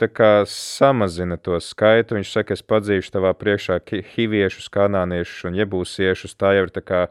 samazina 0.51 1.37
to 1.39 1.55
skaitu. 1.63 2.17
Viņš 2.17 2.31
saka, 2.35 2.57
es 2.57 2.63
padzīšu 2.67 3.13
tavā 3.15 3.31
priekšā 3.31 3.79
hiviešus, 4.15 4.67
kanāniešus 4.73 5.47
un 5.47 5.55
jebūsiešus. 5.55 6.35
Tā 6.35 6.51
jau 6.57 6.65
ir 6.67 6.73
tā 6.75 6.83
kā 6.83 7.01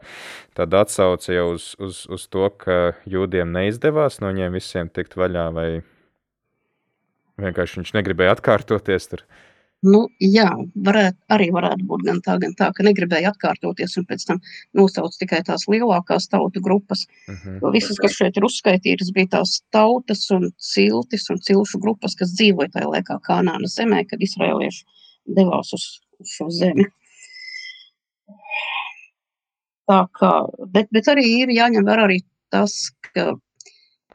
tāda 0.53 0.83
atsauce 0.85 1.33
jau 1.33 1.47
uz, 1.55 1.73
uz, 1.81 2.05
uz 2.05 2.27
to, 2.29 2.45
ka 2.61 2.93
jūdiem 3.09 3.49
neizdevās 3.49 4.21
no 4.21 4.29
viņiem 4.29 4.53
visiem 4.53 4.91
tikt 4.93 5.17
vaļā, 5.17 5.47
vai 5.57 5.69
vienkārši 7.41 7.81
viņš 7.81 7.93
negribēja 7.97 8.37
atkārtoties 8.37 9.09
tur. 9.09 9.25
Nu, 9.85 9.99
jā, 10.17 10.47
varētu, 10.87 11.19
arī 11.29 11.47
varētu 11.53 11.85
būt 11.85 12.03
gan 12.07 12.19
tā, 12.25 12.37
gan 12.41 12.55
tā, 12.57 12.71
ka 12.73 12.85
negribēja 12.85 13.29
atkārtoties 13.29 13.93
un 14.01 14.07
pēc 14.09 14.23
tam 14.25 14.39
nosauc 14.73 15.13
tikai 15.21 15.43
tās 15.45 15.67
lielākās 15.69 16.25
tautu 16.31 16.63
grupas. 16.65 17.05
Uh 17.27 17.35
-huh. 17.35 17.59
Jo 17.61 17.71
visas, 17.71 17.99
kas 18.01 18.17
šeit 18.17 18.37
ir 18.37 18.47
uzskaitītas, 18.49 19.13
bija 19.13 19.27
tās 19.37 19.61
tautas 19.69 20.31
un 20.31 20.49
ciltis 20.57 21.29
un 21.29 21.37
cilšu 21.37 21.79
grupas, 21.79 22.15
kas 22.15 22.33
dzīvoja 22.33 22.73
tajā 22.73 22.89
laikā 22.89 23.19
Kanāna 23.29 23.69
zemē, 23.69 24.05
kad 24.09 24.21
israelieši 24.21 24.83
devās 25.37 25.73
uz, 25.73 26.01
uz 26.19 26.29
šo 26.29 26.49
zemi. 26.49 26.85
Tā 29.87 30.07
kā, 30.19 30.31
bet, 30.73 30.87
bet 30.91 31.07
arī 31.07 31.25
ir 31.41 31.49
jāņem 31.49 31.85
vērā 31.85 32.03
arī 32.09 32.19
tas, 32.49 32.91
ka 33.13 33.37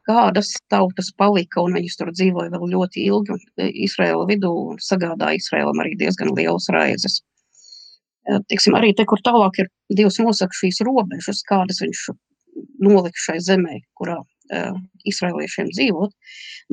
kādas 0.08 0.52
tautas 0.72 1.10
palika 1.18 1.62
un 1.62 1.76
viņas 1.78 1.98
tur 1.98 2.10
dzīvoja 2.14 2.52
vēl 2.54 2.72
ļoti 2.74 3.04
ilgi 3.06 3.36
un 3.36 3.68
Izraela 3.86 4.26
vidū 4.28 4.52
sagādāja 4.82 5.38
Izraēlam 5.38 5.82
arī 5.84 5.94
diezgan 6.00 6.34
lielas 6.36 6.68
raizes. 6.74 7.20
Tiksim, 8.50 8.76
arī 8.78 8.92
te, 8.94 9.06
kur 9.08 9.18
tālāk 9.24 9.64
ir 9.64 9.70
Dievs 9.90 10.20
nosaka 10.22 10.54
šīs 10.54 10.78
robežas, 10.86 11.42
kādas 11.48 11.82
viņš 11.82 12.04
nolika 12.82 13.18
šai 13.18 13.38
zemē, 13.42 13.80
kurā 13.98 14.20
uh, 14.22 14.76
izraeliešiem 15.08 15.72
dzīvot. 15.72 16.12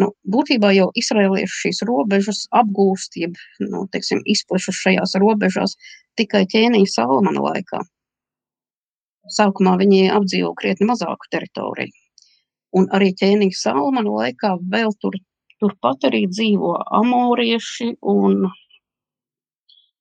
Nu, 0.02 0.12
būtībā 0.30 0.72
jau 0.76 0.90
izraelieši 1.02 1.62
šīs 1.64 1.82
robežas 1.90 2.44
apgūst, 2.56 3.18
jeb 3.18 3.38
nu, 3.64 3.86
teiksim, 3.94 4.22
izplešas 4.30 4.78
šajās 4.84 5.18
robežās 5.24 5.74
tikai 6.20 6.46
ķēniņa 6.54 6.94
Salmana 6.94 7.46
laikā. 7.48 7.82
Sākumā 9.34 9.76
viņi 9.82 10.06
apdzīvo 10.14 10.54
krietni 10.58 10.88
mazāku 10.90 11.30
teritoriju. 11.34 11.99
Un 12.78 12.90
arī 12.94 13.14
ķēniņa 13.18 13.58
Salmana 13.58 14.12
laikā 14.14 14.56
vēl 14.74 14.94
tur, 15.02 15.18
turpat 15.62 16.06
arī 16.10 16.26
dzīvo 16.30 16.76
amorieši 17.00 17.96
un, 18.14 18.46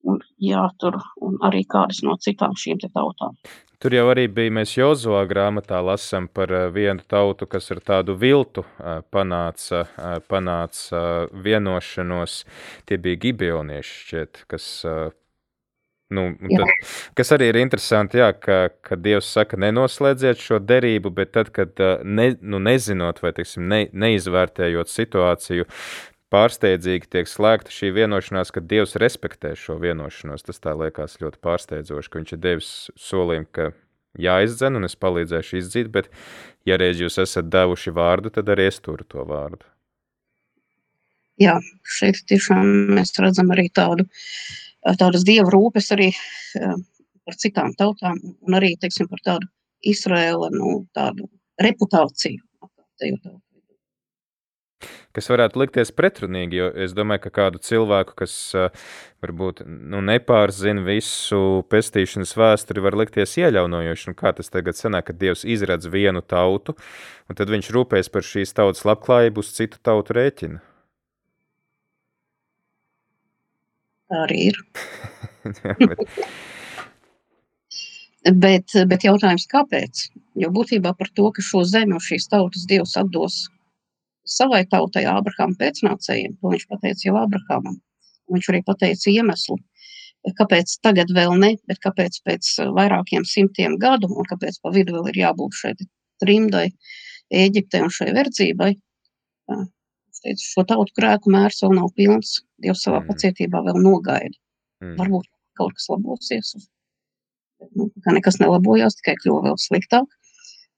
un, 0.04 0.20
jā, 0.42 0.66
tur, 0.80 1.00
un 1.24 1.40
arī 1.48 1.64
kādas 1.64 2.02
no 2.04 2.18
citām 2.20 2.58
šīm 2.58 2.82
tautām. 2.88 3.38
Tur 3.78 3.94
jau 3.94 4.08
arī 4.10 4.24
bija, 4.34 4.50
mēs 4.50 4.72
Jozoā 4.74 5.20
grāmatā 5.30 5.78
lasām 5.86 6.26
par 6.34 6.50
vienu 6.74 7.04
tautu, 7.06 7.46
kas 7.46 7.70
ar 7.70 7.78
tādu 7.78 8.16
viltu 8.18 8.64
panāca, 9.14 9.84
panāca 10.26 11.02
vienošanos. 11.30 12.40
Tie 12.90 12.98
bija 12.98 13.20
gibionieši 13.22 13.94
šķiet, 14.00 14.42
kas 14.50 14.66
Nu, 16.08 16.30
tad, 16.40 16.70
kas 17.18 17.34
arī 17.36 17.50
ir 17.50 17.58
interesanti, 17.60 18.16
jā, 18.22 18.30
ka, 18.32 18.70
ka 18.84 18.96
Dievs 18.96 19.28
saka, 19.28 19.58
nenoslēdziet 19.60 20.40
šo 20.40 20.56
derību, 20.64 21.12
bet 21.12 21.34
tad, 21.36 21.50
kad 21.52 21.76
ne, 22.00 22.30
nu, 22.40 22.60
nezinot 22.64 23.20
vai 23.20 23.34
teiksim, 23.36 23.66
ne, 23.68 23.82
neizvērtējot 23.92 24.88
situāciju, 24.88 25.68
pārsteidzīgi 26.32 27.10
tiek 27.12 27.28
slēgta 27.28 27.72
šī 27.72 27.92
vienošanās, 27.96 28.52
ka 28.52 28.64
Dievs 28.64 28.96
respektē 29.00 29.52
šo 29.56 29.76
vienošanos. 29.82 30.44
Tas 30.48 30.64
tā 30.64 30.72
liekas 30.80 31.18
ļoti 31.20 31.40
pārsteidzoši, 31.44 32.10
ka 32.12 32.22
viņš 32.22 32.32
ir 32.36 32.42
devis 32.44 32.70
solījumu, 33.08 33.50
ka 33.52 33.70
jāizdzen, 34.18 34.78
un 34.78 34.88
es 34.88 34.96
palīdzēšu 35.00 35.60
izdzīt, 35.60 35.90
bet, 35.92 36.08
ja 36.68 36.78
reiz 36.80 37.00
jūs 37.02 37.20
esat 37.22 37.50
devuši 37.52 37.92
vārdu, 37.96 38.32
tad 38.34 38.48
arī 38.52 38.68
es 38.72 38.80
turu 38.84 39.04
to 39.08 39.24
vārdu. 39.28 39.64
Jā, 41.38 41.54
šeit 41.86 42.24
tiešām 42.26 42.96
mēs 42.96 43.14
redzam 43.22 43.52
arī 43.54 43.68
tādu, 43.70 44.08
tādas 44.98 45.26
dievu 45.26 45.52
rūpes 45.54 45.90
arī 45.96 46.12
par 47.28 47.36
citām 47.36 47.74
tautām, 47.76 48.16
un 48.46 48.56
arī, 48.56 48.72
teiksim, 48.80 49.08
par 49.10 49.20
tādu 49.24 49.50
Izraēla, 49.86 50.48
nu, 50.54 50.80
tādu 50.96 51.28
reputāciju. 51.60 52.40
Kas 55.16 55.26
varētu 55.32 55.58
likties 55.58 55.90
pretrunīgi, 55.96 56.58
jo 56.60 56.66
es 56.84 56.92
domāju, 56.94 57.24
ka 57.24 57.30
kādu 57.34 57.60
cilvēku, 57.64 58.14
kas 58.20 58.32
uh, 58.54 58.68
varbūt 59.24 59.64
nu, 59.66 60.02
nepārzina 60.04 60.84
visu 60.86 61.64
pestīšanas 61.72 62.36
vēsturi, 62.38 62.84
var 62.84 62.96
likties 63.00 63.34
ieļaunojoši. 63.40 64.10
Un 64.12 64.18
kā 64.18 64.32
tas 64.36 64.52
tagad 64.54 64.78
sanāk, 64.78 65.08
kad 65.08 65.18
Dievs 65.18 65.42
izredz 65.48 65.90
vienu 65.90 66.22
tautu, 66.22 66.76
un 67.26 67.38
tad 67.38 67.50
viņš 67.50 67.72
rūpēs 67.74 68.12
par 68.14 68.26
šīs 68.26 68.54
tautas 68.54 68.86
labklājību 68.86 69.42
uz 69.42 69.50
citu 69.56 69.82
tautu 69.82 70.14
rēķinu? 70.20 70.62
Tā 74.08 74.22
arī 74.24 74.48
ir. 74.50 74.62
Jā, 75.64 75.76
bet... 75.92 76.20
Bet, 78.28 78.74
bet 78.90 79.04
jautājums, 79.06 79.46
kāpēc? 79.48 80.08
Jo 80.36 80.50
būtībā 80.52 80.90
par 80.98 81.08
to, 81.16 81.30
ka 81.32 81.42
šo 81.44 81.62
zemi 81.64 81.94
un 81.96 82.02
šīs 82.02 82.26
tautas 82.28 82.66
dievs 82.68 82.96
atdos 83.00 83.46
savai 84.28 84.64
tautai, 84.68 85.06
Ābrahāma 85.08 85.56
pēcnācējiem, 85.60 86.34
to 86.40 86.52
viņš 86.52 86.66
pateica 86.68 87.06
jau 87.06 87.14
Ābrahamam. 87.22 87.78
Viņš 88.28 88.50
arī 88.52 88.60
pateica 88.66 89.08
iemeslu, 89.14 89.56
kāpēc 90.36 90.74
tagad 90.84 91.14
vēl 91.16 91.32
ne, 91.40 91.54
bet 91.70 91.80
kāpēc 91.84 92.20
pēc 92.26 92.50
vairākiem 92.76 93.24
simtiem 93.24 93.78
gadu 93.80 94.10
un 94.12 94.28
kāpēc 94.28 94.60
pa 94.60 94.74
vidu 94.74 94.98
vēl 94.98 95.08
ir 95.14 95.22
jābūt 95.22 95.56
šai 95.62 95.74
trimdai, 96.20 96.68
Ēģiptei 97.28 97.82
un 97.84 97.90
šai 97.92 98.12
verdzībai. 98.16 98.72
Teicu, 100.24 100.44
šo 100.54 100.64
tautu 100.68 100.94
grēku 100.98 101.32
mērs 101.32 101.62
vēl 101.64 101.76
nav 101.78 101.92
pilns. 101.96 102.38
Dievs 102.62 102.82
savā 102.86 103.02
mm. 103.02 103.08
pacietībā 103.10 103.62
vēl 103.66 103.78
nogaida. 103.84 104.34
Mm. 104.82 104.96
Varbūt 105.00 105.30
kaut 105.58 105.74
kas 105.76 105.88
labosies 105.90 106.54
uz 106.58 106.66
nu, 107.74 107.88
ka 108.04 108.14
nekas 108.14 108.38
nelabojās, 108.42 108.98
tikai 109.00 109.16
kļuva 109.22 109.48
vēl 109.48 109.56
sliktāk, 109.58 110.06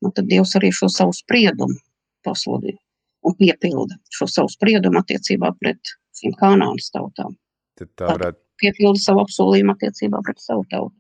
nu, 0.01 0.13
tad 0.17 0.29
Dievs 0.31 0.55
arī 0.57 0.71
šo 0.73 0.89
savu 0.93 1.13
spriedumu 1.17 1.77
pasludina 2.25 2.81
un 3.27 3.37
piepilda 3.37 3.99
šo 4.17 4.29
savu 4.31 4.49
spriedumu 4.53 5.01
attiecībā 5.03 5.53
pret 5.61 5.93
šīm 6.17 6.37
kanānas 6.41 6.89
tautām. 6.95 7.37
Tad 7.79 7.93
tā 8.01 8.09
varētu... 8.15 8.41
Piepilda 8.61 9.01
savu 9.01 9.23
apsolījumu 9.25 9.73
attiecībā 9.73 10.21
pret 10.25 10.41
savu 10.41 10.67
tautu. 10.73 10.95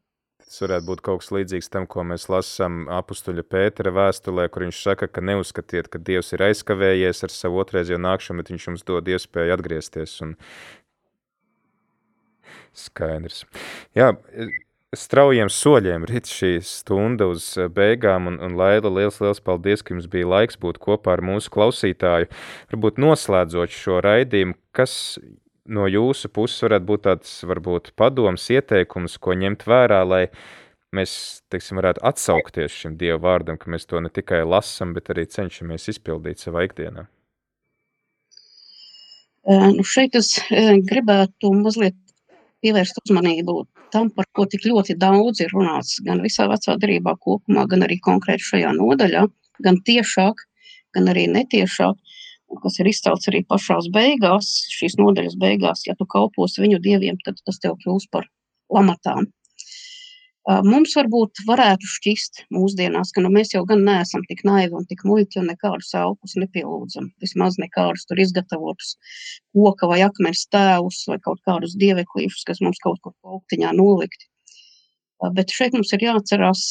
Tas 0.50 0.64
varētu 0.64 0.86
būt 0.88 1.00
kaut 1.06 1.20
kas 1.22 1.28
līdzīgs 1.30 1.70
tam, 1.70 1.84
ko 1.86 2.02
mēs 2.02 2.24
lasām 2.26 2.88
apustuļa 2.90 3.44
Pētera 3.46 3.92
vēstulē, 3.94 4.48
kur 4.50 4.64
viņš 4.64 4.80
saka, 4.82 5.06
ka 5.06 5.22
neuzskatiet, 5.22 5.86
ka 5.86 6.00
Dievs 6.02 6.32
ir 6.34 6.42
aizkavējies 6.48 7.22
ar 7.22 7.30
savu 7.30 7.60
otrreizējo 7.62 8.00
nākšanu, 8.02 8.42
bet 8.42 8.50
viņš 8.50 8.66
jums 8.66 8.82
dod 8.88 9.10
iespēju 9.14 9.54
atgriezties. 9.54 10.16
Un... 10.26 10.32
Skaidrs. 12.74 13.44
Jā, 13.94 14.08
straujiem 14.98 15.52
soļiem 15.54 16.08
rit 16.10 16.26
šī 16.26 16.56
stunda 16.66 17.30
uz 17.30 17.46
beigām, 17.76 18.26
un, 18.32 18.40
un 18.42 18.58
Laila, 18.58 18.90
liels, 18.90 19.20
liels 19.22 19.42
paldies, 19.46 19.86
ka 19.86 19.94
jums 19.94 20.10
bija 20.10 20.32
laiks 20.32 20.58
būt 20.58 20.82
kopā 20.82 21.14
ar 21.14 21.22
mūsu 21.30 21.54
klausītāju. 21.54 22.26
Varbūt 22.74 22.98
noslēdzot 22.98 23.70
šo 23.70 24.02
raidījumu, 24.02 24.58
kas 24.74 24.98
no 25.70 25.86
jūsu 25.90 26.30
puses 26.34 26.64
varētu 26.66 26.88
būt 26.88 27.04
tāds, 27.06 27.36
varbūt 27.46 27.92
padoms, 27.98 28.48
ieteikums, 28.52 29.16
ko 29.22 29.36
ņemt 29.38 29.64
vērā, 29.70 30.02
lai 30.06 30.24
mēs, 30.96 31.14
teiksim, 31.52 31.78
varētu 31.80 32.02
atsaukties 32.10 32.76
šim 32.82 32.98
Dievu 33.00 33.22
vārdam, 33.24 33.58
ka 33.60 33.70
mēs 33.70 33.86
to 33.90 34.02
ne 34.02 34.10
tikai 34.12 34.42
lasam, 34.44 34.94
bet 34.96 35.12
arī 35.14 35.26
cenšamies 35.30 35.88
izpildīt 35.94 36.42
savā 36.42 36.66
ikdienā? 36.66 37.06
Nu 39.50 39.84
šeit 39.86 40.14
es 40.18 40.34
gribētu 40.50 41.52
mazliet 41.56 41.96
pievērst 42.60 43.00
uzmanību 43.06 43.62
tam, 43.90 44.10
par 44.14 44.28
ko 44.36 44.44
tik 44.50 44.66
ļoti 44.68 44.94
daudz 45.00 45.40
ir 45.42 45.54
runāts 45.54 45.98
gan 46.06 46.20
visā 46.22 46.46
vecā 46.50 46.76
darībā 46.78 47.16
kopumā, 47.24 47.64
gan 47.70 47.86
arī 47.86 47.98
konkrēti 48.04 48.46
šajā 48.52 48.74
nodaļā, 48.76 49.24
gan 49.64 49.80
tiešāk, 49.86 50.44
gan 50.94 51.10
arī 51.10 51.26
netiešāk, 51.32 51.96
kas 52.62 52.78
ir 52.80 52.90
izcelts 52.90 53.30
arī 53.30 53.42
pašās 53.48 53.90
beigās, 53.94 54.50
šīs 54.74 54.98
nodaļas 55.00 55.36
beigās, 55.40 55.84
ja 55.86 55.94
tu 55.98 56.06
kalpos 56.10 56.58
viņu 56.60 56.80
dieviem, 56.82 57.20
tad 57.24 57.38
tas 57.46 57.60
tev 57.62 57.76
kļūs 57.84 58.08
par 58.10 58.26
lamatām. 58.74 59.28
Mums 60.64 60.94
varbūt 60.96 61.42
varētu 61.46 61.86
šķist 61.86 62.40
mūsdienās, 62.54 63.12
ka 63.14 63.22
nu, 63.22 63.28
mēs 63.30 63.52
jau 63.52 63.60
gan 63.68 63.84
neesam 63.84 64.22
tik 64.26 64.40
naivi 64.48 64.72
un 64.78 64.86
tik 64.88 65.04
muļķi 65.06 65.42
un 65.42 65.50
nekādus 65.52 65.92
augus 66.00 66.34
nepielūdzam. 66.40 67.10
Vismaz 67.20 67.58
nekādus 67.60 68.06
tur 68.08 68.22
izgatavotus 68.24 68.96
koka 69.54 69.90
vai 69.90 70.00
akmens 70.06 70.46
tēvus 70.50 71.04
vai 71.12 71.20
kaut 71.22 71.44
kādus 71.46 71.76
dieveklīšus, 71.78 72.46
kas 72.48 72.62
mums 72.64 72.80
kaut 72.82 72.98
kur 73.04 73.14
plauktiņā 73.20 73.74
nolikti. 73.76 74.26
Bet 75.36 75.52
šeit 75.52 75.76
mums 75.76 75.92
ir 75.92 76.08
jāatcerās, 76.08 76.64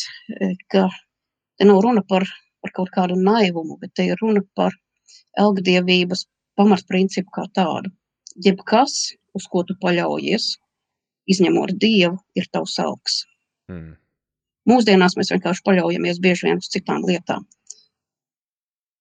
ka 0.73 0.88
te 0.89 1.69
nav 1.69 1.84
runa 1.86 2.01
par, 2.09 2.25
par 2.65 2.73
kaut 2.73 2.89
kādu 2.95 3.19
naivumu, 3.21 3.77
bet 3.80 3.93
te 3.93 4.09
ir 4.09 4.19
runa 4.19 4.41
par 4.57 4.73
elgdievības 5.39 6.26
pamatprincipu 6.60 7.32
kā 7.36 7.45
tādu. 7.55 7.91
Jebkas, 8.45 9.14
uz 9.36 9.47
ko 9.51 9.64
tu 9.68 9.76
paļaujies, 9.82 10.51
izņemot 11.30 11.76
dievu, 11.82 12.18
ir 12.39 12.49
tavs 12.53 12.78
augs. 12.84 13.24
Mm. 13.72 13.95
Mūsdienās 14.70 15.16
mēs 15.18 15.32
vienkārši 15.34 15.66
paļaujamies 15.66 16.20
bieži 16.24 16.49
vien 16.49 16.62
uz 16.62 16.70
citām 16.74 17.05
lietām. 17.07 17.45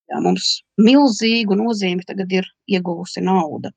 Jā, 0.08 0.20
mums 0.24 0.62
milzīgu 0.80 1.56
nozīmi 1.58 2.06
tagad 2.08 2.32
ir 2.32 2.46
ieguvusi 2.70 3.20
nauda. 3.24 3.74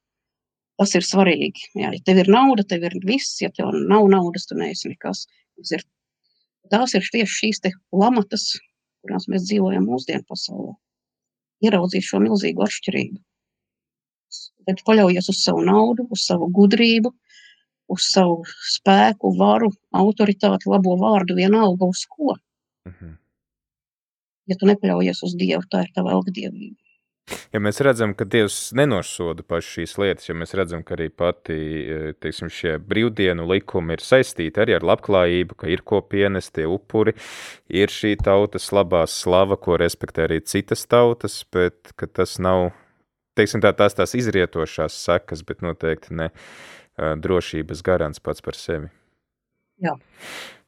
Tas 0.79 0.95
ir 0.97 1.05
svarīgi. 1.05 1.67
Jā, 1.77 1.91
ja 1.93 2.03
tev 2.07 2.21
ir 2.23 2.29
nauda, 2.31 2.63
tev 2.67 2.85
ir 2.87 2.95
viss. 3.05 3.41
Ja 3.43 3.51
tev 3.53 3.73
nav 3.75 4.07
naudas, 4.09 4.47
tu 4.49 4.55
neesi 4.57 4.89
nekas. 4.89 5.25
Ir, 5.75 5.83
tās 6.71 6.95
ir 6.97 7.05
tieši 7.13 7.35
šīs 7.41 7.61
lamatas, 7.91 8.47
kurās 9.03 9.27
mēs 9.29 9.45
dzīvojam 9.49 9.85
mūsdienu 9.89 10.25
pasaulē. 10.29 10.73
Ieraudzīt 11.65 12.05
šo 12.07 12.19
milzīgo 12.23 12.65
atšķirību. 12.65 13.19
Bet 14.67 14.83
paļaujies 14.87 15.29
uz 15.33 15.41
savu 15.43 15.63
naudu, 15.65 16.05
uz 16.13 16.25
savu 16.27 16.47
gudrību, 16.53 17.11
uz 17.91 18.05
savu 18.13 18.41
spēku, 18.75 19.33
varu, 19.37 19.71
autoritāti, 20.03 20.69
labo 20.71 20.95
vārdu, 21.01 21.35
vienalga 21.37 21.89
uz 21.89 22.05
ko. 22.09 22.37
Mm 22.87 22.93
-hmm. 22.93 23.17
Ja 24.47 24.55
tu 24.59 24.69
nepaļaujies 24.69 25.23
uz 25.27 25.35
Dievu, 25.37 25.63
tā 25.71 25.83
ir 25.85 25.91
tava 25.95 26.13
algdievība. 26.17 26.77
Ja 27.51 27.59
mēs 27.63 27.79
redzam, 27.83 28.13
ka 28.17 28.25
Dievs 28.27 28.71
nenosoda 28.75 29.43
pašas 29.47 29.75
šīs 29.75 29.93
lietas, 30.01 30.27
ja 30.29 30.35
mēs 30.35 30.55
redzam, 30.57 30.83
ka 30.87 30.95
arī 30.95 31.09
pati 31.13 31.55
e, 31.55 32.13
teiksim, 32.23 32.51
šie 32.51 32.77
brīvdienu 32.79 33.45
likumi 33.47 33.97
ir 33.97 34.03
saistīti 34.03 34.63
arī 34.63 34.77
ar 34.77 34.87
labklājību, 34.87 35.57
ka 35.59 35.71
ir 35.71 35.83
ko 35.87 36.01
pienest 36.03 36.55
tie 36.57 36.67
upuri, 36.67 37.13
ir 37.67 37.91
šī 37.91 38.15
tautas 38.23 38.69
labā 38.75 39.03
slava, 39.11 39.59
ko 39.59 39.79
respektē 39.79 40.27
arī 40.27 40.41
citas 40.43 40.85
tautas, 40.91 41.41
bet 41.51 41.93
tas 42.01 42.37
nav, 42.39 42.71
teiksim 43.39 43.63
tā, 43.63 43.73
tās 43.75 43.99
tās 43.99 44.15
izrietošās 44.17 44.97
sekas, 45.05 45.45
bet 45.47 45.63
noteikti 45.65 46.17
ne 46.23 46.31
drošības 46.97 47.83
garants 47.85 48.23
pats 48.23 48.43
par 48.43 48.57
sevi. 48.59 48.91
Jā. 49.81 49.95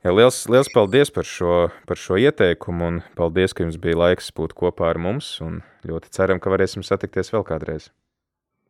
Jā, 0.03 0.11
liels, 0.11 0.41
liels 0.51 0.67
paldies 0.73 1.13
par 1.15 1.23
šo, 1.23 1.69
par 1.87 1.99
šo 1.99 2.17
ieteikumu 2.19 2.87
un 2.89 3.01
paldies, 3.15 3.53
ka 3.55 3.63
jums 3.63 3.77
bija 3.79 3.95
laiks 4.01 4.33
būt 4.35 4.51
kopā 4.57 4.89
ar 4.91 4.99
mums 4.99 5.37
un 5.45 5.61
ļoti 5.87 6.11
ceram, 6.11 6.41
ka 6.43 6.51
varēsim 6.51 6.83
satikties 6.83 7.31
vēl 7.31 7.45
kādreiz. 7.47 7.87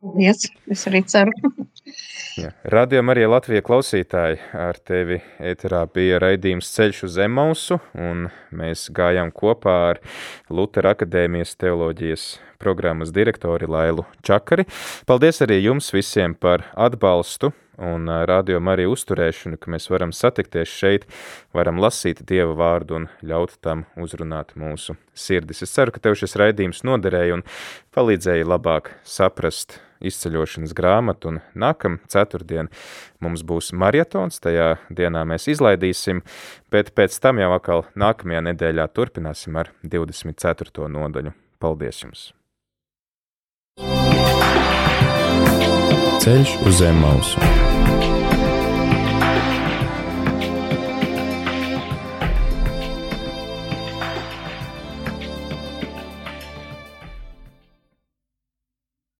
Paldies, 0.04 0.44
es 0.70 0.84
arī 0.86 1.00
ceru. 1.08 1.32
Jā. 2.40 2.52
Radio 2.70 3.02
Marija 3.02 3.30
Latvija 3.32 3.64
klausītāji, 3.64 4.38
ar 4.52 4.78
tevi 4.78 5.18
ēterā 5.42 5.82
bija 5.90 6.20
raidījums 6.22 6.70
Ceļš 6.76 7.02
uz 7.08 7.18
Emausu, 7.24 7.80
un 7.96 8.28
mēs 8.54 8.86
gājām 8.94 9.32
kopā 9.34 9.74
ar 9.90 10.02
Lutera 10.52 10.92
akadēmijas 10.94 11.56
teoloģijas 11.58 12.28
programmas 12.62 13.10
direktori 13.16 13.66
Lailu 13.70 14.06
Čakari. 14.22 14.68
Paldies 15.08 15.42
arī 15.46 15.62
jums 15.64 15.90
visiem 15.94 16.38
par 16.38 16.68
atbalstu 16.76 17.54
un 17.78 18.10
rādījumu 18.28 18.72
arī 18.72 18.86
uzturēšanu, 18.90 19.58
ka 19.60 19.72
mēs 19.74 19.88
varam 19.92 20.12
satikties 20.14 20.70
šeit, 20.70 21.08
varam 21.56 21.80
lasīt 21.82 22.22
Dieva 22.28 22.54
vārdu 22.58 23.00
un 23.00 23.08
ļaut 23.22 23.56
tam 23.64 23.86
uzrunāt 24.00 24.54
mūsu 24.58 24.98
sirdis. 25.14 25.64
Es 25.64 25.74
ceru, 25.74 25.94
ka 25.94 26.02
tev 26.04 26.18
šis 26.20 26.36
raidījums 26.40 26.84
noderēja 26.86 27.40
un 27.40 27.46
palīdzēja 27.96 28.46
labāk 28.48 28.94
saprast 29.06 29.80
izceļošanas 30.04 30.74
grāmatu, 30.76 31.32
un 31.32 31.40
nākam 31.56 31.98
ceturtdien 32.12 32.70
mums 33.24 33.44
būs 33.46 33.72
marietons, 33.72 34.40
tajā 34.44 34.74
dienā 34.90 35.24
mēs 35.28 35.48
izlaidīsim, 35.54 36.22
bet 36.74 36.92
pēc 36.98 37.18
tam 37.24 37.40
jau 37.42 37.52
atkal 37.56 37.86
nākamajā 37.96 38.44
nedēļā 38.52 38.88
turpināsim 38.92 39.60
ar 39.60 39.72
24. 39.82 40.88
nodaļu. 40.92 41.36
Paldies 41.62 42.04
jums! 42.04 42.32
Ceļš 46.24 46.54
o 46.64 46.70
Zé 46.72 46.88
mausu. 46.96 48.13